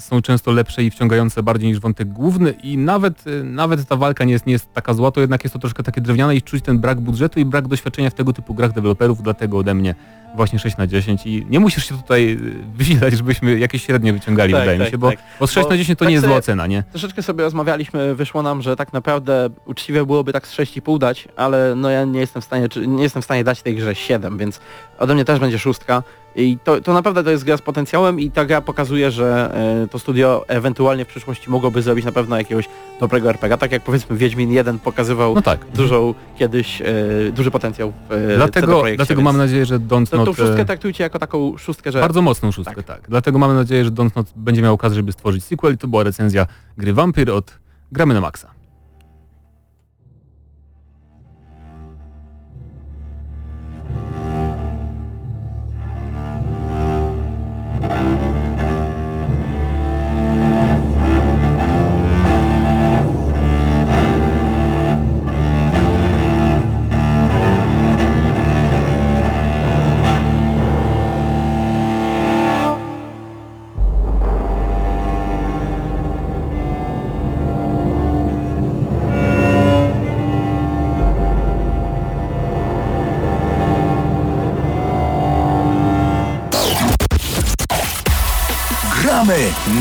są 0.00 0.22
często 0.22 0.52
lepsze 0.52 0.84
i 0.84 0.90
wciągające 0.90 1.42
bardziej 1.42 1.68
niż 1.68 1.80
wątek 1.80 2.08
główny 2.08 2.50
i 2.50 2.78
nawet, 2.78 3.24
e, 3.26 3.44
nawet 3.44 3.88
ta 3.88 3.96
walka 3.96 4.24
nie 4.24 4.32
jest, 4.32 4.46
nie 4.46 4.52
jest 4.52 4.72
taka 4.72 4.94
zła, 4.94 5.10
to 5.10 5.20
jednak 5.20 5.44
jest 5.44 5.52
to 5.52 5.58
troszkę 5.58 5.82
takie 5.82 6.00
drewniane 6.00 6.36
i 6.36 6.42
czuć 6.42 6.64
ten 6.64 6.78
brak 6.78 7.00
budżetu 7.00 7.40
i 7.40 7.44
brak 7.44 7.68
doświadczenia 7.68 8.10
w 8.10 8.14
tego 8.14 8.32
typu 8.32 8.54
grach 8.54 8.72
deweloperów, 8.72 9.22
dlatego 9.22 9.58
ode 9.58 9.74
mnie 9.74 9.94
właśnie 10.34 10.58
6 10.58 10.76
na 10.76 10.86
10 10.86 11.26
i 11.26 11.46
nie 11.50 11.60
musisz 11.60 11.88
się 11.88 11.96
tutaj 11.96 12.32
y, 12.32 12.76
wysilać, 12.76 13.14
żebyśmy 13.14 13.58
jakieś 13.58 13.84
średnie 13.86 14.12
wyciągali, 14.12 14.52
Tak, 14.52 14.60
wydaje 14.60 14.78
mi 14.78 14.84
tak, 14.84 14.92
się, 14.92 14.98
bo, 14.98 15.10
tak. 15.10 15.18
bo 15.40 15.46
6 15.46 15.64
Bo 15.64 15.70
na 15.70 15.76
10 15.76 15.98
to 15.98 16.04
tak 16.04 16.08
nie 16.08 16.14
jest 16.14 16.26
zła 16.26 16.36
ocena, 16.36 16.66
nie? 16.66 16.82
Troszeczkę 16.90 17.22
sobie 17.22 17.44
rozmawialiśmy, 17.44 18.14
wyszło 18.14 18.42
nam, 18.42 18.62
że 18.62 18.76
tak 18.76 18.92
naprawdę 18.92 19.50
uczciwe 19.66 20.06
byłoby 20.06 20.32
tak 20.32 20.46
z 20.46 20.56
6,5 20.56 20.98
dać, 20.98 21.28
ale 21.36 21.74
no 21.76 21.90
ja 21.90 22.04
nie 22.04 22.20
jestem 22.20 22.42
w 22.42 22.44
stanie, 22.44 22.68
czy, 22.68 22.86
nie 22.86 23.02
jestem 23.02 23.22
w 23.22 23.24
stanie 23.24 23.44
dać 23.44 23.62
tej 23.62 23.76
grze 23.76 23.94
7, 23.94 24.38
więc 24.38 24.60
ode 24.98 25.14
mnie 25.14 25.24
też 25.24 25.38
będzie 25.38 25.58
szóstka. 25.58 26.02
I 26.36 26.58
to, 26.64 26.80
to 26.80 26.92
naprawdę 26.92 27.24
to 27.24 27.30
jest 27.30 27.44
gra 27.44 27.56
z 27.56 27.62
potencjałem 27.62 28.20
i 28.20 28.30
ta 28.30 28.44
gra 28.44 28.60
pokazuje, 28.60 29.10
że 29.10 29.54
e, 29.84 29.88
to 29.88 29.98
studio 29.98 30.44
ewentualnie 30.48 31.04
w 31.04 31.08
przyszłości 31.08 31.50
mogłoby 31.50 31.82
zrobić 31.82 32.04
na 32.04 32.12
pewno 32.12 32.38
jakiegoś 32.38 32.68
dobrego 33.00 33.28
RPG, 33.28 33.58
tak 33.58 33.72
jak 33.72 33.82
powiedzmy 33.82 34.16
Wiedźmin 34.16 34.52
1 34.52 34.78
pokazywał 34.78 35.34
No 35.34 35.42
tak. 35.42 35.66
dużą 35.74 36.14
kiedyś, 36.38 36.82
e, 36.82 36.84
duży 37.32 37.50
potencjał 37.50 37.92
w 38.08 38.08
CD 38.08 38.36
Dlatego, 38.36 38.82
dlatego 38.96 39.20
więc 39.20 39.24
mam 39.24 39.36
nadzieję, 39.36 39.66
że 39.66 39.78
Don't 39.78 40.23
Not... 40.26 40.36
tą 40.36 40.44
szóstkę 40.44 40.64
traktujcie 40.64 41.04
jako 41.04 41.18
taką 41.18 41.58
szóstkę, 41.58 41.92
że 41.92 42.00
Bardzo 42.00 42.22
mocną 42.22 42.52
szóstkę, 42.52 42.82
tak. 42.82 43.00
Dlatego 43.08 43.38
mamy 43.38 43.54
nadzieję, 43.54 43.84
że 43.84 43.90
Don't 43.90 44.16
Not 44.16 44.32
będzie 44.36 44.62
miał 44.62 44.74
okazję, 44.74 44.96
żeby 44.96 45.12
stworzyć 45.12 45.44
sequel 45.44 45.74
i 45.74 45.78
to 45.78 45.88
była 45.88 46.02
recenzja 46.02 46.46
gry 46.78 46.94
Vampir 46.94 47.30
od 47.30 47.58
Gramy 47.92 48.14
na 48.14 48.20
Maxa. 48.20 48.53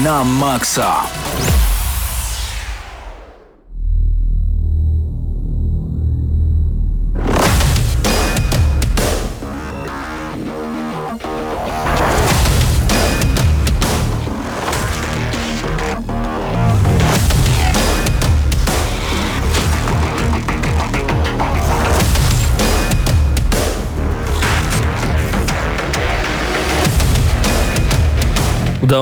Na 0.04 0.24
maksa. 0.24 1.23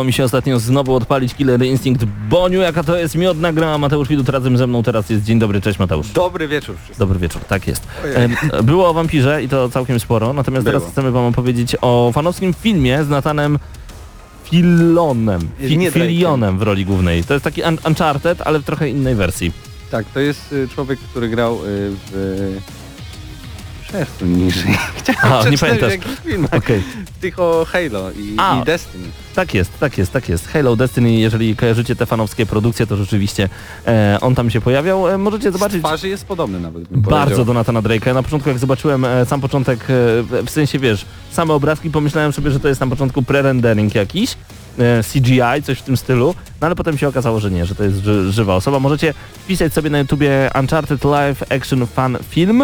Udało 0.01 0.07
mi 0.07 0.13
się 0.13 0.23
ostatnio 0.23 0.59
znowu 0.59 0.95
odpalić 0.95 1.35
Killer 1.35 1.63
Instinct 1.65 2.05
Boniu, 2.29 2.61
jaka 2.61 2.83
to 2.83 2.97
jest 2.97 3.15
miodna 3.15 3.53
gra. 3.53 3.77
Mateusz 3.77 4.07
Widut 4.07 4.29
razem 4.29 4.57
ze 4.57 4.67
mną 4.67 4.83
teraz 4.83 5.09
jest. 5.09 5.23
Dzień 5.23 5.39
dobry, 5.39 5.61
cześć 5.61 5.79
Mateusz. 5.79 6.07
Dobry 6.11 6.47
wieczór. 6.47 6.75
Dobry 6.99 7.19
wieczór, 7.19 7.41
tak 7.47 7.67
jest. 7.67 7.87
Em, 8.15 8.35
Było 8.63 8.89
o 8.89 8.93
wampirze 8.93 9.43
i 9.43 9.49
to 9.49 9.69
całkiem 9.69 9.99
sporo, 9.99 10.33
natomiast 10.33 10.65
teraz 10.65 10.81
Było. 10.81 10.91
chcemy 10.91 11.11
wam 11.11 11.25
opowiedzieć 11.25 11.75
o 11.81 12.11
fanowskim 12.13 12.53
filmie 12.53 13.03
z 13.03 13.09
Natanem 13.09 13.59
Filonem. 14.43 15.41
Fi 15.59 15.77
Nie. 15.77 15.91
Filionem 15.91 16.59
w 16.59 16.61
roli 16.61 16.85
głównej. 16.85 17.23
To 17.23 17.33
jest 17.33 17.43
taki 17.43 17.61
un 17.61 17.77
Uncharted, 17.87 18.41
ale 18.41 18.59
w 18.59 18.63
trochę 18.63 18.89
innej 18.89 19.15
wersji. 19.15 19.51
Tak, 19.91 20.05
to 20.13 20.19
jest 20.19 20.53
y, 20.53 20.67
człowiek, 20.67 20.99
który 20.99 21.29
grał 21.29 21.53
y, 21.55 21.57
w... 21.65 22.57
Przesuń 23.91 24.29
niżej. 24.29 24.77
Chciałem 24.97 25.33
A, 25.47 25.49
nie 25.49 25.57
pamiętasz. 25.57 25.89
w 25.89 25.91
jakichś 25.91 26.15
filmach. 26.25 26.53
Okej. 26.53 26.83
Tych 27.21 27.39
o 27.39 27.65
Halo 27.65 28.11
i, 28.11 28.35
A. 28.37 28.61
i 28.61 28.65
Destiny. 28.65 29.03
Tak 29.35 29.53
jest, 29.53 29.79
tak 29.79 29.97
jest, 29.97 30.11
tak 30.11 30.29
jest. 30.29 30.47
Halo 30.47 30.75
Destiny, 30.75 31.11
jeżeli 31.11 31.55
kojarzycie 31.55 31.95
te 31.95 32.05
fanowskie 32.05 32.45
produkcje, 32.45 32.87
to 32.87 32.95
rzeczywiście 32.97 33.49
e, 33.87 34.17
on 34.21 34.35
tam 34.35 34.49
się 34.49 34.61
pojawiał. 34.61 35.09
E, 35.09 35.17
możecie 35.17 35.49
Z 35.49 35.53
zobaczyć 35.53 35.79
twarzy 35.79 36.09
jest 36.09 36.25
podobny 36.25 36.59
nawet, 36.59 36.87
bym 36.87 37.01
bardzo 37.01 37.25
powiedział. 37.25 37.45
do 37.45 37.53
Nathana 37.53 37.81
Drake'a. 37.81 38.13
Na 38.13 38.23
początku 38.23 38.49
jak 38.49 38.59
zobaczyłem 38.59 39.05
e, 39.05 39.25
sam 39.25 39.41
początek, 39.41 39.79
e, 39.83 39.85
w- 40.43 40.49
sensie 40.49 40.79
wiesz, 40.79 41.05
same 41.31 41.53
obrazki, 41.53 41.89
pomyślałem 41.89 42.33
sobie, 42.33 42.51
że 42.51 42.59
to 42.59 42.67
jest 42.67 42.81
na 42.81 42.87
początku 42.87 43.21
pre-rendering 43.21 43.95
jakiś, 43.95 44.37
e, 44.79 45.03
CGI, 45.03 45.63
coś 45.63 45.79
w 45.79 45.81
tym 45.83 45.97
stylu, 45.97 46.35
no 46.61 46.67
ale 46.67 46.75
potem 46.75 46.97
się 46.97 47.07
okazało, 47.07 47.39
że 47.39 47.51
nie, 47.51 47.65
że 47.65 47.75
to 47.75 47.83
jest 47.83 47.97
ży 48.03 48.31
żywa 48.31 48.55
osoba. 48.55 48.79
Możecie 48.79 49.13
wpisać 49.43 49.73
sobie 49.73 49.89
na 49.89 49.99
YouTubie 49.99 50.49
Uncharted 50.59 51.03
Live 51.05 51.43
Action 51.51 51.87
Fan 51.87 52.17
Film, 52.29 52.63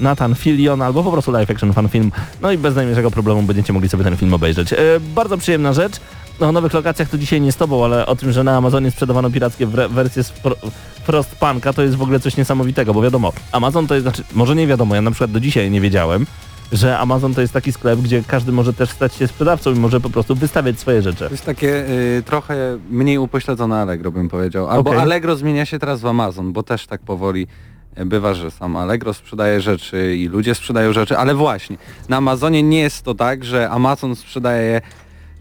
Nathan 0.00 0.34
Fillion 0.34 0.82
albo 0.82 1.04
po 1.04 1.12
prostu 1.12 1.32
live 1.32 1.50
action 1.50 1.72
fan 1.72 1.88
film. 1.88 2.12
No 2.42 2.52
i 2.52 2.58
bez 2.58 2.74
najmniejszego 2.74 3.10
problemu 3.10 3.42
będziecie 3.42 3.72
mogli 3.72 3.88
sobie 3.88 4.04
ten 4.04 4.16
film 4.16 4.34
obejrzeć. 4.34 4.72
E, 4.72 4.76
bardzo 5.00 5.38
przyjemna 5.38 5.72
rzecz. 5.72 6.00
No, 6.40 6.48
o 6.48 6.52
nowych 6.52 6.74
lokacjach 6.74 7.08
to 7.08 7.18
dzisiaj 7.18 7.40
nie 7.40 7.52
z 7.52 7.56
tobą, 7.56 7.84
ale 7.84 8.06
o 8.06 8.16
tym, 8.16 8.32
że 8.32 8.44
na 8.44 8.56
Amazonie 8.56 8.90
sprzedawano 8.90 9.30
pirackie 9.30 9.66
wersje 9.66 10.22
Frostpunka 11.04 11.72
to 11.72 11.82
jest 11.82 11.96
w 11.96 12.02
ogóle 12.02 12.20
coś 12.20 12.36
niesamowitego, 12.36 12.94
bo 12.94 13.02
wiadomo, 13.02 13.32
Amazon 13.52 13.86
to 13.86 13.94
jest, 13.94 14.04
znaczy, 14.04 14.24
może 14.34 14.56
nie 14.56 14.66
wiadomo, 14.66 14.94
ja 14.94 15.02
na 15.02 15.10
przykład 15.10 15.30
do 15.30 15.40
dzisiaj 15.40 15.70
nie 15.70 15.80
wiedziałem, 15.80 16.26
że 16.72 16.98
Amazon 16.98 17.34
to 17.34 17.40
jest 17.40 17.52
taki 17.52 17.72
sklep, 17.72 18.00
gdzie 18.00 18.22
każdy 18.26 18.52
może 18.52 18.72
też 18.72 18.90
stać 18.90 19.14
się 19.14 19.28
sprzedawcą 19.28 19.74
i 19.74 19.78
może 19.78 20.00
po 20.00 20.10
prostu 20.10 20.34
wystawiać 20.34 20.80
swoje 20.80 21.02
rzeczy. 21.02 21.24
To 21.24 21.30
jest 21.30 21.44
takie 21.44 21.88
y, 22.18 22.22
trochę 22.26 22.78
mniej 22.90 23.18
upośledzone 23.18 23.76
Allegro 23.76 24.12
bym 24.12 24.28
powiedział. 24.28 24.68
Albo 24.68 24.90
Okej. 24.90 25.02
Allegro 25.02 25.36
zmienia 25.36 25.66
się 25.66 25.78
teraz 25.78 26.00
w 26.00 26.06
Amazon, 26.06 26.52
bo 26.52 26.62
też 26.62 26.86
tak 26.86 27.00
powoli 27.00 27.46
bywa, 27.96 28.34
że 28.34 28.50
sam 28.50 28.76
Allegro 28.76 29.14
sprzedaje 29.14 29.60
rzeczy 29.60 30.16
i 30.16 30.28
ludzie 30.28 30.54
sprzedają 30.54 30.92
rzeczy, 30.92 31.18
ale 31.18 31.34
właśnie 31.34 31.76
na 32.08 32.16
Amazonie 32.16 32.62
nie 32.62 32.80
jest 32.80 33.02
to 33.02 33.14
tak, 33.14 33.44
że 33.44 33.70
Amazon 33.70 34.16
sprzedaje 34.16 34.80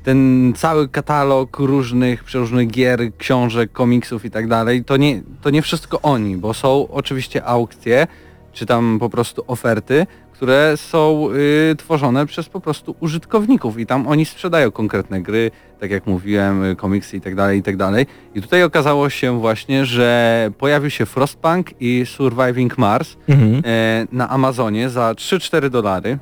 ten 0.03 0.53
cały 0.55 0.89
katalog 0.89 1.59
różnych, 1.59 2.23
przeróżnych 2.23 2.67
gier, 2.67 2.99
książek, 3.17 3.71
komiksów 3.71 4.25
i 4.25 4.31
tak 4.31 4.47
dalej. 4.47 4.83
To 4.83 4.97
nie, 4.97 5.21
to 5.41 5.49
nie 5.49 5.61
wszystko 5.61 6.01
oni, 6.01 6.37
bo 6.37 6.53
są 6.53 6.87
oczywiście 6.91 7.45
aukcje, 7.45 8.07
czy 8.53 8.65
tam 8.65 8.97
po 8.99 9.09
prostu 9.09 9.43
oferty, 9.47 10.07
które 10.37 10.77
są 10.77 11.29
y, 11.71 11.75
tworzone 11.75 12.25
przez 12.25 12.49
po 12.49 12.59
prostu 12.59 12.95
użytkowników 12.99 13.79
i 13.79 13.85
tam 13.85 14.07
oni 14.07 14.25
sprzedają 14.25 14.71
konkretne 14.71 15.21
gry, 15.21 15.51
tak 15.79 15.91
jak 15.91 16.07
mówiłem, 16.07 16.63
y, 16.63 16.75
komiksy 16.75 17.17
i 17.17 17.21
tak 17.21 17.35
dalej, 17.35 17.59
i 17.59 17.63
tak 17.63 17.77
dalej. 17.77 18.05
I 18.35 18.41
tutaj 18.41 18.63
okazało 18.63 19.09
się 19.09 19.39
właśnie, 19.39 19.85
że 19.85 20.49
pojawił 20.57 20.89
się 20.89 21.05
Frostpunk 21.05 21.81
i 21.81 22.03
Surviving 22.05 22.77
Mars 22.77 23.17
Mhm. 23.29 23.61
e, 23.65 24.07
na 24.11 24.29
Amazonie 24.29 24.89
za 24.89 25.11
3-4 25.13 25.69
dolary, 25.69 26.17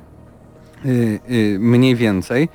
y, 0.86 1.20
y, 1.30 1.56
mniej 1.60 1.96
więcej. 1.96 2.48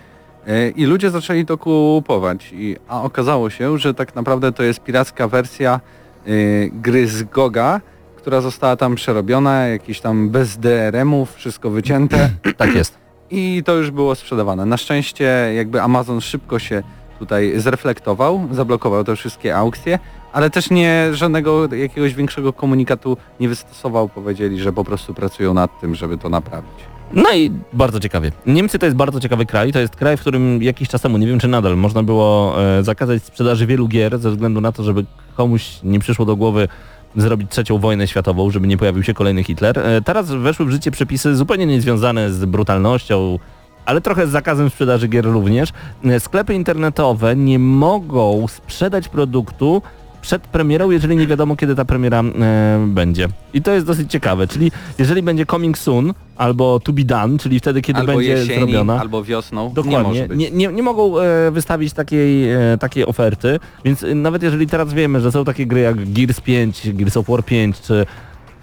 E, 0.47 0.69
I 0.69 0.85
ludzie 0.85 1.09
zaczęli 1.09 1.45
to 1.45 1.57
kupować, 1.57 2.49
I, 2.53 2.75
a 2.87 3.01
okazało 3.01 3.49
się, 3.49 3.77
że 3.77 3.93
tak 3.93 4.15
naprawdę 4.15 4.51
to 4.51 4.63
jest 4.63 4.79
piracka 4.83 5.27
wersja 5.27 5.79
y, 6.27 6.69
gry 6.73 7.07
z 7.07 7.23
Goga, 7.23 7.81
która 8.21 8.41
została 8.41 8.75
tam 8.75 8.95
przerobiona, 8.95 9.67
jakieś 9.67 10.01
tam 10.01 10.29
bez 10.29 10.57
DRM-ów, 10.57 11.35
wszystko 11.35 11.69
wycięte 11.69 12.29
Tak 12.57 12.75
jest. 12.75 12.97
i 13.31 13.63
to 13.65 13.75
już 13.75 13.91
było 13.91 14.15
sprzedawane. 14.15 14.65
Na 14.65 14.77
szczęście 14.77 15.23
jakby 15.55 15.81
Amazon 15.81 16.21
szybko 16.21 16.59
się 16.59 16.83
tutaj 17.19 17.53
zreflektował, 17.59 18.47
zablokował 18.51 19.03
te 19.03 19.15
wszystkie 19.15 19.57
aukcje, 19.57 19.99
ale 20.33 20.49
też 20.49 20.69
nie 20.69 21.09
żadnego 21.13 21.75
jakiegoś 21.75 22.13
większego 22.13 22.53
komunikatu 22.53 23.17
nie 23.39 23.49
wystosował, 23.49 24.09
powiedzieli, 24.09 24.59
że 24.59 24.73
po 24.73 24.83
prostu 24.83 25.13
pracują 25.13 25.53
nad 25.53 25.79
tym, 25.81 25.95
żeby 25.95 26.17
to 26.17 26.29
naprawić. 26.29 26.73
No 27.13 27.33
i 27.33 27.51
bardzo 27.73 27.99
ciekawie. 27.99 28.31
Niemcy 28.45 28.79
to 28.79 28.85
jest 28.85 28.97
bardzo 28.97 29.19
ciekawy 29.19 29.45
kraj. 29.45 29.71
To 29.71 29.79
jest 29.79 29.95
kraj, 29.95 30.17
w 30.17 30.21
którym 30.21 30.63
jakiś 30.63 30.89
czas 30.89 31.01
temu, 31.01 31.17
nie 31.17 31.27
wiem 31.27 31.39
czy 31.39 31.47
nadal, 31.47 31.77
można 31.77 32.03
było 32.03 32.55
e, 32.63 32.83
zakazać 32.83 33.23
sprzedaży 33.23 33.67
wielu 33.67 33.87
gier 33.87 34.19
ze 34.19 34.31
względu 34.31 34.61
na 34.61 34.71
to, 34.71 34.83
żeby 34.83 35.05
komuś 35.35 35.79
nie 35.83 35.99
przyszło 35.99 36.25
do 36.25 36.35
głowy 36.35 36.67
zrobić 37.15 37.51
trzecią 37.51 37.77
wojnę 37.77 38.07
światową, 38.07 38.51
żeby 38.51 38.67
nie 38.67 38.77
pojawił 38.77 39.03
się 39.03 39.13
kolejny 39.13 39.43
Hitler. 39.43 39.79
E, 39.79 40.01
teraz 40.01 40.31
weszły 40.31 40.65
w 40.65 40.71
życie 40.71 40.91
przepisy 40.91 41.35
zupełnie 41.35 41.65
niezwiązane 41.65 42.31
z 42.31 42.45
brutalnością, 42.45 43.39
ale 43.85 44.01
trochę 44.01 44.27
z 44.27 44.29
zakazem 44.29 44.69
sprzedaży 44.69 45.07
gier 45.07 45.25
również. 45.25 45.69
E, 46.05 46.19
Sklepy 46.19 46.53
internetowe 46.53 47.35
nie 47.35 47.59
mogą 47.59 48.47
sprzedać 48.47 49.09
produktu 49.09 49.81
przed 50.21 50.41
premierą, 50.41 50.91
jeżeli 50.91 51.17
nie 51.17 51.27
wiadomo 51.27 51.55
kiedy 51.55 51.75
ta 51.75 51.85
premiera 51.85 52.19
e, 52.21 52.85
będzie. 52.87 53.27
I 53.53 53.61
to 53.61 53.71
jest 53.71 53.85
dosyć 53.85 54.11
ciekawe, 54.11 54.47
czyli 54.47 54.71
jeżeli 54.99 55.23
będzie 55.23 55.45
coming 55.45 55.77
soon 55.77 56.13
albo 56.37 56.79
to 56.79 56.93
be 56.93 57.03
done, 57.03 57.37
czyli 57.37 57.59
wtedy 57.59 57.81
kiedy 57.81 57.99
albo 57.99 58.13
będzie 58.13 58.29
jesieni, 58.29 58.59
zrobiona. 58.59 58.99
albo 58.99 59.23
wiosną. 59.23 59.67
Nie 59.67 59.73
Dokładnie, 59.73 60.27
być. 60.27 60.39
nie, 60.39 60.51
nie, 60.51 60.67
nie 60.67 60.83
mogą 60.83 61.19
e, 61.19 61.51
wystawić 61.51 61.93
takiej, 61.93 62.51
e, 62.51 62.77
takiej 62.79 63.05
oferty, 63.05 63.59
więc 63.85 64.03
e, 64.03 64.15
nawet 64.15 64.43
jeżeli 64.43 64.67
teraz 64.67 64.93
wiemy, 64.93 65.21
że 65.21 65.31
są 65.31 65.45
takie 65.45 65.65
gry 65.65 65.81
jak 65.81 66.13
Gears 66.13 66.41
5, 66.41 66.93
Gears 66.93 67.17
of 67.17 67.27
War 67.27 67.45
5 67.45 67.81
czy 67.81 68.05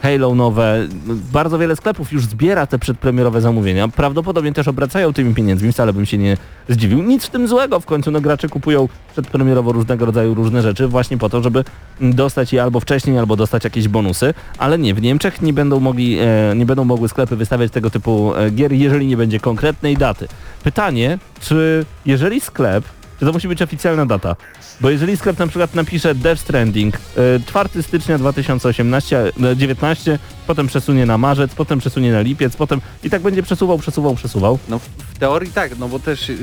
Halo 0.02 0.34
nowe. 0.34 0.86
Bardzo 1.32 1.58
wiele 1.58 1.76
sklepów 1.76 2.12
już 2.12 2.24
zbiera 2.24 2.66
te 2.66 2.78
przedpremierowe 2.78 3.40
zamówienia. 3.40 3.88
Prawdopodobnie 3.88 4.52
też 4.52 4.68
obracają 4.68 5.12
tymi 5.12 5.34
pieniędzmi, 5.34 5.72
wcale 5.72 5.92
bym 5.92 6.06
się 6.06 6.18
nie 6.18 6.36
zdziwił. 6.68 7.02
Nic 7.02 7.26
w 7.26 7.30
tym 7.30 7.48
złego, 7.48 7.80
w 7.80 7.86
końcu 7.86 8.10
no, 8.10 8.20
gracze 8.20 8.48
kupują 8.48 8.88
przedpremierowo 9.12 9.72
różnego 9.72 10.06
rodzaju 10.06 10.34
różne 10.34 10.62
rzeczy 10.62 10.88
właśnie 10.88 11.18
po 11.18 11.28
to, 11.28 11.42
żeby 11.42 11.64
dostać 12.00 12.52
je 12.52 12.62
albo 12.62 12.80
wcześniej, 12.80 13.18
albo 13.18 13.36
dostać 13.36 13.64
jakieś 13.64 13.88
bonusy, 13.88 14.34
ale 14.58 14.78
nie, 14.78 14.94
w 14.94 15.02
Niemczech 15.02 15.42
nie 15.42 15.52
będą 15.52 15.80
mogli, 15.80 16.18
e, 16.18 16.54
nie 16.56 16.66
będą 16.66 16.84
mogły 16.84 17.08
sklepy 17.08 17.36
wystawiać 17.36 17.72
tego 17.72 17.90
typu 17.90 18.34
e, 18.34 18.50
gier, 18.50 18.72
jeżeli 18.72 19.06
nie 19.06 19.16
będzie 19.16 19.40
konkretnej 19.40 19.96
daty. 19.96 20.28
Pytanie, 20.64 21.18
czy 21.40 21.84
jeżeli 22.06 22.40
sklep, 22.40 22.84
czy 23.18 23.26
to 23.26 23.32
musi 23.32 23.48
być 23.48 23.62
oficjalna 23.62 24.06
data? 24.06 24.36
Bo 24.80 24.90
jeżeli 24.90 25.16
sklep 25.16 25.38
na 25.38 25.46
przykład 25.46 25.74
napisze 25.74 26.14
Death 26.14 26.40
Stranding 26.40 26.94
e, 26.96 27.00
4 27.46 27.82
stycznia 27.82 28.18
2018, 28.18 29.32
e, 29.42 29.56
19, 29.56 30.18
potem 30.46 30.66
przesunie 30.66 31.06
na 31.06 31.18
marzec, 31.18 31.54
potem 31.54 31.78
przesunie 31.78 32.12
na 32.12 32.20
lipiec, 32.20 32.56
potem 32.56 32.80
i 33.04 33.10
tak 33.10 33.22
będzie 33.22 33.42
przesuwał, 33.42 33.78
przesuwał, 33.78 34.14
przesuwał. 34.14 34.58
No 34.68 34.78
w 34.78 35.18
teorii 35.18 35.52
tak, 35.52 35.78
no 35.78 35.88
bo 35.88 35.98
też 35.98 36.28
y, 36.28 36.36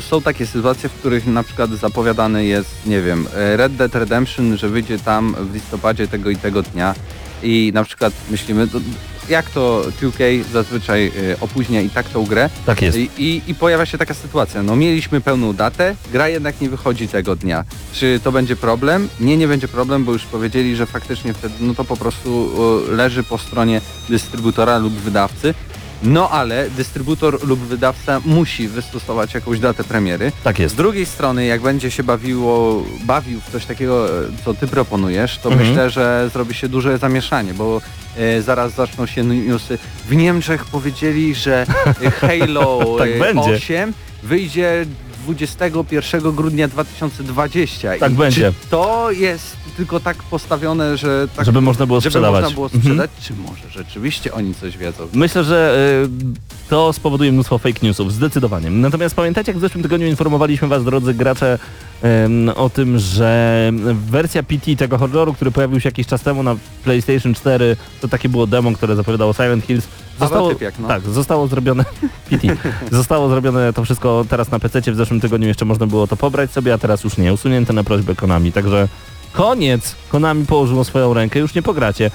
są 0.00 0.22
takie 0.22 0.46
sytuacje, 0.46 0.88
w 0.88 0.92
których 0.92 1.26
na 1.26 1.42
przykład 1.42 1.70
zapowiadany 1.70 2.44
jest, 2.44 2.86
nie 2.86 3.02
wiem, 3.02 3.26
Red 3.34 3.76
Dead 3.76 3.94
Redemption, 3.94 4.56
że 4.56 4.68
wyjdzie 4.68 4.98
tam 4.98 5.36
w 5.40 5.54
listopadzie 5.54 6.08
tego 6.08 6.30
i 6.30 6.36
tego 6.36 6.62
dnia 6.62 6.94
i 7.42 7.70
na 7.74 7.84
przykład 7.84 8.12
myślimy, 8.30 8.68
to, 8.68 8.80
jak 9.28 9.50
to 9.50 9.84
2K 10.02 10.44
zazwyczaj 10.52 11.06
y, 11.06 11.36
opóźnia 11.40 11.80
i 11.80 11.90
tak 11.90 12.08
tą 12.08 12.24
grę 12.24 12.50
Tak 12.66 12.82
jest. 12.82 12.98
I, 12.98 13.10
i, 13.18 13.42
i 13.46 13.54
pojawia 13.54 13.86
się 13.86 13.98
taka 13.98 14.14
sytuacja, 14.14 14.62
no 14.62 14.76
mieliśmy 14.76 15.20
pełną 15.20 15.52
datę, 15.52 15.96
gra 16.12 16.28
jednak 16.28 16.60
nie 16.60 16.68
wychodzi 16.70 17.08
tego 17.08 17.36
dnia. 17.36 17.64
Czy 17.92 18.20
to 18.24 18.32
będzie 18.32 18.56
problem? 18.56 19.08
Nie, 19.20 19.36
nie 19.36 19.48
będzie 19.48 19.68
problem, 19.68 20.04
bo 20.04 20.12
już 20.12 20.24
powiedzieli, 20.24 20.76
że 20.76 20.86
faktycznie 20.86 21.34
wtedy 21.34 21.54
no 21.60 21.74
to 21.74 21.84
po 21.84 21.96
prostu 21.96 22.50
y, 22.88 22.96
leży 22.96 23.22
po 23.22 23.38
stronie 23.38 23.80
dystrybutora 24.08 24.78
lub 24.78 24.92
wydawcy. 24.92 25.54
No 26.02 26.30
ale 26.30 26.70
dystrybutor 26.70 27.46
lub 27.48 27.60
wydawca 27.60 28.20
musi 28.24 28.68
wystosować 28.68 29.34
jakąś 29.34 29.58
datę 29.58 29.84
premiery. 29.84 30.32
Tak 30.44 30.56
Z 30.56 30.58
jest. 30.58 30.76
drugiej 30.76 31.06
strony, 31.06 31.46
jak 31.46 31.60
będzie 31.62 31.90
się 31.90 32.02
bawiło, 32.02 32.84
bawił 33.04 33.40
w 33.40 33.52
coś 33.52 33.66
takiego, 33.66 34.08
e, 34.08 34.22
co 34.44 34.54
ty 34.54 34.66
proponujesz, 34.66 35.38
to 35.38 35.50
Mhm. 35.50 35.68
myślę, 35.68 35.90
że 35.90 36.30
zrobi 36.32 36.54
się 36.54 36.68
duże 36.68 36.98
zamieszanie, 36.98 37.54
bo 37.54 37.80
e, 38.16 38.42
zaraz 38.42 38.72
zaczną 38.74 39.06
się 39.06 39.24
newsy. 39.24 39.78
W 40.08 40.16
Niemczech 40.16 40.64
powiedzieli, 40.64 41.34
że 41.34 41.66
Halo 42.20 42.96
Tak 42.98 43.08
e, 43.10 43.18
będzie. 43.18 43.50
8 43.50 43.92
wyjdzie 44.22 44.86
21 45.24 46.32
grudnia 46.32 46.68
2020. 46.68 47.98
Tak 47.98 48.12
I 48.12 48.14
będzie. 48.14 48.52
Czy 48.62 48.68
to 48.70 49.10
jest 49.10 49.56
tylko 49.76 50.00
tak 50.00 50.16
postawione, 50.22 50.96
że 50.96 51.28
tak, 51.36 51.46
Żeby 51.46 51.60
można 51.60 51.86
było 51.86 52.00
żeby 52.00 52.10
sprzedawać. 52.10 52.42
można 52.42 52.54
było 52.54 52.66
Mhm. 52.66 52.82
sprzedać? 52.82 53.10
Czy 53.22 53.32
może 53.34 53.70
rzeczywiście 53.70 54.32
oni 54.34 54.54
coś 54.54 54.76
wiedzą? 54.78 55.08
Myślę, 55.12 55.44
że 55.44 55.76
y, 56.04 56.68
to 56.70 56.92
spowoduje 56.92 57.32
mnóstwo 57.32 57.58
fake 57.58 57.78
newsów, 57.82 58.12
zdecydowanie. 58.12 58.70
Natomiast 58.70 59.14
pamiętacie, 59.14 59.50
jak 59.52 59.58
w 59.58 59.60
zeszłym 59.60 59.82
tygodniu 59.82 60.06
informowaliśmy 60.06 60.68
was, 60.68 60.84
drodzy 60.84 61.14
gracze, 61.14 61.58
em, 62.02 62.48
o 62.56 62.70
tym, 62.70 62.98
że 62.98 63.70
wersja 64.10 64.42
PT 64.42 64.76
tego 64.76 64.98
horroru, 64.98 65.34
który 65.34 65.50
pojawił 65.50 65.80
się 65.80 65.88
jakiś 65.88 66.06
czas 66.06 66.22
temu 66.22 66.42
na 66.42 66.56
PlayStation 66.84 67.34
4, 67.34 67.76
to 68.00 68.08
takie 68.08 68.28
było 68.28 68.46
demo, 68.46 68.72
które 68.72 68.96
zapowiadało 68.96 69.32
Silent 69.32 69.64
Hills, 69.64 69.86
zostało, 70.20 70.48
typiak, 70.48 70.74
no. 70.78 70.88
tak, 70.88 71.02
zostało 71.02 71.46
zrobione 71.48 71.84
PT, 72.30 72.56
zostało 72.90 73.28
zrobione 73.28 73.72
to 73.72 73.84
wszystko 73.84 74.24
teraz 74.28 74.50
na 74.50 74.58
PC, 74.58 74.92
w 74.92 74.96
zeszłym 74.96 75.20
tygodniu 75.20 75.48
jeszcze 75.48 75.64
można 75.64 75.86
było 75.86 76.06
to 76.06 76.16
pobrać 76.16 76.50
sobie, 76.52 76.74
a 76.74 76.78
teraz 76.78 77.04
już 77.04 77.16
nie, 77.16 77.32
usunięte 77.32 77.72
na 77.72 77.84
prośbę 77.84 78.14
Konami, 78.14 78.52
także 78.52 78.88
koniec, 79.34 79.96
Konami 80.08 80.46
położyło 80.46 80.84
swoją 80.84 81.14
rękę, 81.14 81.38
już 81.38 81.54
nie 81.54 81.62
pogracie. 81.62 82.10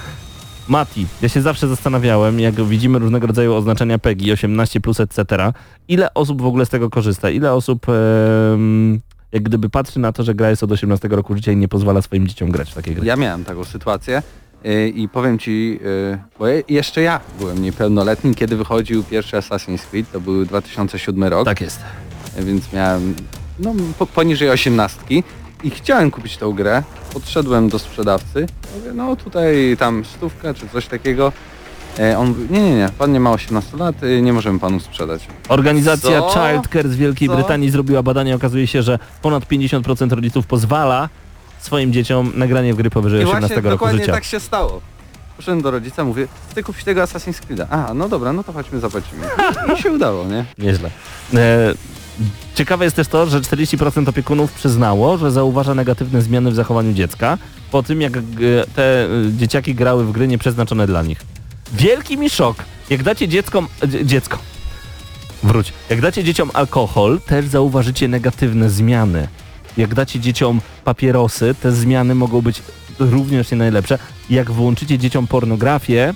Mati, 0.67 1.05
ja 1.22 1.30
się 1.30 1.41
zawsze 1.41 1.67
zastanawiałem, 1.67 2.39
jak 2.39 2.55
widzimy 2.63 2.99
różnego 2.99 3.28
rodzaju 3.28 3.53
oznaczenia 3.53 3.99
PEGI, 3.99 4.34
18+, 4.34 4.80
plus, 4.80 4.99
etc., 4.99 5.26
ile 5.88 6.13
osób 6.13 6.41
w 6.41 6.45
ogóle 6.45 6.65
z 6.65 6.70
tego 6.70 6.89
korzysta, 6.89 7.30
ile 7.30 7.53
osób 7.53 7.86
jak 9.32 9.43
gdyby 9.43 9.70
patrzy 9.70 9.99
na 9.99 10.11
to, 10.11 10.24
że 10.24 10.36
gra 10.36 10.49
jest 10.49 10.63
od 10.63 10.72
18 10.72 11.07
roku 11.07 11.36
życia 11.36 11.51
i 11.51 11.57
nie 11.57 11.67
pozwala 11.67 12.01
swoim 12.01 12.28
dzieciom 12.28 12.51
grać 12.51 12.72
w 12.72 12.74
takie 12.74 12.93
gry. 12.95 13.05
Ja 13.05 13.15
miałem 13.15 13.43
taką 13.43 13.63
sytuację 13.63 14.24
yy, 14.63 14.89
i 14.89 15.09
powiem 15.09 15.39
ci, 15.39 15.80
yy, 15.84 16.17
bo 16.39 16.47
je- 16.47 16.63
jeszcze 16.70 17.01
ja 17.01 17.20
byłem 17.39 17.61
niepełnoletni, 17.61 18.36
kiedy 18.36 18.55
wychodził 18.55 19.03
pierwszy 19.03 19.38
Assassin's 19.38 19.80
Creed, 19.91 20.11
to 20.11 20.22
był 20.22 20.45
2007 20.45 21.24
rok, 21.24 21.45
Tak 21.45 21.61
jest. 21.61 21.80
więc 22.39 22.74
miałem 22.74 23.15
no, 23.59 23.74
po, 23.99 24.05
poniżej 24.05 24.49
18 24.49 24.99
i 25.64 25.70
chciałem 25.70 26.12
kupić 26.12 26.38
tą 26.38 26.51
grę, 26.53 26.84
podszedłem 27.14 27.70
do 27.70 27.80
sprzedawcy, 27.80 28.47
mówię, 28.76 28.91
no 28.93 29.16
tutaj 29.16 29.76
tam 29.80 30.05
stówka 30.05 30.53
czy 30.53 30.70
coś 30.70 30.88
takiego, 30.88 31.32
Yy, 31.99 32.18
on 32.18 32.28
mówi, 32.28 32.47
nie, 32.49 32.62
nie, 32.62 32.76
nie, 32.76 32.89
pan 32.97 33.12
nie 33.12 33.20
ma 33.20 33.32
18 33.32 33.78
lat, 33.78 34.01
yy, 34.01 34.22
nie 34.22 34.34
możemy 34.34 34.60
panu 34.60 34.80
sprzedać. 34.80 35.28
Organizacja 35.49 36.22
Co? 36.22 36.34
Childcare 36.34 36.89
z 36.89 36.95
Wielkiej 36.95 37.28
Co? 37.28 37.36
Brytanii 37.36 37.70
zrobiła 37.70 38.03
badanie, 38.03 38.36
okazuje 38.36 38.68
się, 38.68 38.84
że 38.84 38.99
ponad 39.22 39.45
50% 39.45 40.12
rodziców 40.12 40.47
pozwala 40.47 41.10
swoim 41.60 41.93
dzieciom 41.93 42.32
na 42.36 42.47
granie 42.47 42.74
w 42.74 42.78
gry 42.78 42.89
powyżej 42.89 43.22
I 43.22 43.24
18 43.24 43.39
właśnie 43.47 43.55
roku 43.55 43.70
dokładnie 43.70 43.99
życia. 43.99 44.14
tak 44.14 44.24
się 44.24 44.39
stało. 44.39 44.82
Poszedłem 45.38 45.62
do 45.62 45.72
rodzica, 45.72 46.03
mówię, 46.03 46.28
chcę 46.51 46.64
kupić 46.64 46.84
tego 46.84 47.03
Assassin's 47.03 47.41
Creed'a. 47.47 47.66
A, 47.70 47.93
no 47.93 48.10
dobra, 48.10 48.34
no 48.34 48.43
to 48.43 48.53
chodźmy, 48.53 48.80
zapłacimy. 48.80 49.28
I 49.78 49.82
się 49.82 49.91
udało, 49.91 50.26
nie? 50.26 50.45
Nieźle. 50.66 50.89
E, 51.34 51.74
ciekawe 52.55 52.86
jest 52.86 52.95
też 52.95 53.07
to, 53.07 53.26
że 53.26 53.41
40% 53.41 54.09
opiekunów 54.09 54.53
przyznało, 54.53 55.17
że 55.17 55.32
zauważa 55.32 55.76
negatywne 55.76 56.22
zmiany 56.22 56.51
w 56.51 56.55
zachowaniu 56.55 56.93
dziecka 56.93 57.38
po 57.72 57.84
tym, 57.84 58.01
jak 58.01 58.17
e, 58.17 58.22
te 58.76 59.05
e, 59.05 59.07
dzieciaki 59.38 59.76
grały 59.76 60.05
w 60.05 60.11
gry 60.11 60.28
nieprzeznaczone 60.28 60.88
dla 60.88 61.03
nich. 61.03 61.22
Wielki 61.74 62.17
mi 62.17 62.30
szok. 62.30 62.63
Jak 62.89 63.03
dacie 63.03 63.28
dzieckom... 63.28 63.67
dzie- 63.88 64.05
dziecko. 64.05 64.38
Wróć. 65.43 65.74
Jak 65.89 66.01
dacie 66.01 66.24
dzieciom 66.24 66.51
alkohol, 66.53 67.20
też 67.26 67.45
zauważycie 67.45 68.07
negatywne 68.07 68.70
zmiany. 68.70 69.28
Jak 69.78 69.93
dacie 69.95 70.20
dzieciom 70.20 70.61
papierosy, 70.84 71.55
te 71.61 71.72
zmiany 71.72 72.15
mogą 72.15 72.41
być 72.41 72.61
również 72.99 73.51
nie 73.51 73.57
najlepsze. 73.57 73.99
Jak 74.30 74.51
włączycie 74.51 74.97
dzieciom 74.97 75.28
pornografię, 75.28 76.13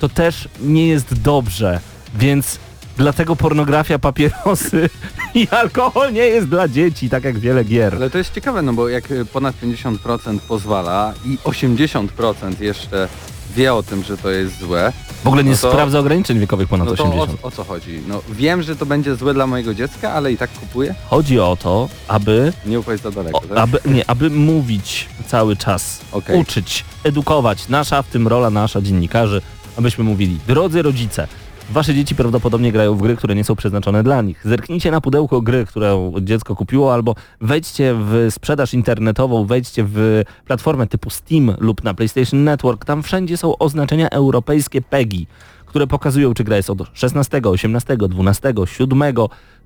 to 0.00 0.08
też 0.08 0.48
nie 0.60 0.86
jest 0.88 1.20
dobrze. 1.22 1.80
Więc 2.14 2.58
dlatego 2.96 3.36
pornografia, 3.36 3.98
papierosy 3.98 4.90
i 5.34 5.48
alkohol 5.50 6.12
nie 6.12 6.20
jest 6.26 6.48
dla 6.48 6.68
dzieci, 6.68 7.10
tak 7.10 7.24
jak 7.24 7.38
wiele 7.38 7.64
gier. 7.64 7.94
Ale 7.94 8.10
to 8.10 8.18
jest 8.18 8.34
ciekawe, 8.34 8.62
no 8.62 8.72
bo 8.72 8.88
jak 8.88 9.10
y, 9.10 9.24
ponad 9.24 9.54
50% 9.62 10.38
pozwala 10.48 11.14
i 11.26 11.38
80% 11.44 12.60
jeszcze 12.60 13.08
wie 13.56 13.74
o 13.74 13.82
tym, 13.82 14.02
że 14.02 14.16
to 14.16 14.30
jest 14.30 14.58
złe, 14.58 14.92
W 15.24 15.26
ogóle 15.26 15.44
nie 15.44 15.50
no 15.50 15.56
to- 15.56 15.70
sprawdza 15.70 15.98
ograniczeń 15.98 16.38
wiekowych 16.38 16.68
ponad 16.68 16.88
no 16.88 16.94
to 16.94 17.04
o, 17.04 17.06
80. 17.08 17.38
o 17.42 17.50
co 17.50 17.64
chodzi? 17.64 18.00
No 18.08 18.22
wiem, 18.30 18.62
że 18.62 18.76
to 18.76 18.86
będzie 18.86 19.16
złe 19.16 19.34
dla 19.34 19.46
mojego 19.46 19.74
dziecka, 19.74 20.12
ale 20.12 20.32
i 20.32 20.36
tak 20.36 20.50
kupuję. 20.52 20.94
Chodzi 21.06 21.40
o 21.40 21.56
to, 21.62 21.88
aby, 22.08 22.52
Nie 22.66 22.80
upaść 22.80 23.02
za 23.02 23.10
daleko, 23.10 23.38
o, 23.38 23.40
tak? 23.42 23.58
aby, 23.58 23.78
nie, 23.84 24.10
aby 24.10 24.30
mówić 24.30 25.08
cały 25.26 25.56
czas, 25.56 26.00
Okej. 26.12 26.40
uczyć, 26.40 26.84
edukować, 27.04 27.68
nasza, 27.68 28.02
w 28.02 28.06
tym 28.08 28.28
rola 28.28 28.50
nasza, 28.50 28.80
dziennikarzy, 28.80 29.42
abyśmy 29.78 30.04
mówili, 30.04 30.38
drodzy 30.46 30.82
rodzice, 30.82 31.28
wasze 31.70 31.94
dzieci 31.94 32.14
prawdopodobnie 32.14 32.72
grają 32.72 32.94
w 32.94 33.02
gry, 33.02 33.16
które 33.16 33.34
nie 33.34 33.44
są 33.44 33.56
przeznaczone 33.56 34.02
dla 34.02 34.22
nich. 34.22 34.40
Zerknijcie 34.44 34.90
na 34.90 35.00
pudełko 35.00 35.40
gry, 35.40 35.66
którą 35.66 36.12
dziecko 36.20 36.56
kupiło, 36.56 36.94
albo 36.94 37.14
wejdźcie 37.40 37.94
w 37.94 38.26
sprzedaż 38.30 38.74
internetową, 38.74 39.46
wejdźcie 39.46 39.84
w 39.88 40.22
platformę 40.46 40.86
typu 40.86 41.10
Steam 41.10 41.54
lub 41.58 41.84
na 41.84 41.94
PlayStation 41.94 42.44
Network, 42.44 42.84
tam 42.84 43.02
wszędzie 43.02 43.36
są 43.36 43.58
oznaczenia 43.58 44.08
europejskie 44.10 44.82
PEGI, 44.82 45.26
które 45.66 45.86
pokazują, 45.86 46.34
czy 46.34 46.44
gra 46.44 46.56
jest 46.56 46.70
od 46.70 46.78
16, 46.92 47.40
18, 47.44 47.96
12, 47.96 48.54
7, 48.66 49.02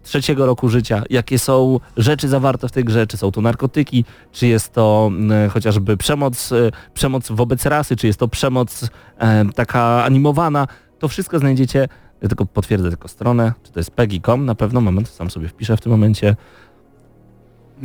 trzeciego 0.06 0.46
roku 0.46 0.68
życia, 0.68 1.02
jakie 1.10 1.38
są 1.38 1.80
rzeczy 1.96 2.28
zawarte 2.28 2.68
w 2.68 2.72
tej 2.72 2.84
grze, 2.84 3.06
czy 3.06 3.16
są 3.16 3.32
to 3.32 3.40
narkotyki, 3.40 4.04
czy 4.32 4.46
jest 4.46 4.72
to 4.72 5.10
mm, 5.12 5.50
chociażby 5.50 5.96
przemoc, 5.96 6.52
e, 6.52 6.70
przemoc 6.94 7.28
wobec 7.30 7.66
rasy, 7.66 7.96
czy 7.96 8.06
jest 8.06 8.18
to 8.18 8.28
przemoc 8.28 8.90
e, 9.18 9.44
taka 9.54 10.04
animowana. 10.04 10.66
To 10.98 11.08
wszystko 11.08 11.38
znajdziecie, 11.38 11.88
ja 12.22 12.28
tylko 12.28 12.46
potwierdzę 12.46 12.88
tylko 12.88 13.08
stronę, 13.08 13.52
czy 13.62 13.72
to 13.72 13.80
jest 13.80 13.90
pegi.com, 13.90 14.44
na 14.44 14.54
pewno, 14.54 14.80
moment, 14.80 15.08
sam 15.08 15.30
sobie 15.30 15.48
wpiszę 15.48 15.76
w 15.76 15.80
tym 15.80 15.92
momencie. 15.92 16.36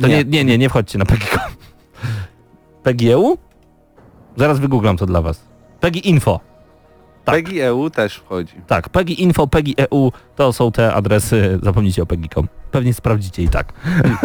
To 0.00 0.06
nie, 0.06 0.16
Nie. 0.16 0.24
nie, 0.24 0.44
nie, 0.44 0.58
nie 0.58 0.68
wchodźcie 0.68 0.98
na 0.98 1.04
pegi.com. 1.04 1.40
PEGI.eu? 2.82 3.38
Zaraz 4.36 4.58
wygooglam 4.58 4.96
to 4.96 5.06
dla 5.06 5.22
was. 5.22 5.44
PEGI 5.80 6.08
Info. 6.08 6.40
Tak. 7.24 7.34
PEGI 7.34 7.60
EU 7.60 7.90
też 7.90 8.14
wchodzi. 8.16 8.54
Tak, 8.66 8.88
PEGI 8.88 9.22
Info, 9.22 9.46
PEGI 9.46 9.74
EU 9.78 10.12
to 10.36 10.52
są 10.52 10.72
te 10.72 10.94
adresy, 10.94 11.58
zapomnijcie 11.62 12.02
o 12.02 12.06
PEGI.com. 12.06 12.48
Pewnie 12.70 12.94
sprawdzicie 12.94 13.42
i 13.42 13.48
tak. 13.48 13.72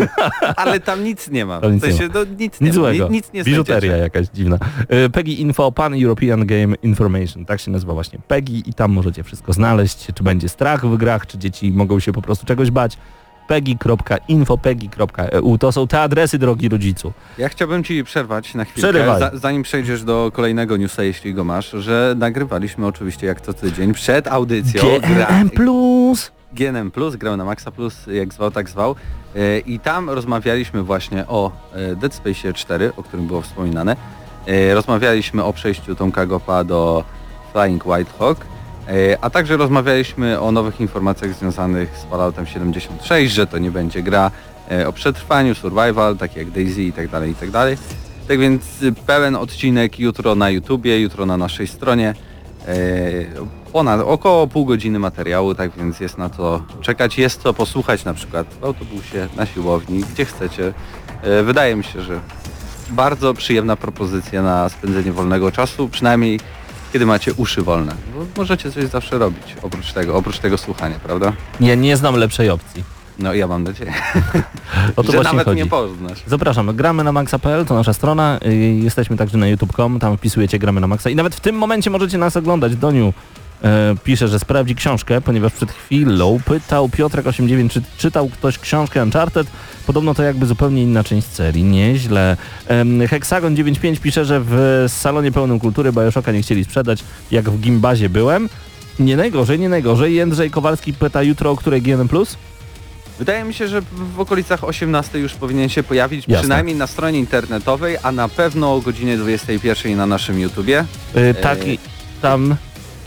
Ale 0.56 0.80
tam 0.80 1.04
nic 1.04 1.30
nie 1.30 1.46
ma. 1.46 1.62
Tam 1.62 1.74
nic 1.74 1.84
w 1.84 1.86
sensie, 1.88 2.04
nie 2.04 2.10
no, 2.14 2.24
nic, 2.40 2.62
nie 2.62 2.68
Nic 2.68 2.76
ma. 2.76 2.82
złego. 2.82 3.08
Nic 3.10 3.34
nie 3.34 3.44
Biżuteria 3.44 3.80
znajdziecie. 3.80 4.04
jakaś 4.04 4.28
dziwna. 4.28 4.58
Y, 5.06 5.10
PEGI 5.10 5.42
Info, 5.42 5.72
Pan 5.72 5.94
European 6.04 6.46
Game 6.46 6.76
Information. 6.84 7.46
Tak 7.46 7.60
się 7.60 7.72
nazywa 7.72 7.94
właśnie 7.94 8.20
PEGI 8.28 8.70
i 8.70 8.74
tam 8.74 8.92
możecie 8.92 9.24
wszystko 9.24 9.54
znaleźć, 9.54 10.08
czy 10.16 10.24
będzie 10.24 10.50
strach 10.50 10.86
w 10.86 10.98
grach, 10.98 11.28
czy 11.28 11.38
dzieci 11.38 11.72
mogą 11.72 12.00
się 12.00 12.12
po 12.14 12.22
prostu 12.22 12.46
czegoś 12.46 12.72
bać. 12.72 12.98
pegi.info.pegi.eu. 13.48 15.58
To 15.58 15.72
są 15.72 15.88
te 15.88 16.02
adresy, 16.02 16.38
drogi 16.38 16.70
rodzicu. 16.70 17.14
Ja 17.38 17.50
chciałbym 17.50 17.84
Ci 17.84 18.04
przerwać 18.04 18.54
na 18.54 18.66
za, 19.20 19.32
zanim 19.34 19.64
przejdziesz 19.64 20.04
do 20.04 20.32
kolejnego 20.34 20.78
newsa, 20.78 21.04
jeśli 21.04 21.34
go 21.34 21.44
masz, 21.44 21.72
że 21.72 22.16
nagrywaliśmy 22.18 22.86
oczywiście 22.86 23.28
jak 23.28 23.42
co 23.42 23.54
tydzień 23.54 23.94
przed 23.94 24.28
audycją 24.28 24.84
GNM 25.00 25.50
Plus. 25.50 26.32
GNM 26.54 26.92
Plus, 26.92 27.16
gramy 27.16 27.38
na 27.38 27.46
Maxa 27.46 27.72
Plus, 27.72 28.08
jak 28.08 28.34
zwał, 28.34 28.52
tak 28.52 28.70
zwał. 28.70 28.96
E, 29.36 29.60
I 29.60 29.80
tam 29.80 30.10
rozmawialiśmy 30.10 30.84
właśnie 30.84 31.28
o 31.28 31.52
e, 31.74 31.96
Dead 31.96 32.14
Space 32.14 32.54
4, 32.54 32.92
o 32.98 33.04
którym 33.04 33.28
było 33.28 33.42
wspominane. 33.42 33.96
E, 34.48 34.74
Rozmawialiśmy 34.74 35.44
o 35.44 35.54
przejściu 35.54 35.96
Tomka 35.96 36.26
Gopa 36.26 36.64
do 36.64 37.04
Flying 37.54 37.86
White 37.86 38.12
Hawk, 38.20 38.46
a 39.22 39.30
także 39.30 39.58
rozmawialiśmy 39.58 40.40
o 40.40 40.52
nowych 40.52 40.82
informacjach 40.82 41.34
związanych 41.34 41.98
z 41.98 42.04
Falloutem 42.04 42.46
76, 42.46 43.34
że 43.34 43.48
to 43.48 43.58
nie 43.58 43.72
będzie 43.72 44.04
gra 44.04 44.32
e, 44.72 44.88
o 44.88 44.94
przetrwaniu, 44.94 45.56
survival, 45.56 46.18
takie 46.18 46.40
jak 46.40 46.52
Daisy 46.52 46.84
i 46.84 46.94
tak 46.94 47.08
dalej, 47.08 47.32
i 47.32 47.36
tak. 47.36 47.50
Tak 48.28 48.40
więc 48.40 48.64
pełen 49.06 49.36
odcinek 49.36 50.00
jutro 50.00 50.36
na 50.36 50.50
YouTubie, 50.50 51.02
jutro 51.02 51.26
na 51.26 51.38
naszej 51.38 51.68
stronie. 51.68 52.14
E, 52.68 52.74
ponad 53.74 54.02
około 54.02 54.48
pół 54.48 54.66
godziny 54.66 55.00
materiału, 55.00 55.56
tak 55.56 55.72
więc 55.78 56.00
jest 56.00 56.18
na 56.18 56.30
to 56.30 56.64
czekać, 56.82 57.18
jest 57.18 57.44
to 57.44 57.54
posłuchać 57.54 58.06
na 58.06 58.14
przykład 58.14 58.48
w 58.62 58.64
autobusie, 58.64 59.28
na 59.36 59.46
siłowni, 59.46 60.04
gdzie 60.14 60.26
chcecie. 60.26 60.74
E, 61.22 61.44
Wydaje 61.44 61.76
mi 61.76 61.84
się, 61.84 62.02
że 62.02 62.20
bardzo 62.90 63.34
przyjemna 63.34 63.76
propozycja 63.76 64.42
na 64.42 64.70
spędzenie 64.70 65.12
wolnego 65.12 65.52
czasu, 65.52 65.90
przynajmniej 65.90 66.40
kiedy 66.94 67.06
macie 67.06 67.34
uszy 67.34 67.62
wolne. 67.62 67.96
Bo 68.16 68.26
możecie 68.42 68.72
coś 68.72 68.86
zawsze 68.86 69.18
robić 69.18 69.56
oprócz 69.62 69.94
tego, 69.94 70.16
oprócz 70.16 70.40
tego 70.40 70.58
słuchania, 70.58 70.96
prawda? 71.04 71.34
Nie, 71.60 71.78
nie 71.78 71.98
znam 71.98 72.16
lepszej 72.16 72.50
opcji. 72.50 72.84
No 73.20 73.34
ja 73.34 73.48
mam 73.48 73.64
nadzieję, 73.64 73.94
O 74.96 75.04
to 75.04 75.12
że 75.12 75.18
właśnie 75.18 75.32
nawet 75.32 75.46
chodzi. 75.46 75.58
nie 75.62 75.66
poznasz. 75.66 76.24
Zapraszam, 76.28 76.76
gramy 76.76 77.04
na 77.04 77.12
maxa.pl, 77.12 77.66
to 77.66 77.74
nasza 77.76 77.94
strona, 77.94 78.40
y, 78.46 78.56
jesteśmy 78.84 79.18
także 79.18 79.38
na 79.38 79.48
youtube.com, 79.48 80.00
tam 80.00 80.18
wpisujecie 80.18 80.60
gramy 80.60 80.82
na 80.82 80.88
maxa 80.88 81.10
i 81.10 81.16
nawet 81.16 81.36
w 81.36 81.40
tym 81.40 81.56
momencie 81.56 81.90
możecie 81.90 82.18
nas 82.18 82.38
oglądać. 82.38 82.76
Doniu 82.76 83.14
e, 83.64 83.96
pisze, 84.04 84.28
że 84.28 84.40
sprawdzi 84.40 84.76
książkę, 84.76 85.22
ponieważ 85.22 85.54
przed 85.54 85.72
chwilą 85.72 86.40
pytał 86.46 86.88
Piotrek89, 86.88 87.70
czy 87.70 87.82
czytał 87.98 88.30
ktoś 88.30 88.60
książkę 88.60 89.04
Uncharted. 89.04 89.48
Podobno 89.88 90.14
to 90.14 90.24
jakby 90.24 90.46
zupełnie 90.46 90.84
inna 90.84 91.04
część 91.04 91.28
serii, 91.28 91.64
nieźle. 91.64 92.38
Em, 92.68 93.00
Hexagon95 93.00 94.00
pisze, 94.00 94.26
że 94.26 94.42
w 94.46 94.86
salonie 94.88 95.32
pełnym 95.32 95.60
kultury 95.60 95.92
Bioshocka 95.92 96.32
nie 96.32 96.42
chcieli 96.42 96.64
sprzedać, 96.64 97.04
jak 97.32 97.50
w 97.50 97.60
Gimbazie 97.60 98.10
byłem. 98.10 98.50
Nie 99.00 99.18
najgorzej, 99.18 99.60
nie 99.60 99.70
najgorzej. 99.70 100.16
Jędrzej 100.16 100.52
Kowalski 100.52 100.94
pyta 100.94 101.24
jutro, 101.24 101.52
o 101.52 101.56
której 101.56 101.82
GNM+. 101.82 102.10
Wydaje 103.20 103.44
mi 103.44 103.54
się, 103.54 103.68
że 103.68 103.82
w 104.16 104.20
okolicach 104.20 104.64
18 104.64 105.20
już 105.20 105.34
powinien 105.34 105.70
się 105.70 105.84
pojawić, 105.84 106.28
Jasne. 106.28 106.42
przynajmniej 106.42 106.76
na 106.76 106.88
stronie 106.88 107.20
internetowej, 107.20 107.98
a 108.04 108.12
na 108.12 108.30
pewno 108.30 108.76
o 108.76 108.82
godzinie 108.82 109.18
21 109.18 109.98
na 109.98 110.06
naszym 110.06 110.40
YouTubie. 110.40 110.86
Y, 111.16 111.34
taki 111.34 111.80
tam... 112.22 112.56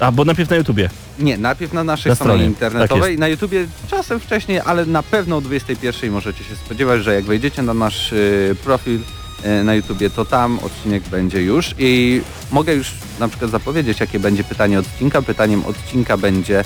A, 0.01 0.13
bo 0.13 0.25
najpierw 0.25 0.51
na 0.51 0.57
YouTubie. 0.57 0.91
Nie, 1.19 1.39
najpierw 1.39 1.73
na 1.73 1.85
naszej 1.85 2.11
Na 2.11 2.17
stronie, 2.17 2.33
stronie, 2.33 2.45
internetowej, 2.45 3.13
tak 3.13 3.21
na 3.21 3.29
YouTubie 3.29 3.67
czasem 3.91 4.21
wcześniej, 4.21 4.61
ale 4.65 4.87
na 4.87 5.03
pewno 5.03 5.37
o 5.37 5.41
21 5.41 6.11
możecie 6.11 6.45
się 6.45 6.57
spodziewać, 6.57 7.05
że 7.05 7.15
jak 7.15 7.25
wejdziecie 7.25 7.63
na 7.63 7.75
nasz 7.75 8.13
y, 8.13 8.57
profil 8.65 9.01
y, 9.45 9.65
na 9.65 9.75
YouTubie, 9.75 10.11
to 10.11 10.25
tam 10.25 10.59
odcinek 10.59 11.03
będzie 11.03 11.43
już 11.43 11.75
i 11.79 12.21
mogę 12.51 12.75
już 12.75 12.93
na 13.21 13.29
przykład 13.29 13.51
zapowiedzieć, 13.51 14.01
jakie 14.01 14.21
będzie 14.21 14.45
pytanie 14.45 14.79
odcinka. 14.79 15.23
Pytaniem 15.23 15.65
odcinka 15.67 16.17
będzie 16.17 16.65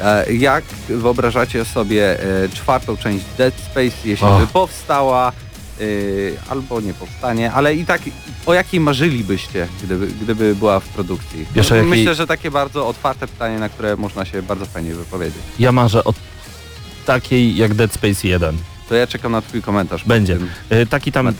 e, 0.00 0.32
jak 0.32 0.64
wyobrażacie 0.88 1.64
sobie 1.64 2.20
e, 2.44 2.48
czwartą 2.48 2.96
część 2.96 3.24
Dead 3.38 3.54
Space, 3.54 3.96
jeśli 4.04 4.26
Och. 4.26 4.40
by 4.40 4.46
powstała, 4.46 5.32
y, 5.80 6.36
albo 6.48 6.80
nie 6.80 6.94
powstanie, 6.94 7.52
ale 7.52 7.74
i 7.74 7.86
tak 7.86 8.02
o 8.46 8.54
jakiej 8.54 8.80
marzylibyście, 8.80 9.68
gdyby, 9.82 10.06
gdyby 10.06 10.54
była 10.54 10.80
w 10.80 10.84
produkcji? 10.88 11.46
Wiesz, 11.54 11.72
o 11.72 11.74
jakiej- 11.74 11.90
Myślę, 11.90 12.14
że 12.14 12.26
takie 12.26 12.50
bardzo 12.50 12.86
otwarte 12.88 13.26
pytanie, 13.28 13.58
na 13.58 13.68
które 13.68 13.96
można 13.96 14.24
się 14.24 14.42
bardzo 14.42 14.66
fajnie 14.66 14.94
wypowiedzieć. 14.94 15.42
Ja 15.58 15.72
marzę 15.72 16.04
o 16.04 16.14
takiej 17.06 17.56
jak 17.56 17.74
Dead 17.74 17.92
Space 17.92 18.28
1. 18.28 18.56
To 18.88 18.94
ja 18.94 19.06
czekam 19.06 19.32
na 19.32 19.42
twój 19.42 19.62
komentarz. 19.62 20.04
Będzie. 20.04 20.38
Y, 20.72 20.86
Taki 20.86 21.12
tam 21.12 21.34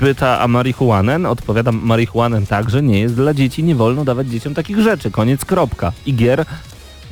pyta, 0.00 0.40
a 0.40 0.48
marihuanen? 0.48 1.26
Odpowiadam, 1.26 1.80
marihuanen 1.84 2.46
także 2.46 2.82
nie 2.82 3.00
jest 3.00 3.14
dla 3.14 3.34
dzieci, 3.34 3.64
nie 3.64 3.74
wolno 3.74 4.04
dawać 4.04 4.26
dzieciom 4.28 4.54
takich 4.54 4.80
rzeczy. 4.80 5.10
Koniec, 5.10 5.44
kropka. 5.44 5.92
I 6.06 6.14
gier 6.14 6.44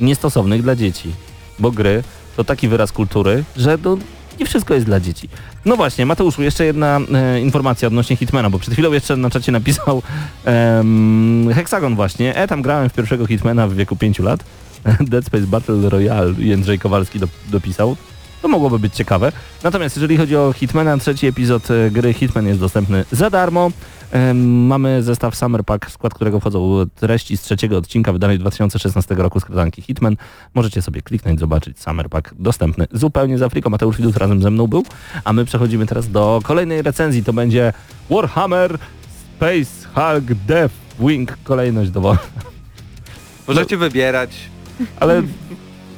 niestosownych 0.01 0.61
dla 0.61 0.75
dzieci. 0.75 1.11
Bo 1.59 1.71
gry 1.71 2.03
to 2.35 2.43
taki 2.43 2.67
wyraz 2.67 2.91
kultury, 2.91 3.43
że 3.57 3.77
to 3.77 3.97
nie 4.39 4.45
wszystko 4.45 4.73
jest 4.73 4.85
dla 4.85 4.99
dzieci. 4.99 5.29
No 5.67 5.75
właśnie, 5.75 6.05
Mateuszu, 6.05 6.43
jeszcze 6.43 6.65
jedna 6.65 6.99
e, 7.13 7.41
informacja 7.41 7.87
odnośnie 7.87 8.15
Hitmana, 8.15 8.49
bo 8.49 8.59
przed 8.59 8.73
chwilą 8.73 8.93
jeszcze 8.93 9.17
na 9.17 9.29
czacie 9.29 9.51
napisał 9.51 10.01
em, 10.45 11.49
Hexagon 11.55 11.95
właśnie. 11.95 12.35
E, 12.35 12.47
tam 12.47 12.61
grałem 12.61 12.89
w 12.89 12.93
pierwszego 12.93 13.25
Hitmana 13.25 13.67
w 13.67 13.73
wieku 13.73 13.95
5 13.95 14.19
lat. 14.19 14.43
Dead 15.09 15.25
Space 15.25 15.47
Battle 15.47 15.89
Royale 15.89 16.33
Jędrzej 16.37 16.79
Kowalski 16.79 17.19
do, 17.19 17.27
dopisał. 17.47 17.95
To 18.41 18.47
mogłoby 18.47 18.79
być 18.79 18.95
ciekawe. 18.95 19.31
Natomiast 19.63 19.95
jeżeli 19.95 20.17
chodzi 20.17 20.35
o 20.35 20.53
Hitmana, 20.53 20.97
trzeci 20.97 21.27
epizod 21.27 21.71
e, 21.71 21.91
gry 21.91 22.13
Hitman 22.13 22.47
jest 22.47 22.59
dostępny 22.59 23.05
za 23.11 23.29
darmo. 23.29 23.71
Mamy 24.33 25.03
zestaw 25.03 25.35
Summer 25.35 25.63
Pack, 25.63 25.85
w 25.85 25.91
skład 25.91 26.13
którego 26.13 26.39
wchodzą 26.39 26.85
treści 26.95 27.37
z 27.37 27.41
trzeciego 27.41 27.77
odcinka 27.77 28.13
wydanej 28.13 28.37
w 28.37 28.41
2016 28.41 29.15
roku 29.15 29.39
skradanki 29.39 29.81
Hitman. 29.81 30.17
Możecie 30.53 30.81
sobie 30.81 31.01
kliknąć, 31.01 31.39
zobaczyć 31.39 31.79
Summer 31.79 32.09
Pack 32.09 32.33
dostępny 32.39 32.87
zupełnie 32.91 33.37
z 33.37 33.41
Afriką. 33.41 33.69
Mateusz 33.69 33.97
Widut 33.97 34.17
razem 34.17 34.41
ze 34.41 34.51
mną 34.51 34.67
był, 34.67 34.85
a 35.23 35.33
my 35.33 35.45
przechodzimy 35.45 35.85
teraz 35.85 36.11
do 36.11 36.39
kolejnej 36.43 36.81
recenzji. 36.81 37.23
To 37.23 37.33
będzie 37.33 37.73
Warhammer 38.09 38.77
Space 39.35 39.87
Hulk 39.93 40.33
Death 40.47 40.75
Wing. 40.99 41.37
Kolejność 41.43 41.91
dowolna. 41.91 42.19
Możecie 43.47 43.77
wybierać. 43.77 44.31
Ale 44.99 45.23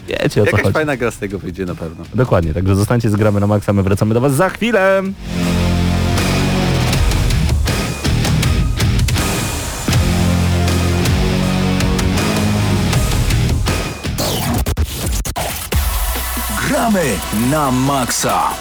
wiecie 0.09 0.41
o 0.41 0.45
co 0.45 0.49
Jakaś 0.51 0.61
chodzi. 0.61 0.73
fajna 0.73 0.97
gra 0.97 1.11
z 1.11 1.17
tego 1.17 1.39
wyjdzie 1.39 1.65
na 1.65 1.75
pewno. 1.75 2.05
Dokładnie, 2.15 2.53
także 2.53 2.75
zostańcie 2.75 3.09
z 3.09 3.15
gramy 3.15 3.39
na 3.39 3.47
maksa, 3.47 3.73
my 3.73 3.83
wracamy 3.83 4.13
do 4.13 4.21
Was 4.21 4.33
za 4.33 4.49
chwilę. 4.49 5.03
Gramy 16.67 17.17
na 17.51 17.71
maksa. 17.71 18.53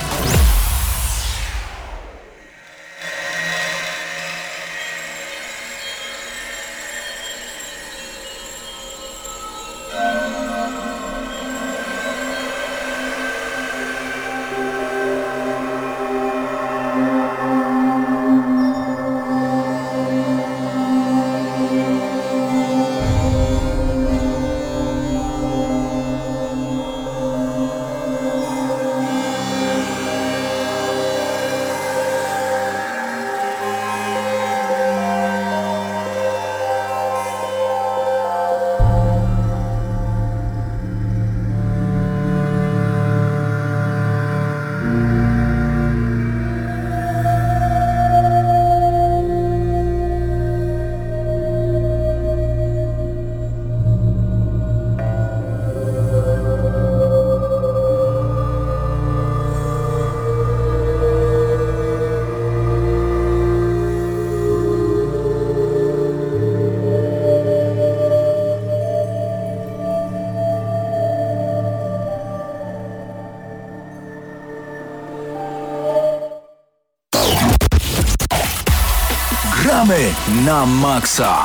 Na 80.49 80.67
maksa. 80.67 81.45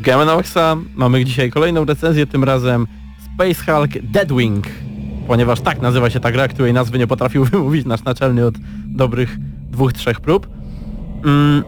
Gramy 0.00 0.26
na 0.26 0.36
Maxa, 0.36 0.76
mamy 0.94 1.24
dzisiaj 1.24 1.50
kolejną 1.50 1.84
recenzję, 1.84 2.26
tym 2.26 2.44
razem 2.44 2.86
Space 3.34 3.72
Hulk 3.72 3.90
Deadwing, 4.02 4.66
ponieważ 5.26 5.60
tak 5.60 5.82
nazywa 5.82 6.10
się 6.10 6.20
ta 6.20 6.32
gra, 6.32 6.48
której 6.48 6.72
nazwy 6.72 6.98
nie 6.98 7.06
potrafił 7.06 7.44
wymówić 7.50 7.86
nasz 7.86 8.04
naczelny 8.04 8.46
od 8.46 8.54
dobrych 8.86 9.38
dwóch, 9.70 9.92
trzech 9.92 10.20
prób. 10.20 10.48
Mm, 11.24 11.64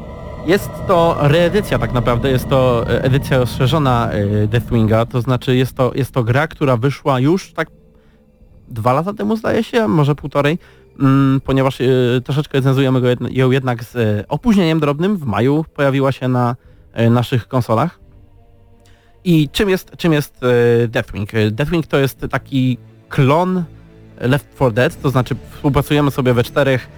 Jest 0.47 0.71
to 0.89 1.17
reedycja 1.21 1.79
tak 1.79 1.93
naprawdę, 1.93 2.31
jest 2.31 2.49
to 2.49 2.85
e, 2.89 3.03
edycja 3.05 3.39
rozszerzona 3.39 4.11
e, 4.11 4.47
Deathwinga, 4.47 5.07
to 5.07 5.21
znaczy 5.21 5.57
jest 5.57 5.77
to, 5.77 5.93
jest 5.95 6.13
to 6.13 6.25
gra, 6.25 6.49
która 6.49 6.77
wyszła 6.77 7.21
już 7.21 7.53
tak 7.53 7.80
dwa 8.71 8.93
lata 8.93 9.15
temu 9.15 9.37
zdaje 9.37 9.65
się, 9.65 9.89
może 9.89 10.15
półtorej, 10.15 10.59
mm, 11.01 11.41
ponieważ 11.41 11.81
e, 11.81 11.87
troszeczkę 12.25 12.59
recenzujemy 12.59 13.01
go 13.01 13.09
ją 13.31 13.51
jednak 13.51 13.85
z 13.85 13.97
e, 13.97 14.25
opóźnieniem 14.29 14.81
drobnym, 14.81 15.17
w 15.17 15.25
maju 15.27 15.65
pojawiła 15.75 16.13
się 16.13 16.29
na 16.29 16.57
e, 16.93 17.11
naszych 17.11 17.49
konsolach. 17.49 18.01
I 19.25 19.49
czym 19.53 19.69
jest, 19.69 19.97
czym 19.97 20.13
jest 20.13 20.41
Deathwing? 20.89 21.31
Deathwing 21.51 21.87
to 21.87 21.99
jest 21.99 22.27
taki 22.31 22.79
klon 23.09 23.65
Left 24.21 24.55
4 24.55 24.73
Dead, 24.73 25.03
to 25.03 25.11
znaczy 25.11 25.37
współpracujemy 25.51 26.11
sobie 26.11 26.35
we 26.35 26.45
czterech, 26.45 26.89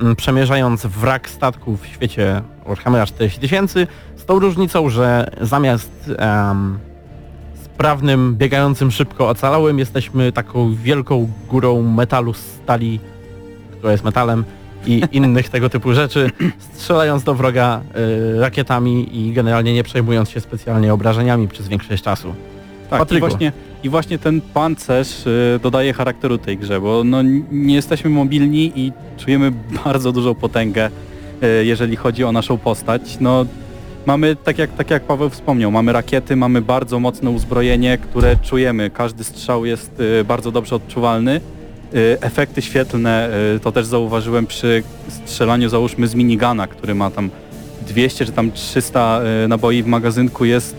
mm, 0.00 0.16
przemierzając 0.16 0.86
wrak 0.86 1.30
statku 1.30 1.76
w 1.76 1.86
świecie 1.86 2.42
Warhammera 2.66 3.06
40 3.06 3.40
tysięcy, 3.40 3.86
z 4.16 4.24
tą 4.24 4.38
różnicą, 4.38 4.90
że 4.90 5.30
zamiast 5.40 6.10
sprawnym, 7.78 8.36
biegającym 8.36 8.90
szybko 8.90 9.28
ocalałym 9.28 9.78
jesteśmy 9.78 10.32
taką 10.32 10.74
wielką 10.74 11.28
górą 11.48 11.82
metalu 11.82 12.32
stali, 12.32 13.00
która 13.70 13.92
jest 13.92 14.04
metalem 14.04 14.44
i 14.86 15.02
innych 15.12 15.48
tego 15.48 15.68
typu 15.68 15.92
rzeczy, 15.92 16.30
strzelając 16.58 17.24
do 17.24 17.34
wroga 17.34 17.80
y, 18.36 18.40
rakietami 18.40 19.18
i 19.18 19.32
generalnie 19.32 19.74
nie 19.74 19.84
przejmując 19.84 20.30
się 20.30 20.40
specjalnie 20.40 20.94
obrażeniami 20.94 21.48
przez 21.48 21.68
większość 21.68 22.02
czasu. 22.02 22.34
Tak, 22.90 23.12
i 23.12 23.20
właśnie, 23.20 23.52
i 23.82 23.88
właśnie 23.88 24.18
ten 24.18 24.40
pancerz 24.40 25.26
y, 25.26 25.60
dodaje 25.62 25.92
charakteru 25.92 26.38
tej 26.38 26.58
grze, 26.58 26.80
bo 26.80 27.04
no, 27.04 27.22
nie 27.52 27.74
jesteśmy 27.74 28.10
mobilni 28.10 28.72
i 28.74 28.92
czujemy 29.16 29.52
bardzo 29.84 30.12
dużą 30.12 30.34
potęgę, 30.34 30.90
y, 31.42 31.64
jeżeli 31.64 31.96
chodzi 31.96 32.24
o 32.24 32.32
naszą 32.32 32.58
postać. 32.58 33.16
No, 33.20 33.46
mamy, 34.08 34.36
tak 34.36 34.58
jak, 34.58 34.72
tak 34.72 34.90
jak 34.90 35.02
Paweł 35.02 35.30
wspomniał, 35.30 35.70
mamy 35.70 35.92
rakiety, 35.92 36.36
mamy 36.36 36.60
bardzo 36.62 37.00
mocne 37.00 37.30
uzbrojenie, 37.30 37.98
które 37.98 38.36
czujemy. 38.36 38.90
Każdy 38.90 39.24
strzał 39.24 39.64
jest 39.64 40.00
y, 40.00 40.24
bardzo 40.24 40.50
dobrze 40.52 40.76
odczuwalny. 40.76 41.40
Y, 41.94 42.16
Efekty 42.20 42.62
świetlne 42.62 43.30
y, 43.56 43.60
to 43.60 43.72
też 43.72 43.86
zauważyłem 43.86 44.46
przy 44.46 44.82
strzelaniu 45.08 45.68
załóżmy 45.68 46.06
z 46.06 46.14
minigana, 46.14 46.66
który 46.66 46.94
ma 46.94 47.10
tam 47.10 47.30
200 47.88 48.26
czy 48.26 48.32
tam 48.32 48.52
300 48.52 49.20
y, 49.44 49.48
naboi 49.48 49.82
w 49.82 49.86
magazynku 49.86 50.44
jest 50.44 50.76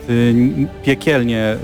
piekielnie 0.83 1.55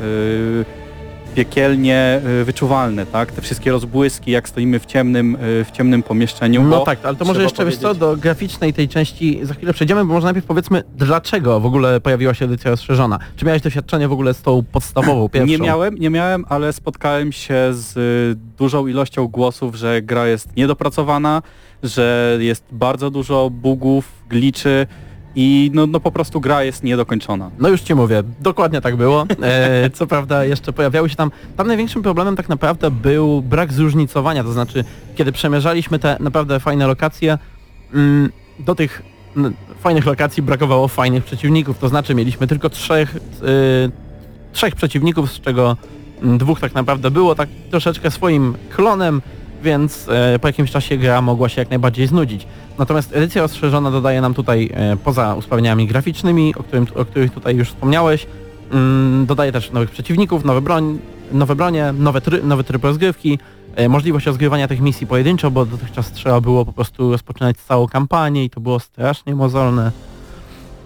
piekielnie 1.36 2.22
y, 2.42 2.46
wyczuwalne, 2.46 3.06
tak? 3.06 3.32
Te 3.32 3.42
wszystkie 3.42 3.72
rozbłyski, 3.72 4.32
jak 4.32 4.50
stoimy 4.50 4.80
w 4.80 4.86
ciemnym, 4.86 5.36
y, 5.36 5.66
w 5.66 5.72
ciemnym 5.72 6.04
pomieszczeniu. 6.04 6.64
No 6.64 6.80
tak, 6.80 7.00
ale 7.04 7.16
to 7.16 7.26
może 7.26 7.44
jeszcze 7.44 7.66
wiesz 7.66 7.76
co, 7.76 7.82
powiedzieć- 7.82 8.00
do 8.00 8.18
graficznej 8.18 8.74
tej 8.74 8.88
części 8.88 9.40
za 9.44 9.54
chwilę 9.54 9.74
przejdziemy, 9.74 10.06
bo 10.06 10.14
może 10.14 10.26
najpierw 10.26 10.46
powiedzmy, 10.46 10.84
dlaczego 10.98 11.60
w 11.60 11.66
ogóle 11.66 12.02
pojawiła 12.02 12.34
się 12.34 12.46
edycja 12.46 12.72
rozszerzona. 12.72 13.20
Czy 13.36 13.46
miałeś 13.46 13.62
doświadczenie 13.62 14.08
w 14.08 14.12
ogóle 14.12 14.34
z 14.34 14.42
tą 14.42 14.64
podstawową, 14.72 15.30
pierwszą? 15.30 15.52
Nie 15.52 15.58
miałem, 15.58 15.96
nie 15.96 16.10
miałem, 16.10 16.46
ale 16.50 16.74
spotkałem 16.74 17.32
się 17.32 17.56
z 17.72 17.98
y, 17.98 18.40
dużą 18.58 18.88
ilością 18.88 19.28
głosów, 19.28 19.76
że 19.76 20.02
gra 20.02 20.28
jest 20.28 20.58
niedopracowana, 20.58 21.42
że 21.84 22.38
jest 22.40 22.64
bardzo 22.72 23.10
dużo 23.10 23.50
bugów, 23.50 24.12
gliczy 24.30 24.88
i 25.36 25.72
no, 25.74 25.88
no 25.88 26.00
po 26.00 26.12
prostu 26.12 26.42
gra 26.42 26.64
jest 26.64 26.84
niedokończona. 26.84 27.52
No 27.60 27.70
już 27.70 27.82
ci 27.82 27.96
mówię, 27.96 28.24
dokładnie 28.40 28.82
tak 28.82 28.96
było. 28.96 29.26
E, 29.42 29.90
co 29.90 30.08
prawda 30.08 30.46
jeszcze 30.46 30.74
pojawiały 30.74 31.10
się 31.10 31.16
tam, 31.16 31.32
tam 31.58 31.68
największym 31.68 32.02
problemem 32.02 32.36
tak 32.36 32.50
naprawdę 32.50 32.92
był 32.92 33.42
brak 33.42 33.74
zróżnicowania, 33.74 34.44
to 34.44 34.54
znaczy 34.54 34.84
kiedy 35.16 35.32
przemierzaliśmy 35.32 36.00
te 36.00 36.18
naprawdę 36.20 36.60
fajne 36.60 36.88
lokacje, 36.88 37.38
mm, 37.94 38.30
do 38.60 38.76
tych 38.76 39.02
fajnych 39.80 40.06
lokacji 40.06 40.44
brakowało 40.44 40.88
fajnych 40.88 41.24
przeciwników, 41.24 41.80
to 41.80 41.90
znaczy 41.90 42.16
mieliśmy 42.16 42.48
tylko 42.48 42.70
trzech, 42.70 43.16
y, 43.16 43.20
trzech 44.54 44.76
przeciwników, 44.76 45.32
z 45.32 45.42
czego 45.42 45.78
dwóch 46.24 46.60
tak 46.60 46.74
naprawdę 46.74 47.12
było 47.12 47.36
tak 47.36 47.50
troszeczkę 47.72 48.12
swoim 48.12 48.54
klonem, 48.76 49.22
więc 49.64 50.10
e, 50.10 50.40
po 50.40 50.48
jakimś 50.48 50.72
czasie 50.72 50.98
gra 50.98 51.22
mogła 51.22 51.50
się 51.50 51.62
jak 51.62 51.70
najbardziej 51.70 52.08
znudzić. 52.08 52.48
Natomiast 52.78 53.16
edycja 53.16 53.42
rozszerzona 53.42 53.92
dodaje 53.92 54.22
nam 54.22 54.34
tutaj, 54.34 54.70
e, 54.74 54.98
poza 54.98 55.36
usprawnieniami 55.36 55.88
graficznymi, 55.88 56.56
o, 56.56 56.64
którym, 56.64 56.88
o 56.96 57.06
których 57.06 57.34
tutaj 57.34 57.56
już 57.56 57.68
wspomniałeś, 57.68 58.28
mm, 58.72 59.26
dodaje 59.26 59.52
też 59.52 59.72
nowych 59.72 59.92
przeciwników, 59.92 60.46
nowe, 60.46 60.62
broń, 60.62 61.00
nowe 61.32 61.56
bronie, 61.56 61.94
nowe, 62.00 62.22
try, 62.22 62.44
nowy 62.44 62.64
tryb 62.64 62.84
rozgrywki, 62.84 63.40
e, 63.76 63.90
możliwość 63.90 64.26
rozgrywania 64.26 64.68
tych 64.68 64.82
misji 64.82 65.08
pojedynczo, 65.08 65.52
bo 65.52 65.66
dotychczas 65.66 66.12
trzeba 66.12 66.42
było 66.42 66.66
po 66.66 66.74
prostu 66.74 67.12
rozpoczynać 67.12 67.58
całą 67.58 67.88
kampanię 67.88 68.46
i 68.46 68.50
to 68.50 68.62
było 68.62 68.80
strasznie 68.80 69.36
mozolne. 69.36 69.92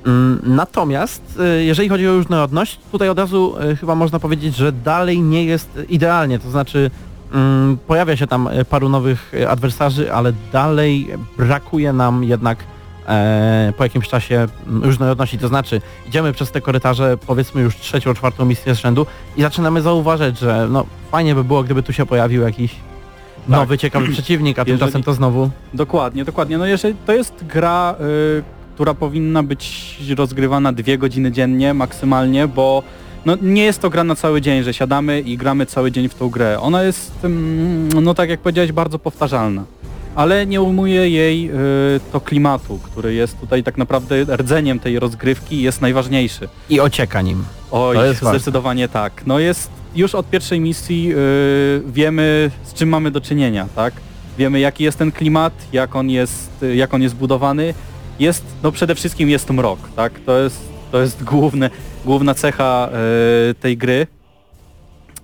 Mm, 0.05 0.41
Natomiast 0.43 1.39
e, 1.39 1.63
jeżeli 1.63 1.89
chodzi 1.89 2.07
o 2.07 2.13
różnorodność, 2.13 2.79
tutaj 2.91 3.09
od 3.09 3.19
razu 3.19 3.55
chyba 3.79 3.95
można 3.95 4.19
powiedzieć, 4.19 4.55
że 4.55 4.71
dalej 4.71 5.21
nie 5.21 5.45
jest 5.45 5.69
idealnie, 5.89 6.39
to 6.39 6.51
znaczy 6.51 6.91
pojawia 7.88 8.17
się 8.17 8.27
tam 8.27 8.47
e, 8.47 8.65
paru 8.65 8.89
nowych 8.89 9.32
e, 9.34 9.49
adwersarzy, 9.49 10.13
ale 10.13 10.34
dalej 10.51 11.07
brakuje 11.38 11.93
nam 11.93 12.23
jednak 12.23 12.57
e, 13.07 13.73
po 13.77 13.84
jakimś 13.84 14.07
czasie 14.07 14.47
mm, 14.67 14.84
różnorodności, 14.84 15.38
to 15.38 15.47
znaczy 15.47 15.82
idziemy 16.07 16.34
przez 16.34 16.51
te 16.51 16.61
korytarze 16.61 17.17
powiedzmy 17.27 17.61
już 17.61 17.75
trzecią, 17.75 18.13
czwartą 18.13 18.45
misję 18.45 18.75
z 18.75 18.80
rzędu 18.80 19.05
i 19.38 19.41
zaczynamy 19.41 19.82
zauważać, 19.82 20.39
że 20.39 20.67
no 20.71 20.86
fajnie 21.11 21.36
by 21.36 21.43
było, 21.43 21.63
gdyby 21.63 21.84
tu 21.84 21.93
się 21.93 22.05
pojawił 22.05 22.41
jakiś 22.41 22.75
nowy, 23.47 23.77
ciekawy 23.77 24.07
przeciwnik, 24.13 24.59
a 24.59 24.61
Jeżeli- 24.61 24.80
tymczasem 24.80 25.03
to 25.03 25.13
znowu 25.13 25.49
Dokładnie, 25.73 26.25
dokładnie. 26.25 26.57
No 26.57 26.65
jeżeli 26.65 26.95
to 27.05 27.13
jest 27.13 27.45
gra, 27.45 27.95
y, 28.39 28.43
która 28.75 28.93
powinna 28.93 29.43
być 29.43 29.95
rozgrywana 30.17 30.73
dwie 30.73 30.97
godziny 30.97 31.32
dziennie 31.32 31.73
maksymalnie, 31.73 32.47
bo 32.47 32.84
no, 33.26 33.38
nie 33.41 33.63
jest 33.63 33.80
to 33.82 33.89
gra 33.89 34.03
na 34.03 34.15
cały 34.15 34.41
dzień, 34.41 34.63
że 34.63 34.74
siadamy 34.74 35.22
i 35.22 35.38
gramy 35.38 35.65
cały 35.65 35.91
dzień 35.91 36.09
w 36.09 36.15
tą 36.15 36.30
grę. 36.30 36.59
Ona 36.61 36.84
jest, 36.84 37.11
mm, 37.24 38.03
no 38.03 38.13
tak 38.13 38.30
jak 38.30 38.39
powiedziałeś, 38.39 38.72
bardzo 38.72 38.99
powtarzalna. 38.99 39.63
Ale 40.15 40.45
nie 40.45 40.61
ujmuje 40.61 41.09
jej 41.09 41.51
y, 41.51 41.53
to 42.11 42.22
klimatu, 42.22 42.80
który 42.84 43.13
jest 43.13 43.39
tutaj 43.39 43.63
tak 43.63 43.78
naprawdę 43.78 44.26
rdzeniem 44.38 44.80
tej 44.80 44.99
rozgrywki 44.99 45.61
jest 45.61 45.82
najważniejszy. 45.82 46.47
i 46.70 46.80
ocieka 46.80 47.22
nim. 47.22 47.43
Oj, 47.72 47.95
To 47.95 48.05
jest 48.05 48.22
ważne. 48.22 48.39
zdecydowanie 48.39 48.88
tak. 48.89 49.24
No 49.26 49.39
jest 49.39 49.70
już 49.95 50.15
od 50.15 50.30
pierwszej 50.30 50.59
misji 50.59 51.13
y, 51.13 51.82
wiemy 51.88 52.51
z 52.63 52.74
czym 52.74 52.89
mamy 52.89 53.11
do 53.11 53.22
czynienia, 53.22 53.67
tak? 53.76 53.93
Wiemy 54.38 54.59
jaki 54.59 54.84
jest 54.84 54.97
ten 54.97 55.11
klimat, 55.11 55.53
jak 55.74 55.95
on 55.95 56.09
jest, 56.09 56.49
y, 56.63 56.76
jak 56.76 56.93
on 56.93 57.01
jest 57.01 57.15
budowany. 57.15 57.74
Jest, 58.20 58.43
no 58.63 58.72
przede 58.72 58.95
wszystkim 58.95 59.30
jest 59.30 59.49
mrok, 59.49 59.80
tak? 59.95 60.13
To 60.26 60.39
jest, 60.39 60.61
to 60.91 61.01
jest 61.01 61.23
główne, 61.23 61.69
główna 62.05 62.33
cecha 62.33 62.89
y, 63.51 63.53
tej 63.53 63.77
gry. 63.77 64.07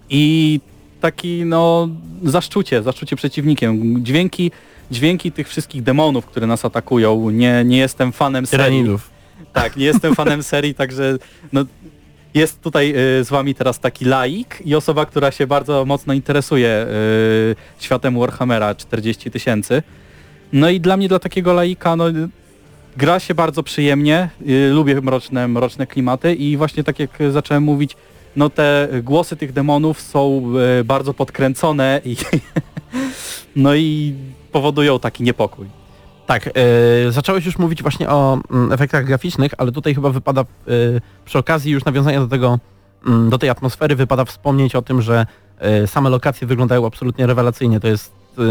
I 0.10 0.60
taki 1.02 1.46
no 1.46 1.90
zaszczucie, 2.24 2.84
zaszczucie 2.84 3.16
przeciwnikiem. 3.16 4.04
Dźwięki, 4.06 4.52
dźwięki 4.92 5.32
tych 5.32 5.48
wszystkich 5.50 5.84
demonów, 5.84 6.26
które 6.26 6.48
nas 6.48 6.66
atakują. 6.66 7.30
Nie, 7.30 7.64
nie 7.66 7.78
jestem 7.78 8.12
fanem 8.12 8.46
serii. 8.46 8.66
Tyranidów. 8.66 9.10
Tak, 9.54 9.78
nie 9.78 9.86
jestem 9.86 10.16
fanem 10.16 10.44
serii, 10.54 10.76
także 10.76 11.18
no, 11.54 11.66
jest 12.34 12.62
tutaj 12.62 12.94
y, 13.20 13.24
z 13.24 13.30
wami 13.30 13.56
teraz 13.56 13.80
taki 13.80 14.06
laik 14.06 14.62
i 14.66 14.76
osoba, 14.76 15.06
która 15.06 15.32
się 15.32 15.48
bardzo 15.48 15.86
mocno 15.86 16.14
interesuje 16.14 16.88
y, 16.88 17.56
światem 17.80 18.20
Warhammera 18.20 18.76
40 18.76 19.32
tysięcy. 19.32 19.84
No 20.54 20.70
i 20.70 20.80
dla 20.80 20.98
mnie, 20.98 21.08
dla 21.08 21.20
takiego 21.20 21.54
laika, 21.54 21.96
no, 21.96 22.06
gra 22.98 23.20
się 23.20 23.36
bardzo 23.36 23.64
przyjemnie, 23.64 24.30
y, 24.50 24.70
lubię 24.74 25.02
mroczne, 25.02 25.48
mroczne 25.48 25.88
klimaty 25.88 26.36
i 26.36 26.58
właśnie 26.58 26.84
tak 26.84 27.00
jak 27.00 27.12
zacząłem 27.32 27.64
mówić, 27.64 27.96
no 28.36 28.50
te 28.50 28.90
głosy 29.04 29.36
tych 29.36 29.54
demonów 29.54 30.02
są 30.02 30.44
y, 30.80 30.84
bardzo 30.84 31.14
podkręcone 31.14 32.02
i 32.06 32.16
no 33.56 33.76
i 33.76 34.16
powodują 34.52 35.00
taki 35.00 35.24
niepokój. 35.24 35.68
Tak, 36.26 36.48
e, 36.48 37.12
zacząłeś 37.12 37.46
już 37.46 37.58
mówić 37.58 37.82
właśnie 37.82 38.10
o 38.10 38.40
mm, 38.52 38.72
efektach 38.72 39.06
graficznych, 39.06 39.52
ale 39.58 39.72
tutaj 39.72 39.96
chyba 39.96 40.10
wypada 40.10 40.42
e, 40.42 40.46
przy 41.26 41.38
okazji 41.38 41.72
już 41.72 41.86
nawiązania 41.86 42.20
do 42.20 42.28
tego, 42.28 42.60
mm, 43.08 43.30
do 43.30 43.38
tej 43.38 43.50
atmosfery 43.50 43.96
wypada 43.96 44.26
wspomnieć 44.26 44.76
o 44.76 44.82
tym, 44.82 45.02
że 45.02 45.26
e, 45.60 45.88
same 45.88 46.10
lokacje 46.10 46.48
wyglądają 46.48 46.86
absolutnie 46.86 47.28
rewelacyjnie. 47.28 47.80
To 47.80 47.88
jest 47.88 48.12
e, 48.38 48.42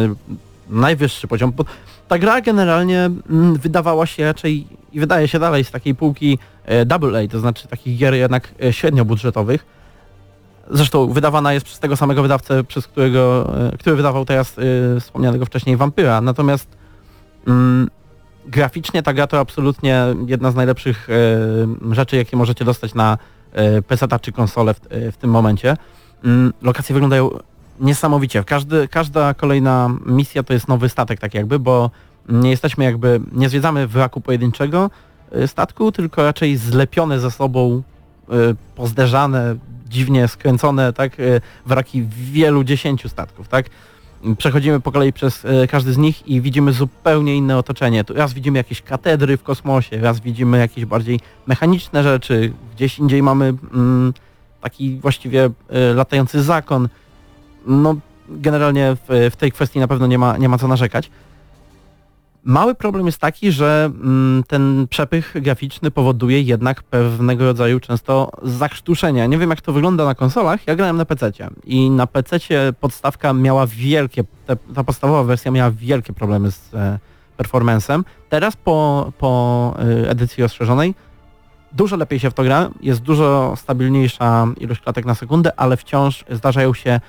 najwyższy 0.71 1.29
poziom. 1.29 1.53
Bo 1.53 1.65
ta 2.09 2.19
gra 2.19 2.41
generalnie 2.41 3.01
mm, 3.01 3.57
wydawała 3.57 4.07
się 4.07 4.25
raczej 4.25 4.67
i 4.93 5.01
wydaje 5.01 5.29
się 5.29 5.39
dalej 5.39 5.65
z 5.65 5.71
takiej 5.71 5.95
półki 5.95 6.39
e, 6.69 6.81
AA, 6.95 7.29
to 7.31 7.41
znaczy 7.41 7.69
takich 7.69 7.99
gier 7.99 8.15
jednak 8.15 8.55
e, 8.63 8.73
średniobudżetowych. 8.73 9.67
Zresztą 10.71 11.13
wydawana 11.13 11.53
jest 11.53 11.67
przez 11.67 11.79
tego 11.79 11.97
samego 11.97 12.23
wydawcę, 12.23 12.65
przez 12.65 12.87
którego, 12.87 13.53
e, 13.73 13.79
który 13.79 13.97
wydawał 13.97 14.25
teraz 14.25 14.57
wspomnianego 15.01 15.47
wcześniej 15.47 15.77
Vampyra. 15.77 16.21
Natomiast 16.21 16.85
Mm, 17.47 17.89
graficznie 18.47 19.03
ta 19.03 19.13
gra 19.13 19.27
to 19.27 19.39
absolutnie 19.39 20.05
jedna 20.27 20.51
z 20.51 20.55
najlepszych 20.55 21.09
rzeczy, 21.91 22.17
jakie 22.17 22.37
możecie 22.37 22.65
dostać 22.65 22.95
na 22.95 23.19
PC-ta 23.87 24.19
czy 24.19 24.33
konsolę 24.33 24.75
w, 24.75 24.81
w 25.13 25.17
tym 25.17 25.31
momencie. 25.31 25.77
Mm, 26.25 26.53
Lokacje 26.63 26.95
wyglądają 26.95 27.31
niesamowicie. 27.81 28.45
Każdy, 28.45 28.89
każda 28.89 29.35
kolejna 29.35 29.91
misja 30.07 30.43
to 30.43 30.53
jest 30.53 30.69
nowy 30.69 30.89
statek 30.89 31.21
tak 31.21 31.35
jakby, 31.35 31.59
bo 31.59 31.91
nie 32.29 32.51
jesteśmy 32.51 32.85
jakby, 32.85 33.21
nie 33.33 33.49
zwiedzamy 33.49 33.87
wraku 33.87 34.21
pojedynczego 34.21 34.91
e, 35.33 35.49
statku, 35.49 35.93
tylko 35.93 36.23
raczej 36.23 36.57
zlepione 36.57 37.21
ze 37.21 37.31
sobą, 37.31 37.83
e, 38.29 38.33
pozderzane, 38.77 39.57
dziwnie 39.89 40.29
skręcone, 40.29 40.93
tak, 40.93 41.21
e, 41.21 41.41
wraki 41.67 42.07
wielu 42.09 42.65
dziesięciu 42.65 43.09
statków, 43.09 43.49
tak. 43.49 43.67
Przechodzimy 44.39 44.81
po 44.81 44.93
kolei 44.93 45.13
przez 45.13 45.47
każdy 45.71 45.93
z 45.93 45.99
nich 45.99 46.29
i 46.29 46.41
widzimy 46.41 46.73
zupełnie 46.73 47.37
inne 47.37 47.59
otoczenie. 47.59 48.05
Tu 48.05 48.15
raz 48.15 48.33
widzimy 48.35 48.59
jakieś 48.59 48.83
katedry 48.83 49.37
w 49.37 49.43
kosmosie, 49.43 50.01
raz 50.01 50.21
widzimy 50.21 50.59
jakieś 50.59 50.85
bardziej 50.85 51.21
mechaniczne 51.47 52.03
rzeczy, 52.03 52.53
gdzieś 52.75 52.99
indziej 52.99 53.23
mamy 53.23 53.55
mm, 53.75 54.13
taki 54.61 54.99
właściwie 54.99 55.51
latający 55.95 56.43
zakon. 56.43 56.89
No 57.67 57.97
generalnie 58.29 58.97
w, 59.09 59.31
w 59.33 59.37
tej 59.37 59.53
kwestii 59.53 59.79
na 59.79 59.89
pewno 59.89 60.07
nie 60.07 60.19
ma, 60.19 60.37
nie 60.37 60.49
ma 60.49 60.59
co 60.59 60.69
narzekać. 60.69 61.11
Mały 62.45 62.75
problem 62.75 63.07
jest 63.07 63.19
taki, 63.19 63.53
że 63.53 63.91
mm, 63.95 64.45
ten 64.49 64.87
przepych 64.91 65.35
graficzny 65.35 65.91
powoduje 65.91 66.41
jednak 66.41 66.83
pewnego 66.83 67.45
rodzaju 67.45 67.81
często 67.81 68.31
zakrztuszenia. 68.43 69.27
Nie 69.27 69.39
wiem 69.39 69.51
jak 69.51 69.61
to 69.61 69.73
wygląda 69.73 70.05
na 70.05 70.15
konsolach, 70.15 70.67
ja 70.67 70.77
grałem 70.77 70.97
na 70.97 71.05
PC 71.05 71.33
i 71.65 71.91
na 71.91 72.07
PC 72.07 72.39
podstawka 72.81 73.33
miała 73.33 73.67
wielkie, 73.67 74.25
ta 74.75 74.85
podstawowa 74.85 75.25
wersja 75.25 75.51
miała 75.51 75.71
wielkie 75.71 76.13
problemy 76.13 76.51
z 76.51 76.75
e, 76.75 76.99
performancem. 77.37 78.05
Teraz 78.29 78.57
po, 78.57 79.13
po 79.19 79.75
e, 79.79 80.11
edycji 80.11 80.43
rozszerzonej 80.43 80.95
dużo 81.73 81.97
lepiej 81.97 82.21
się 82.21 82.31
w 82.31 82.35
to 82.35 82.43
gra, 82.43 82.71
jest 82.81 83.01
dużo 83.01 83.55
stabilniejsza 83.57 84.47
ilość 84.57 84.81
klatek 84.81 85.05
na 85.05 85.15
sekundę, 85.15 85.53
ale 85.57 85.77
wciąż 85.77 86.25
zdarzają 86.31 86.75
się 86.75 87.01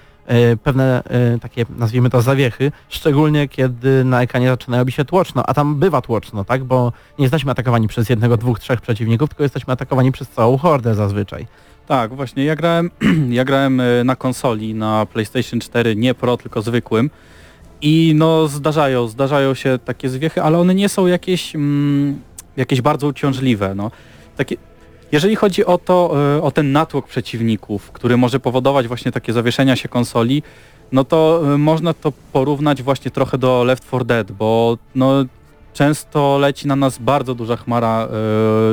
pewne 0.64 1.04
e, 1.04 1.40
takie, 1.40 1.66
nazwijmy 1.78 2.10
to, 2.10 2.22
zawiechy, 2.22 2.72
szczególnie 2.90 3.48
kiedy 3.48 4.04
na 4.04 4.22
ekranie 4.22 4.48
zaczyna 4.48 4.78
robić 4.78 4.96
się 4.96 5.06
tłoczno, 5.06 5.44
a 5.46 5.54
tam 5.54 5.76
bywa 5.76 6.02
tłoczno, 6.02 6.44
tak, 6.44 6.64
bo 6.64 6.92
nie 7.20 7.24
jesteśmy 7.26 7.52
atakowani 7.52 7.88
przez 7.88 8.10
jednego, 8.10 8.38
dwóch, 8.38 8.60
trzech 8.60 8.82
przeciwników, 8.82 9.30
tylko 9.30 9.44
jesteśmy 9.44 9.74
atakowani 9.74 10.12
przez 10.12 10.30
całą 10.30 10.58
hordę 10.58 10.96
zazwyczaj. 10.96 11.48
Tak, 11.88 12.16
właśnie, 12.16 12.46
ja 12.46 12.56
grałem, 12.56 12.92
ja 13.30 13.46
grałem 13.46 13.80
e, 13.80 14.04
na 14.04 14.16
konsoli, 14.16 14.74
na 14.74 15.06
PlayStation 15.06 15.60
4, 15.60 15.96
nie 15.96 16.14
Pro, 16.14 16.38
tylko 16.38 16.62
zwykłym 16.62 17.10
i 17.82 18.14
no 18.16 18.48
zdarzają, 18.48 19.08
zdarzają 19.08 19.54
się 19.54 19.80
takie 19.86 20.10
zwiechy, 20.10 20.42
ale 20.42 20.58
one 20.58 20.76
nie 20.76 20.90
są 20.90 21.08
jakieś, 21.08 21.56
mm, 21.56 22.22
jakieś 22.58 22.82
bardzo 22.82 23.08
uciążliwe, 23.08 23.76
no. 23.76 23.92
Takie, 24.38 24.56
jeżeli 25.12 25.36
chodzi 25.36 25.66
o 25.66 25.78
to, 25.78 26.16
e, 26.38 26.42
o 26.42 26.52
ten 26.52 26.72
natłok 26.72 27.08
przeciwników, 27.08 27.92
który 27.92 28.18
może 28.18 28.40
powodować 28.40 28.88
właśnie 28.88 29.12
takie 29.12 29.34
zawieszenia 29.34 29.76
się 29.76 29.90
konsoli, 29.90 30.44
no 30.92 31.04
to 31.04 31.42
e, 31.54 31.58
można 31.58 31.94
to 31.94 32.14
porównać 32.34 32.84
właśnie 32.84 33.12
trochę 33.12 33.38
do 33.38 33.64
Left 33.64 33.88
4 33.88 34.06
Dead, 34.06 34.32
bo 34.32 34.78
no 34.96 35.26
często 35.74 36.38
leci 36.38 36.68
na 36.68 36.76
nas 36.76 36.98
bardzo 36.98 37.36
duża 37.36 37.56
chmara, 37.56 38.08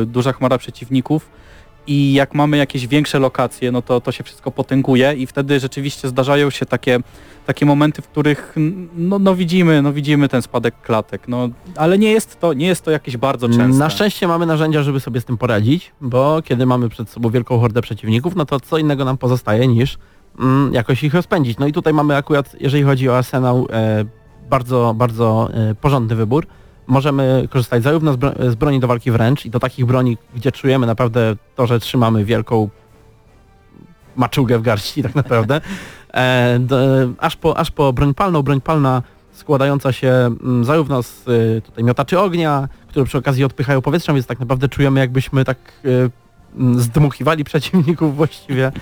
e, 0.02 0.06
duża 0.06 0.32
chmara 0.32 0.58
przeciwników 0.58 1.41
i 1.86 2.12
jak 2.12 2.34
mamy 2.34 2.56
jakieś 2.56 2.86
większe 2.86 3.18
lokacje, 3.18 3.72
no 3.72 3.82
to 3.82 4.00
to 4.00 4.12
się 4.12 4.24
wszystko 4.24 4.50
potęguje 4.50 5.14
i 5.14 5.26
wtedy 5.26 5.60
rzeczywiście 5.60 6.08
zdarzają 6.08 6.50
się 6.50 6.66
takie, 6.66 6.98
takie 7.46 7.66
momenty, 7.66 8.02
w 8.02 8.08
których 8.08 8.56
no, 8.96 9.18
no 9.18 9.34
widzimy, 9.34 9.82
no 9.82 9.92
widzimy 9.92 10.28
ten 10.28 10.42
spadek 10.42 10.74
klatek, 10.82 11.28
no 11.28 11.48
ale 11.76 11.98
nie 11.98 12.12
jest 12.12 12.40
to, 12.40 12.52
nie 12.52 12.66
jest 12.66 12.84
to 12.84 12.90
jakieś 12.90 13.16
bardzo 13.16 13.48
częste. 13.48 13.78
Na 13.78 13.90
szczęście 13.90 14.28
mamy 14.28 14.46
narzędzia, 14.46 14.82
żeby 14.82 15.00
sobie 15.00 15.20
z 15.20 15.24
tym 15.24 15.38
poradzić, 15.38 15.92
bo 16.00 16.42
kiedy 16.44 16.66
mamy 16.66 16.88
przed 16.88 17.10
sobą 17.10 17.30
wielką 17.30 17.60
hordę 17.60 17.82
przeciwników, 17.82 18.36
no 18.36 18.44
to 18.44 18.60
co 18.60 18.78
innego 18.78 19.04
nam 19.04 19.18
pozostaje 19.18 19.68
niż 19.68 19.98
mm, 20.38 20.74
jakoś 20.74 21.04
ich 21.04 21.14
rozpędzić. 21.14 21.58
No 21.58 21.66
i 21.66 21.72
tutaj 21.72 21.94
mamy 21.94 22.16
akurat, 22.16 22.56
jeżeli 22.60 22.82
chodzi 22.82 23.08
o 23.08 23.16
arsenał, 23.16 23.68
e, 23.72 24.04
bardzo, 24.50 24.94
bardzo 24.96 25.48
e, 25.54 25.74
porządny 25.74 26.16
wybór. 26.16 26.46
Możemy 26.86 27.48
korzystać 27.50 27.82
zarówno 27.82 28.12
z, 28.12 28.16
bro 28.16 28.32
z 28.50 28.54
broni 28.54 28.80
do 28.80 28.86
walki 28.86 29.10
wręcz 29.10 29.46
i 29.46 29.50
do 29.50 29.60
takich 29.60 29.86
broni, 29.86 30.18
gdzie 30.34 30.52
czujemy 30.52 30.86
naprawdę 30.86 31.36
to, 31.56 31.66
że 31.66 31.80
trzymamy 31.80 32.24
wielką 32.24 32.68
maczugę 34.16 34.58
w 34.58 34.62
garści 34.62 35.02
tak 35.02 35.14
naprawdę, 35.14 35.60
e, 36.14 36.58
do, 36.60 36.78
aż, 37.18 37.36
po, 37.36 37.56
aż 37.56 37.70
po 37.70 37.92
broń 37.92 38.14
palną. 38.14 38.42
Broń 38.42 38.60
palna 38.60 39.02
składająca 39.32 39.92
się 39.92 40.08
mm, 40.08 40.64
zarówno 40.64 41.02
z 41.02 41.28
y, 41.28 41.62
tutaj 41.64 41.84
miotaczy 41.84 42.20
ognia, 42.20 42.68
które 42.88 43.04
przy 43.04 43.18
okazji 43.18 43.44
odpychają 43.44 43.82
powietrzem, 43.82 44.14
więc 44.14 44.26
tak 44.26 44.40
naprawdę 44.40 44.68
czujemy 44.68 45.00
jakbyśmy 45.00 45.44
tak 45.44 45.58
y, 45.84 46.10
mm, 46.56 46.80
zdmuchiwali 46.80 47.44
przeciwników 47.44 48.16
właściwie. 48.16 48.72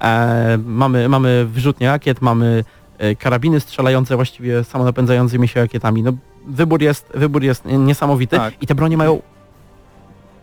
E, 0.00 0.58
mamy, 0.64 1.08
mamy 1.08 1.46
wyrzutnie 1.46 1.86
rakiet, 1.86 2.22
mamy 2.22 2.64
y, 3.02 3.16
karabiny 3.16 3.60
strzelające 3.60 4.16
właściwie 4.16 4.64
samonapędzającymi 4.64 5.48
się 5.48 5.60
rakietami. 5.60 6.02
No, 6.02 6.12
wybór 6.46 6.82
jest, 6.82 7.08
wybór 7.14 7.42
jest 7.42 7.64
niesamowity 7.64 8.36
Tak. 8.36 8.62
i 8.62 8.66
te 8.66 8.74
bronie 8.74 8.96
mają 8.96 9.22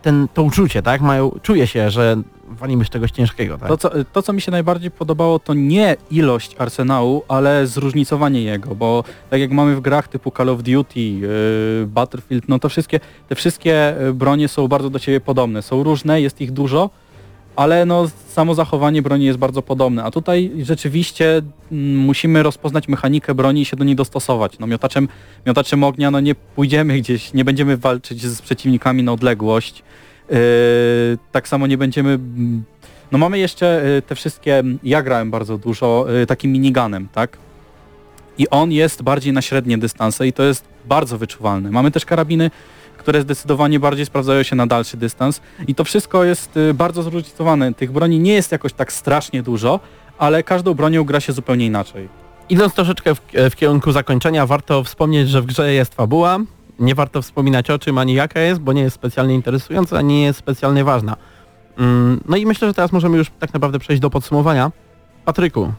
ten, 0.02 0.28
to 0.34 0.42
uczucie, 0.42 0.82
tak? 0.82 1.00
Mają, 1.00 1.30
czuje 1.42 1.66
się, 1.66 1.90
że 1.90 2.16
walimy 2.48 2.84
z 2.84 2.90
czegoś 2.90 3.10
ciężkiego, 3.10 3.58
tak? 3.58 3.68
To 3.68 3.76
co, 3.76 3.90
to, 4.12 4.22
co 4.22 4.32
mi 4.32 4.40
się 4.40 4.50
najbardziej 4.50 4.90
podobało, 4.90 5.38
to 5.38 5.54
nie 5.54 5.96
ilość 6.10 6.56
arsenału, 6.58 7.22
ale 7.28 7.66
zróżnicowanie 7.66 8.42
jego, 8.42 8.74
bo 8.74 9.04
tak 9.30 9.40
jak 9.40 9.50
mamy 9.50 9.76
w 9.76 9.80
grach 9.80 10.08
typu 10.08 10.32
Call 10.36 10.48
of 10.48 10.62
Duty, 10.62 11.00
yy, 11.00 11.86
Battlefield, 11.86 12.48
no 12.48 12.58
to 12.58 12.68
wszystkie, 12.68 13.00
te 13.28 13.34
wszystkie 13.34 14.00
y, 14.02 14.12
bronie 14.12 14.48
są 14.48 14.68
bardzo 14.68 14.90
do 14.90 14.98
siebie 14.98 15.20
podobne. 15.20 15.62
Są 15.62 15.82
różne, 15.82 16.20
jest 16.20 16.40
ich 16.40 16.52
dużo, 16.52 16.90
ale 17.56 17.86
no 17.86 18.10
samo 18.28 18.54
zachowanie 18.54 19.02
broni 19.02 19.24
jest 19.24 19.38
bardzo 19.38 19.62
podobne, 19.62 20.04
a 20.04 20.10
tutaj 20.10 20.52
rzeczywiście 20.62 21.42
mm, 21.72 21.96
musimy 21.96 22.42
rozpoznać 22.42 22.88
mechanikę 22.88 23.34
broni 23.34 23.60
i 23.60 23.64
się 23.64 23.76
do 23.76 23.84
niej 23.84 23.96
dostosować. 23.96 24.58
No 24.58 24.66
miotaczem, 24.66 25.08
miotaczem 25.46 25.84
ognia 25.84 26.10
no 26.10 26.20
nie 26.20 26.34
pójdziemy 26.34 26.98
gdzieś, 26.98 27.32
nie 27.32 27.44
będziemy 27.44 27.76
walczyć 27.76 28.22
z 28.22 28.42
przeciwnikami 28.42 29.02
na 29.02 29.12
odległość. 29.12 29.82
Yy, 30.30 30.36
tak 31.32 31.48
samo 31.48 31.66
nie 31.66 31.78
będziemy... 31.78 32.10
mm, 32.10 32.64
No 33.12 33.18
mamy 33.18 33.38
jeszcze 33.38 33.82
yy, 33.84 34.02
te 34.02 34.14
wszystkie, 34.14 34.62
ja 34.82 35.02
grałem 35.02 35.30
bardzo 35.30 35.58
dużo 35.58 36.06
yy, 36.08 36.26
takim 36.26 36.52
miniganem, 36.52 37.08
tak? 37.12 37.38
I 38.38 38.48
on 38.48 38.72
jest 38.72 39.02
bardziej 39.02 39.32
na 39.32 39.42
średnie 39.42 39.78
dystanse 39.78 40.26
i 40.26 40.32
to 40.32 40.42
jest 40.42 40.64
bardzo 40.86 41.18
wyczuwalne. 41.18 41.70
Mamy 41.70 41.90
też 41.90 42.04
karabiny, 42.04 42.50
które 43.04 43.22
zdecydowanie 43.22 43.80
bardziej 43.80 44.06
sprawdzają 44.06 44.42
się 44.42 44.56
na 44.56 44.66
dalszy 44.66 44.96
dystans 44.96 45.40
i 45.68 45.74
to 45.74 45.84
wszystko 45.84 46.24
jest 46.24 46.56
y, 46.56 46.74
bardzo 46.74 47.02
zróżnicowane. 47.02 47.74
Tych 47.74 47.92
broni 47.92 48.18
nie 48.20 48.32
jest 48.32 48.52
jakoś 48.52 48.72
tak 48.72 48.92
strasznie 48.92 49.42
dużo, 49.42 49.80
ale 50.18 50.42
każdą 50.42 50.74
bronią 50.74 51.04
gra 51.04 51.20
się 51.20 51.32
zupełnie 51.32 51.66
inaczej. 51.66 52.08
Idąc 52.48 52.74
troszeczkę 52.74 53.14
w, 53.14 53.20
w 53.50 53.56
kierunku 53.56 53.92
zakończenia, 53.92 54.46
warto 54.46 54.84
wspomnieć, 54.84 55.28
że 55.28 55.42
w 55.42 55.46
grze 55.46 55.72
jest 55.74 55.94
fabuła. 55.94 56.38
Nie 56.78 56.94
warto 56.94 57.22
wspominać 57.22 57.70
o 57.70 57.78
czym 57.78 57.98
ani 57.98 58.14
jaka 58.14 58.40
jest, 58.40 58.60
bo 58.60 58.72
nie 58.72 58.82
jest 58.82 58.96
specjalnie 58.96 59.34
interesująca, 59.34 59.98
ani 59.98 60.14
nie 60.14 60.22
jest 60.24 60.38
specjalnie 60.38 60.84
ważna. 60.84 61.16
Mm, 61.78 62.20
No 62.28 62.36
i 62.36 62.46
myślę, 62.46 62.68
że 62.68 62.74
teraz 62.74 62.92
możemy 62.92 63.18
już 63.18 63.30
tak 63.38 63.54
naprawdę 63.54 63.78
przejść 63.78 64.02
do 64.02 64.10
podsumowania. 64.10 64.72
Patryku, 65.24 65.72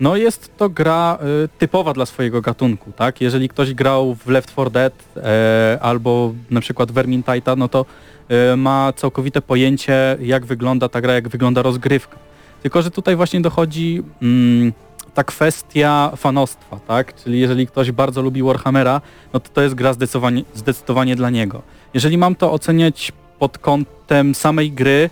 No 0.00 0.16
jest 0.16 0.56
to 0.56 0.68
gra 0.68 1.18
y, 1.44 1.48
typowa 1.58 1.92
dla 1.92 2.06
swojego 2.06 2.40
gatunku, 2.40 2.92
tak? 2.92 3.20
Jeżeli 3.20 3.48
ktoś 3.48 3.74
grał 3.74 4.14
w 4.14 4.28
Left 4.28 4.52
4 4.52 4.70
Dead 4.70 4.92
e, 5.16 5.78
albo 5.82 6.32
na 6.50 6.60
przykład 6.60 6.92
Vermintide, 6.92 7.56
no 7.56 7.68
to 7.68 7.86
e, 8.28 8.56
ma 8.56 8.92
całkowite 8.96 9.42
pojęcie 9.42 10.16
jak 10.20 10.46
wygląda 10.46 10.88
ta 10.88 11.00
gra, 11.00 11.14
jak 11.14 11.28
wygląda 11.28 11.62
rozgrywka. 11.62 12.16
Tylko, 12.62 12.82
że 12.82 12.90
tutaj 12.90 13.16
właśnie 13.16 13.40
dochodzi 13.40 14.02
mm, 14.22 14.72
ta 15.14 15.24
kwestia 15.24 16.12
fanostwa, 16.16 16.80
tak? 16.86 17.14
Czyli 17.14 17.40
jeżeli 17.40 17.66
ktoś 17.66 17.92
bardzo 17.92 18.22
lubi 18.22 18.42
Warhammera, 18.42 19.00
no 19.32 19.40
to 19.40 19.48
to 19.48 19.62
jest 19.62 19.74
gra 19.74 19.92
zdecydowanie, 19.92 20.42
zdecydowanie 20.54 21.16
dla 21.16 21.30
niego. 21.30 21.62
Jeżeli 21.94 22.18
mam 22.18 22.34
to 22.34 22.52
oceniać 22.52 23.12
pod 23.38 23.58
kątem 23.58 24.34
samej 24.34 24.72
gry, 24.72 25.10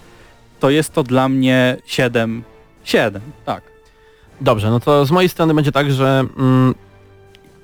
to 0.60 0.70
jest 0.70 0.92
to 0.92 1.02
dla 1.02 1.28
mnie 1.28 1.76
7. 1.86 2.42
7, 2.84 3.22
tak. 3.44 3.75
Dobrze, 4.40 4.70
no 4.70 4.80
to 4.80 5.06
z 5.06 5.10
mojej 5.10 5.28
strony 5.28 5.54
będzie 5.54 5.72
tak, 5.72 5.92
że 5.92 6.24
mm, 6.38 6.74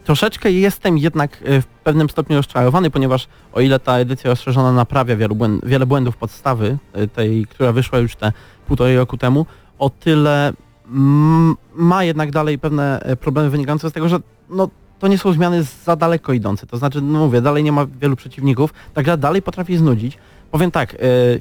troszeczkę 0.04 0.52
jestem 0.52 0.98
jednak 0.98 1.42
y, 1.42 1.62
w 1.62 1.66
pewnym 1.66 2.10
stopniu 2.10 2.36
rozczarowany, 2.36 2.90
ponieważ 2.90 3.28
o 3.52 3.60
ile 3.60 3.78
ta 3.78 3.98
edycja 3.98 4.30
rozszerzona 4.30 4.72
naprawia 4.72 5.16
wielu 5.16 5.36
wiele 5.62 5.86
błędów 5.86 6.16
podstawy, 6.16 6.78
y, 6.96 7.08
tej, 7.08 7.46
która 7.46 7.72
wyszła 7.72 7.98
już 7.98 8.16
te 8.16 8.32
półtorej 8.66 8.96
roku 8.96 9.16
temu, 9.16 9.46
o 9.78 9.90
tyle 9.90 10.52
mm, 10.86 11.56
ma 11.74 12.04
jednak 12.04 12.30
dalej 12.30 12.58
pewne 12.58 13.10
y, 13.12 13.16
problemy 13.16 13.50
wynikające 13.50 13.90
z 13.90 13.92
tego, 13.92 14.08
że 14.08 14.18
no, 14.50 14.68
to 14.98 15.08
nie 15.08 15.18
są 15.18 15.32
zmiany 15.32 15.62
za 15.84 15.96
daleko 15.96 16.32
idące. 16.32 16.66
To 16.66 16.76
znaczy, 16.76 17.00
no 17.00 17.18
mówię, 17.18 17.40
dalej 17.40 17.64
nie 17.64 17.72
ma 17.72 17.86
wielu 18.00 18.16
przeciwników, 18.16 18.74
ta 18.94 19.02
gra 19.02 19.16
dalej 19.16 19.42
potrafi 19.42 19.76
znudzić. 19.76 20.18
Powiem 20.50 20.70
tak, 20.70 20.94
y, 20.94 21.40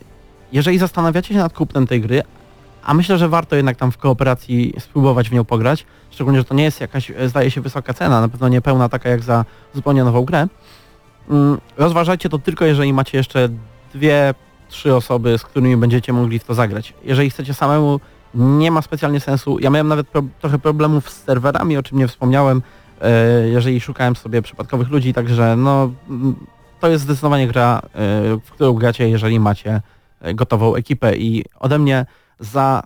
jeżeli 0.52 0.78
zastanawiacie 0.78 1.34
się 1.34 1.40
nad 1.40 1.54
kupnem 1.54 1.88
tej 1.88 2.02
gry, 2.02 2.22
a 2.84 2.94
myślę, 2.94 3.18
że 3.18 3.30
warto 3.30 3.56
jednak 3.56 3.78
tam 3.78 3.92
w 3.92 3.98
kooperacji 3.98 4.74
spróbować 4.80 5.30
w 5.30 5.34
nią 5.34 5.46
pograć. 5.46 5.86
Szczególnie, 6.10 6.40
że 6.40 6.46
to 6.46 6.56
nie 6.56 6.64
jest 6.64 6.82
jakaś, 6.82 7.12
e, 7.12 7.30
zdaje 7.30 7.52
się, 7.52 7.62
wysoka 7.62 7.94
cena, 7.94 8.22
na 8.22 8.30
pewno 8.30 8.50
nie 8.50 8.62
pełna 8.62 8.90
taka 8.90 9.10
jak 9.10 9.24
za 9.24 9.46
zupełnie 9.74 10.04
nową 10.04 10.22
grę. 10.22 10.48
Mm, 11.30 11.58
Rozważajcie 11.78 12.30
to 12.30 12.40
tylko, 12.40 12.66
jeżeli 12.66 12.94
macie 12.94 13.18
jeszcze 13.18 13.50
dwie, 13.94 14.34
trzy 14.70 14.96
osoby, 14.96 15.38
z 15.38 15.44
którymi 15.44 15.78
będziecie 15.78 16.14
mogli 16.14 16.40
w 16.40 16.44
to 16.44 16.54
zagrać. 16.54 16.94
Jeżeli 17.04 17.30
chcecie 17.30 17.54
samemu, 17.54 18.00
nie 18.34 18.72
ma 18.72 18.82
specjalnie 18.82 19.20
sensu. 19.20 19.60
Ja 19.60 19.70
miałem 19.70 19.88
nawet 19.88 20.08
pro, 20.08 20.24
trochę 20.40 20.60
problemów 20.60 21.10
z 21.10 21.24
serwerami, 21.24 21.78
o 21.78 21.84
czym 21.84 21.98
nie 21.98 22.08
wspomniałem, 22.08 22.62
e, 23.02 23.48
jeżeli 23.48 23.82
szukałem 23.82 24.16
sobie 24.16 24.42
przypadkowych 24.42 24.90
ludzi, 24.90 25.14
także 25.14 25.56
no 25.56 25.92
mm, 26.10 26.36
to 26.80 26.90
jest 26.90 27.04
zdecydowanie 27.04 27.48
gra, 27.48 27.82
e, 27.84 27.90
w 28.44 28.52
którą 28.52 28.74
gracie, 28.74 29.10
jeżeli 29.10 29.40
macie 29.40 29.82
gotową 30.34 30.76
ekipę 30.76 31.18
i 31.18 31.46
ode 31.60 31.80
mnie 31.80 32.06
za, 32.42 32.84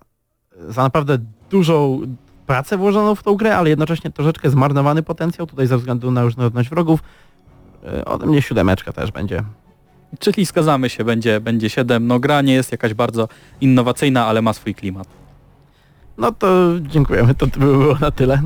za 0.70 0.84
naprawdę 0.84 1.18
dużą 1.50 2.02
pracę 2.48 2.78
włożoną 2.78 3.16
w 3.16 3.24
tą 3.24 3.36
grę, 3.36 3.58
ale 3.58 3.70
jednocześnie 3.70 4.12
troszeczkę 4.12 4.50
zmarnowany 4.50 5.04
potencjał 5.04 5.48
tutaj 5.48 5.68
ze 5.68 5.78
względu 5.78 6.12
na 6.12 6.24
różnorodność 6.24 6.70
wrogów. 6.70 7.00
E, 7.84 8.06
Ode 8.06 8.26
mnie 8.26 8.42
siódemeczka 8.42 8.94
też 8.94 9.12
będzie. 9.12 9.44
Czyli 10.20 10.46
zgadzamy 10.46 10.90
się, 10.90 11.04
będzie, 11.04 11.40
będzie 11.40 11.70
7. 11.70 12.08
No 12.08 12.20
gra 12.20 12.42
nie 12.42 12.54
jest 12.54 12.72
jakaś 12.72 12.94
bardzo 12.94 13.28
innowacyjna, 13.62 14.26
ale 14.26 14.42
ma 14.42 14.54
swój 14.54 14.76
klimat. 14.76 15.08
No 16.18 16.32
to 16.32 16.48
dziękujemy, 16.82 17.36
to 17.36 17.48
by 17.48 17.60
było 17.60 17.96
na 17.96 18.12
tyle. 18.12 18.42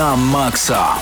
Na 0.00 0.16
maksa. 0.16 0.96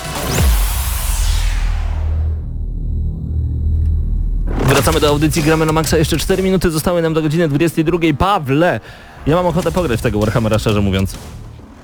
Wracamy 4.67 5.01
do 5.01 5.09
audycji, 5.09 5.43
gramy 5.43 5.67
na 5.67 5.73
maksa. 5.73 5.99
Jeszcze 5.99 6.17
4 6.17 6.43
minuty 6.43 6.71
zostały 6.71 7.03
nam 7.03 7.15
do 7.15 7.23
godziny 7.23 7.49
22. 7.49 7.99
Pawle, 8.19 8.81
ja 9.27 9.37
mam 9.37 9.47
ochotę 9.47 9.73
pograć 9.73 10.01
w 10.01 10.03
tego 10.03 10.19
Warhammera, 10.21 10.59
szczerze 10.59 10.81
mówiąc. 10.81 11.15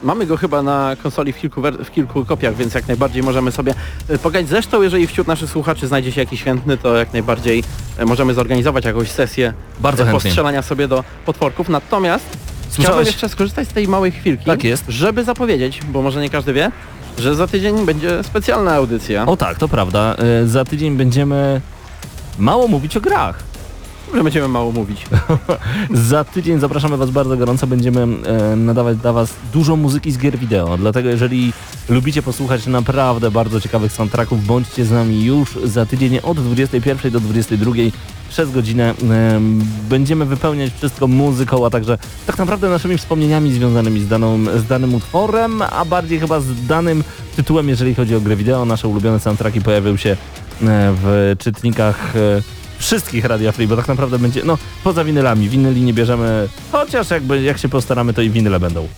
Mamy 0.02 0.26
go 0.26 0.36
chyba 0.36 0.62
na 0.62 0.96
konsoli 1.02 1.32
w 1.32 1.36
kilku, 1.38 1.62
w 1.84 1.90
kilku 1.90 2.24
kopiach, 2.24 2.56
więc 2.56 2.74
jak 2.74 2.88
najbardziej 2.88 3.22
możemy 3.22 3.52
sobie 3.52 3.74
e, 4.08 4.18
pograć. 4.18 4.48
Zresztą 4.48 4.82
jeżeli 4.82 5.06
wśród 5.06 5.26
naszych 5.26 5.50
słuchaczy 5.50 5.86
znajdzie 5.86 6.12
się 6.12 6.20
jakiś 6.20 6.42
chętny, 6.42 6.76
to 6.76 6.96
jak 6.96 7.12
najbardziej 7.12 7.64
e, 7.98 8.04
możemy 8.04 8.34
zorganizować 8.34 8.84
jakąś 8.84 9.10
sesję 9.10 9.52
Bardzo 9.80 10.02
e, 10.02 10.06
chętnie. 10.06 10.20
postrzelania 10.20 10.62
sobie 10.62 10.88
do 10.88 11.04
potworków. 11.26 11.68
Natomiast 11.68 12.24
Słyszałeś- 12.70 12.84
chciałbym 12.84 13.06
jeszcze 13.06 13.28
skorzystać 13.28 13.68
z 13.68 13.72
tej 13.72 13.88
małej 13.88 14.12
chwilki, 14.12 14.44
Tak 14.44 14.64
jest. 14.64 14.84
żeby 14.88 15.24
zapowiedzieć, 15.24 15.80
bo 15.88 16.02
może 16.02 16.20
nie 16.22 16.30
każdy 16.30 16.52
wie, 16.52 16.70
że 17.18 17.34
za 17.34 17.46
tydzień 17.46 17.86
będzie 17.86 18.24
specjalna 18.24 18.74
audycja. 18.74 19.26
O 19.26 19.36
tak, 19.36 19.58
to 19.58 19.68
prawda. 19.68 20.16
E, 20.42 20.46
Za 20.46 20.64
tydzień 20.64 20.96
będziemy 20.96 21.60
mało 22.38 22.68
mówić 22.68 22.96
o 22.96 23.00
grach. 23.00 23.38
Że 24.14 24.24
będziemy 24.24 24.48
mało 24.48 24.72
mówić. 24.72 25.06
Za 26.10 26.24
tydzień 26.24 26.60
zapraszamy 26.60 26.96
Was 26.96 27.10
bardzo 27.10 27.36
gorąco. 27.36 27.66
Będziemy 27.66 28.02
e, 28.02 28.56
nadawać 28.56 28.96
dla 28.96 29.12
Was 29.12 29.34
dużo 29.52 29.76
muzyki 29.76 30.12
z 30.12 30.18
gier 30.18 30.38
wideo. 30.38 30.76
Dlatego 30.76 31.08
jeżeli 31.08 31.52
lubicie 31.88 32.22
posłuchać 32.22 32.66
naprawdę 32.66 33.30
bardzo 33.30 33.60
ciekawych 33.60 33.92
soundtracków, 33.92 34.46
bądźcie 34.46 34.84
z 34.84 34.90
nami 34.90 35.24
już 35.24 35.58
za 35.64 35.86
tydzień 35.86 36.18
od 36.22 36.40
21 36.40 37.12
do 37.12 37.20
22 37.20 37.72
przez 38.28 38.50
godzinę. 38.50 38.94
E, 39.10 39.40
będziemy 39.88 40.24
wypełniać 40.24 40.72
wszystko 40.72 41.06
muzyką, 41.06 41.66
a 41.66 41.70
także 41.70 41.98
tak 42.26 42.38
naprawdę 42.38 42.68
naszymi 42.68 42.98
wspomnieniami 42.98 43.52
związanymi 43.52 44.00
z, 44.00 44.08
daną, 44.08 44.44
z 44.44 44.64
danym 44.66 44.94
utworem, 44.94 45.62
a 45.62 45.84
bardziej 45.84 46.20
chyba 46.20 46.40
z 46.40 46.66
danym 46.66 47.04
tytułem, 47.36 47.68
jeżeli 47.68 47.94
chodzi 47.94 48.14
o 48.16 48.20
grę 48.20 48.36
wideo. 48.36 48.64
Nasze 48.64 48.88
ulubione 48.88 49.20
soundtracki 49.20 49.60
pojawią 49.60 49.96
się 49.96 50.10
e, 50.10 50.16
w 51.02 51.34
czytnikach 51.38 52.16
e, 52.16 52.63
wszystkich 52.78 53.24
Radia 53.24 53.52
Free, 53.52 53.66
bo 53.66 53.76
tak 53.76 53.88
naprawdę 53.88 54.18
będzie, 54.18 54.44
no 54.44 54.58
poza 54.84 55.04
winylami, 55.04 55.48
winyli 55.48 55.82
nie 55.82 55.94
bierzemy, 55.94 56.48
chociaż 56.72 57.10
jakby 57.10 57.42
jak 57.42 57.58
się 57.58 57.68
postaramy, 57.68 58.14
to 58.14 58.22
i 58.22 58.30
winyle 58.30 58.60
będą. 58.60 58.88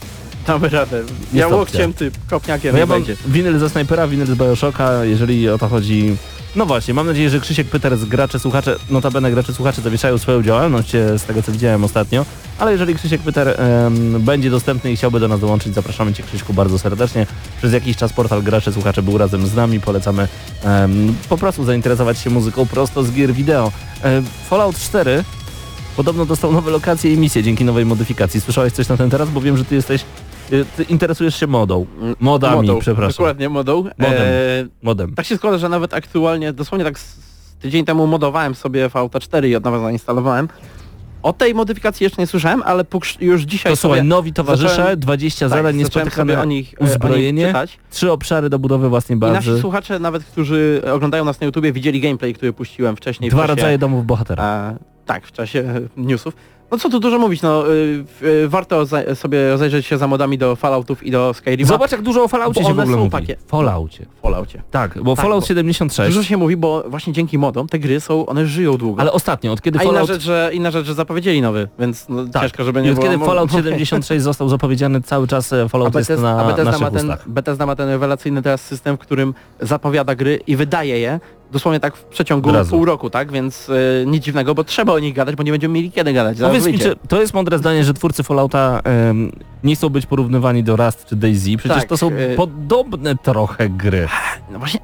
Damy 0.47 0.69
radę. 0.69 1.03
Ja 1.33 1.49
łokciem, 1.49 1.93
ty 1.93 2.11
kopniakiem 2.31 2.73
No 2.73 2.79
ja 2.79 2.87
będzie. 2.87 3.17
winyl 3.27 3.59
ze 3.59 3.71
Snajpera, 3.71 4.07
winyl 4.09 4.27
z 4.27 4.35
Bioshocka, 4.35 5.05
jeżeli 5.05 5.49
o 5.49 5.59
to 5.59 5.69
chodzi. 5.69 6.17
No 6.57 6.67
właśnie, 6.67 6.95
mam 6.95 7.07
nadzieję, 7.07 7.31
że 7.31 7.41
Krzysiek 7.41 7.67
Pyter 7.67 7.97
z 7.97 8.05
Gracze 8.05 8.39
Słuchacze, 8.39 8.77
notabene 8.91 9.31
Gracze 9.31 9.55
Słuchacze 9.55 9.83
zawieszają 9.83 10.19
swoją 10.19 10.43
działalność 10.43 10.95
e, 10.95 11.19
z 11.19 11.25
tego 11.25 11.43
co 11.43 11.53
widziałem 11.53 11.85
ostatnio, 11.85 12.27
ale 12.59 12.73
jeżeli 12.73 12.95
Krzysiek 12.95 13.21
Pyter 13.21 13.61
em, 13.61 14.23
będzie 14.23 14.51
dostępny 14.51 14.93
i 14.93 14.97
chciałby 14.97 15.21
do 15.21 15.29
nas 15.29 15.41
dołączyć, 15.41 15.75
zapraszamy 15.75 16.15
Cię 16.15 16.23
Krzyśku 16.23 16.55
bardzo 16.55 16.79
serdecznie. 16.79 17.27
Przez 17.59 17.73
jakiś 17.73 17.97
czas 17.97 18.13
portal 18.13 18.43
Gracze 18.43 18.73
Słuchacze 18.73 19.03
był 19.03 19.19
razem 19.19 19.47
z 19.47 19.55
nami, 19.55 19.81
polecamy 19.81 20.29
em, 20.65 21.15
po 21.29 21.39
prostu 21.39 21.65
zainteresować 21.65 22.19
się 22.19 22.31
muzyką 22.31 22.67
prosto 22.67 23.03
z 23.03 23.13
gier 23.13 23.33
wideo. 23.33 23.73
E, 24.05 24.23
Fallout 24.49 24.79
4 24.79 25.25
podobno 25.97 26.27
dostał 26.27 26.53
nowe 26.53 26.71
lokacje 26.71 27.13
i 27.13 27.17
misje 27.17 27.43
dzięki 27.43 27.65
nowej 27.65 27.85
modyfikacji. 27.85 28.41
Słyszałeś 28.41 28.73
coś 28.73 28.89
na 28.89 28.97
ten 28.97 29.11
temat? 29.11 29.31
Bo 29.31 29.41
wiem, 29.41 29.57
że 29.57 29.65
Ty 29.65 29.75
jesteś, 29.75 30.05
ty 30.77 30.83
interesujesz 30.83 31.41
się 31.41 31.47
modą. 31.47 31.87
Modami, 32.21 32.57
Modą, 32.57 32.79
przepraszam. 32.79 33.13
Dokładnie, 33.13 33.49
modą. 33.49 33.77
Modem. 33.77 34.13
E, 34.21 34.27
Modem. 34.83 35.15
Tak 35.15 35.27
się 35.27 35.37
składa, 35.37 35.59
że 35.59 35.69
nawet 35.69 35.95
aktualnie, 35.95 36.53
dosłownie 36.53 36.85
tak 36.85 36.95
tydzień 37.61 37.85
temu 37.85 38.07
modowałem 38.07 38.55
sobie 38.55 38.89
VT 38.89 39.21
4 39.21 39.49
i 39.49 39.57
od 39.57 39.65
nowa 39.65 39.79
zainstalowałem. 39.79 40.49
O 41.23 41.33
tej 41.33 41.55
modyfikacji 41.55 42.05
jeszcze 42.05 42.23
nie 42.23 42.27
słyszałem, 42.27 42.63
ale 42.63 42.85
już 43.21 43.43
dzisiaj 43.43 43.73
To 43.73 43.77
słuchaj, 43.77 44.05
nowi 44.05 44.33
towarzysze, 44.33 44.69
zacząłem- 44.69 44.99
20 45.01 45.49
tak, 45.49 45.59
zadań, 45.59 45.73
sobie 45.73 45.79
niespotykane 45.79 46.41
o 46.41 46.45
nich, 46.45 46.75
e, 46.75 46.79
o 46.79 46.83
nich 46.85 46.93
uzbrojenie, 46.93 47.53
trzy 47.91 48.13
obszary 48.13 48.51
do 48.51 48.59
budowy 48.59 48.89
własnej 48.89 49.19
I 49.19 49.21
nasi 49.21 49.49
bazy, 49.49 49.61
słuchacze, 49.61 49.99
nawet 49.99 50.25
którzy 50.25 50.83
oglądają 50.93 51.25
nas 51.25 51.41
na 51.41 51.45
YouTubie, 51.45 51.73
widzieli 51.73 52.01
gameplay, 52.01 52.35
który 52.35 52.53
puściłem 52.53 52.97
wcześniej. 52.97 53.31
dwa 53.31 53.43
czasie, 53.43 53.55
rodzaje 53.55 53.79
domów 53.79 54.07
bohatera. 54.07 54.43
A, 54.45 54.75
tak, 55.07 55.27
w 55.27 55.33
czasie 55.33 55.61
e, 55.61 55.81
newsów. 55.97 56.35
No 56.71 56.79
co 56.79 56.91
tu 56.91 57.01
dużo 57.01 57.19
mówić, 57.19 57.43
no 57.43 57.73
y, 57.73 58.05
y, 58.23 58.49
warto 58.49 58.85
sobie 59.15 59.51
rozejrzeć 59.51 59.87
się 59.87 59.99
za 59.99 60.07
modami 60.07 60.39
do 60.39 60.57
Falloutów 60.57 61.03
i 61.03 61.11
do 61.11 61.35
Skyrima. 61.35 61.69
Zobacz 61.69 61.93
jak 61.93 62.03
dużo 62.03 62.25
o 62.25 62.29
Falloutie 62.29 62.61
bo 62.61 62.69
się 62.69 62.75
w 62.75 62.79
one 62.79 62.83
ogóle 62.83 62.97
są 62.97 63.05
mówi. 63.05 63.11
takie- 63.11 63.37
Falloutie. 63.47 64.07
Falloutie. 64.23 64.63
Tak, 64.71 65.03
bo 65.03 65.17
Tak, 65.17 65.23
Fallout 65.25 65.43
bo 65.43 65.47
76, 65.47 66.15
Dużo 66.15 66.29
się 66.29 66.37
mówi, 66.37 66.57
bo 66.57 66.85
właśnie 66.89 67.13
dzięki 67.13 67.39
modom 67.39 67.69
te 67.69 67.79
gry 67.79 68.01
są, 68.01 68.27
one 68.27 68.47
żyją 68.47 68.77
długo. 68.77 69.01
ale 69.01 69.13
ostatnio, 69.13 69.53
od 69.53 69.63
kiedy 69.63 69.79
A 69.79 69.83
inna 69.83 69.93
Fallout... 69.93 70.09
rzecz, 70.09 70.23
że, 70.23 70.51
inna 70.53 70.71
rzecz, 70.71 70.87
że 70.87 70.95
zapowiedzieli 70.95 71.43
nowy, 71.43 71.69
więc 71.79 72.07
no, 72.09 72.25
Tak. 72.27 72.43
ciężko, 72.43 72.65
żeby 72.65 72.81
I 72.81 72.83
nie 72.83 72.91
od 72.91 72.95
było... 72.97 73.07
kiedy 73.11 73.25
Fallout 73.25 73.51
mo- 73.53 73.59
76 73.59 74.23
został 74.23 74.49
zapowiedziany, 74.49 75.01
cały 75.03 75.27
czas 75.27 75.53
e, 75.53 75.63
A 75.63 75.69
Fallout 75.69 75.95
jest 75.95 76.09
Bethesda, 76.09 76.37
na 76.37 76.43
a 76.43 76.47
Bethesda, 76.47 76.65
naszych 76.71 76.81
ma 76.83 76.91
ten, 76.91 77.11
ustach. 77.11 77.29
Bethesda 77.29 77.67
ma 77.67 77.77
ten 77.77 77.89
rewelacyjny 77.89 78.43
teraz 78.43 78.61
system, 78.61 78.97
w 78.97 78.99
którym 79.01 79.35
zapowiada 79.61 80.15
gry 80.15 80.41
i 80.47 80.57
wydaje 80.57 80.99
je 80.99 81.21
dosłownie 81.53 81.81
tak 81.81 81.97
w 81.97 82.05
przeciągu 82.05 82.51
pół 82.71 82.85
roku, 82.85 83.11
tak? 83.11 83.33
Więc 83.33 83.69
y, 83.69 84.05
nic 84.07 84.25
dziwnego, 84.25 84.55
bo 84.55 84.65
trzeba 84.65 84.93
o 84.93 84.99
nich 84.99 85.15
gadać, 85.15 85.37
bo 85.37 85.43
nie 85.43 85.51
będziemy 85.53 85.75
mieli 85.75 85.91
kiedy 85.93 86.13
gadać. 86.13 86.37
Zaraz 86.39 86.56
Powiedz 86.61 86.79
mi, 86.79 86.79
czy 86.79 86.97
to 87.09 87.21
jest 87.21 87.35
mądre 87.35 87.59
zdanie, 87.59 87.85
że 87.85 87.95
twórcy 87.95 88.23
Fallouta 88.23 88.81
em, 88.85 89.33
nie 89.65 89.77
chcą 89.77 89.89
być 89.89 90.07
porównywani 90.07 90.65
do 90.65 90.77
Rust 90.77 91.07
czy 91.07 91.17
DayZ? 91.17 91.49
Przecież 91.59 91.79
Tak, 91.79 91.89
to 91.89 91.97
są 91.97 92.11
e- 92.13 92.37
podobne 92.37 93.17
trochę 93.17 93.69
gry. 93.69 94.09
No 94.51 94.59
właśnie, 94.59 94.81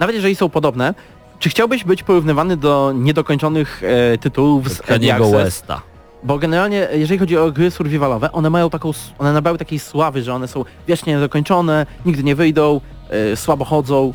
nawet 0.00 0.16
jeżeli 0.16 0.36
są 0.36 0.48
podobne, 0.48 0.94
czy 1.38 1.48
chciałbyś 1.48 1.84
być 1.84 2.02
porównywany 2.02 2.56
do 2.56 2.92
niedokończonych 2.96 3.82
e, 3.84 4.18
tytułów 4.18 4.68
z 4.68 4.82
Kaniego? 4.82 5.30
Westa. 5.30 5.82
Bo 6.22 6.38
generalnie, 6.38 6.88
jeżeli 6.92 7.18
chodzi 7.18 7.38
o 7.38 7.52
gry 7.52 7.70
survivalowe, 7.70 8.32
one 8.32 8.50
mają 8.50 8.70
taką, 8.70 8.90
one 9.18 9.32
nabrały 9.32 9.58
takiej 9.58 9.78
sławy, 9.78 10.22
że 10.22 10.34
one 10.34 10.48
są 10.48 10.64
wiecznie 10.88 11.12
niedokończone, 11.14 11.86
nigdy 12.06 12.22
nie 12.24 12.34
wyjdą, 12.34 12.80
e, 13.32 13.36
słabo 13.36 13.64
chodzą, 13.64 14.12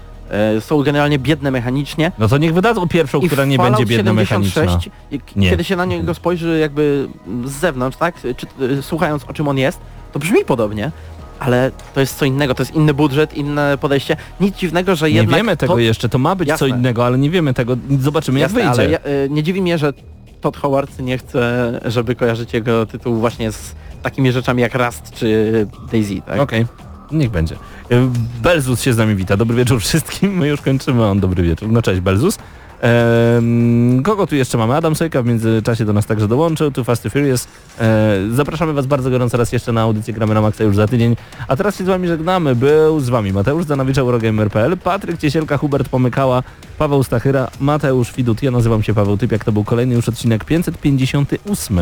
są 0.60 0.84
generalnie 0.84 1.20
biedne 1.20 1.52
mechanicznie. 1.52 2.12
No 2.20 2.28
to 2.28 2.38
niech 2.38 2.54
wydadzą 2.54 2.88
pierwszą, 2.88 3.20
I 3.20 3.28
która 3.28 3.46
nie 3.46 3.58
Fallout 3.58 3.78
będzie 3.78 3.86
biedna 3.98 4.12
76, 4.12 4.56
mechaniczna. 4.56 4.92
jak- 5.12 5.36
Nie. 5.36 5.50
kiedy 5.50 5.64
się 5.64 5.76
na 5.76 5.86
niego 5.86 6.14
spojrzy 6.14 6.60
jakby 6.60 7.08
z 7.46 7.52
zewnątrz, 7.52 7.98
tak, 7.98 8.16
czy, 8.38 8.48
e, 8.80 8.82
słuchając 8.82 9.24
o 9.24 9.34
czym 9.34 9.48
on 9.48 9.58
jest, 9.58 9.80
to 10.12 10.20
brzmi 10.20 10.46
podobnie, 10.46 10.92
ale 11.40 11.72
to 11.94 12.00
jest 12.00 12.18
co 12.18 12.26
innego, 12.26 12.56
to 12.56 12.62
jest 12.64 12.76
inny 12.76 12.94
budżet, 12.94 13.34
inne 13.34 13.78
podejście. 13.78 14.16
Nic 14.40 14.56
dziwnego, 14.58 14.96
że 14.96 15.10
Nie 15.10 15.16
jednak 15.16 15.38
wiemy 15.38 15.58
tego 15.58 15.74
to, 15.74 15.80
jeszcze, 15.80 16.10
to 16.10 16.18
ma 16.18 16.36
być 16.36 16.48
co 16.48 16.54
Jasne. 16.54 16.70
innego, 16.70 17.06
ale 17.06 17.18
nie 17.18 17.30
wiemy 17.30 17.54
tego. 17.54 17.78
Zobaczymy 18.00 18.40
Jasne, 18.40 18.60
jak 18.60 18.70
ale 18.70 18.78
wyjdzie. 18.78 19.00
ja, 19.06 19.12
y, 19.12 19.30
nie 19.30 19.44
dziwi 19.44 19.62
mnie, 19.62 19.78
że 19.78 19.94
Todd 20.42 20.58
Howard 20.58 21.00
nie 21.00 21.18
chce, 21.18 21.72
żeby 21.86 22.16
kojarzyć 22.16 22.54
jego 22.54 22.86
tytuł 22.86 23.16
właśnie 23.16 23.52
z 23.52 23.76
takimi 24.04 24.32
rzeczami 24.32 24.62
jak 24.62 24.76
Rust 24.76 25.12
czy 25.14 25.68
Daisy, 25.92 26.22
tak? 26.28 26.40
Okej. 26.40 26.66
Niech 27.12 27.30
będzie. 27.30 27.55
E, 27.91 28.12
Belzus 28.43 28.82
się 28.82 28.93
z 28.93 28.97
nami 28.97 29.16
wita. 29.16 29.38
Dobry 29.38 29.55
wieczór 29.55 29.82
wszystkim. 29.82 30.38
My 30.38 30.47
już 30.47 30.62
kończymy. 30.62 31.05
On 31.05 31.20
dobry 31.20 31.43
wieczór. 31.43 31.72
No 31.72 31.82
cześć 31.82 32.01
Belzus. 32.01 32.38
Ehm, 32.82 34.03
kogo 34.03 34.28
tu 34.28 34.36
jeszcze 34.36 34.57
mamy? 34.57 34.76
Adam 34.76 34.95
Sojka 34.95 35.22
w 35.22 35.26
międzyczasie 35.26 35.86
do 35.86 35.93
nas 35.93 36.05
także 36.05 36.28
dołączył. 36.28 36.72
Tu 36.72 36.84
Fast 36.84 37.05
and 37.05 37.14
Furious. 37.14 37.47
E, 37.80 38.18
zapraszamy 38.32 38.74
Was 38.74 38.86
bardzo 38.86 39.09
gorąco 39.09 39.38
raz 39.38 39.51
jeszcze 39.51 39.72
na 39.72 39.82
audycję 39.82 40.14
Gramy 40.14 40.34
na 40.34 40.41
Maxa 40.41 40.64
już 40.64 40.76
za 40.76 40.88
tydzień. 40.88 41.16
A 41.47 41.55
teraz 41.55 41.78
się 41.78 41.84
z 41.84 41.88
Wami 41.88 42.07
żegnamy. 42.07 42.55
Był 42.55 42.99
z 42.99 43.09
Wami 43.09 43.34
Mateusz 43.34 43.66
Zanowicz, 43.66 43.97
Eurogamer.pl, 43.97 44.78
Patryk 44.78 45.18
Ciesielka, 45.20 45.57
Hubert 45.57 45.89
Pomykała, 45.89 46.43
Paweł 46.78 47.03
Stachyra, 47.03 47.47
Mateusz 47.59 48.14
Widut. 48.14 48.43
Ja 48.43 48.51
nazywam 48.51 48.84
się 48.84 48.93
Paweł 48.93 49.18
Typiak. 49.18 49.43
To 49.43 49.51
był 49.51 49.64
kolejny 49.64 49.95
już 49.95 50.09
odcinek 50.09 50.45
558 50.45 51.80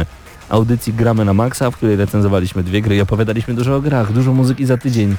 audycji 0.50 0.94
Gramy 0.94 1.26
na 1.26 1.34
Maxa, 1.34 1.72
w 1.72 1.78
której 1.78 1.96
recenzowaliśmy 1.96 2.64
dwie 2.64 2.82
gry 2.82 2.96
i 2.96 3.02
opowiadaliśmy 3.02 3.54
dużo 3.54 3.76
o 3.76 3.82
grach, 3.82 4.14
dużo 4.14 4.34
muzyki 4.34 4.66
za 4.66 4.78
tydzień. 4.78 5.16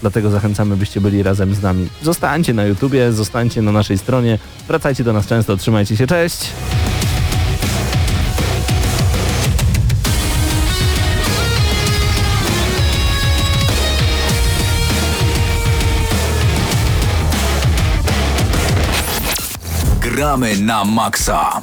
Dlatego 0.00 0.30
zachęcamy, 0.30 0.76
byście 0.76 1.00
byli 1.00 1.22
razem 1.22 1.54
z 1.54 1.62
nami. 1.62 1.88
Zostańcie 2.02 2.54
na 2.54 2.64
YouTubie, 2.64 3.12
zostańcie 3.12 3.62
na 3.62 3.72
naszej 3.72 3.98
stronie, 3.98 4.38
wracajcie 4.68 5.04
do 5.04 5.12
nas 5.12 5.26
często, 5.26 5.56
trzymajcie 5.56 5.96
się, 5.96 6.06
cześć! 6.06 6.50
Gramy 20.00 20.56
na 20.56 20.84
maksa. 20.84 21.62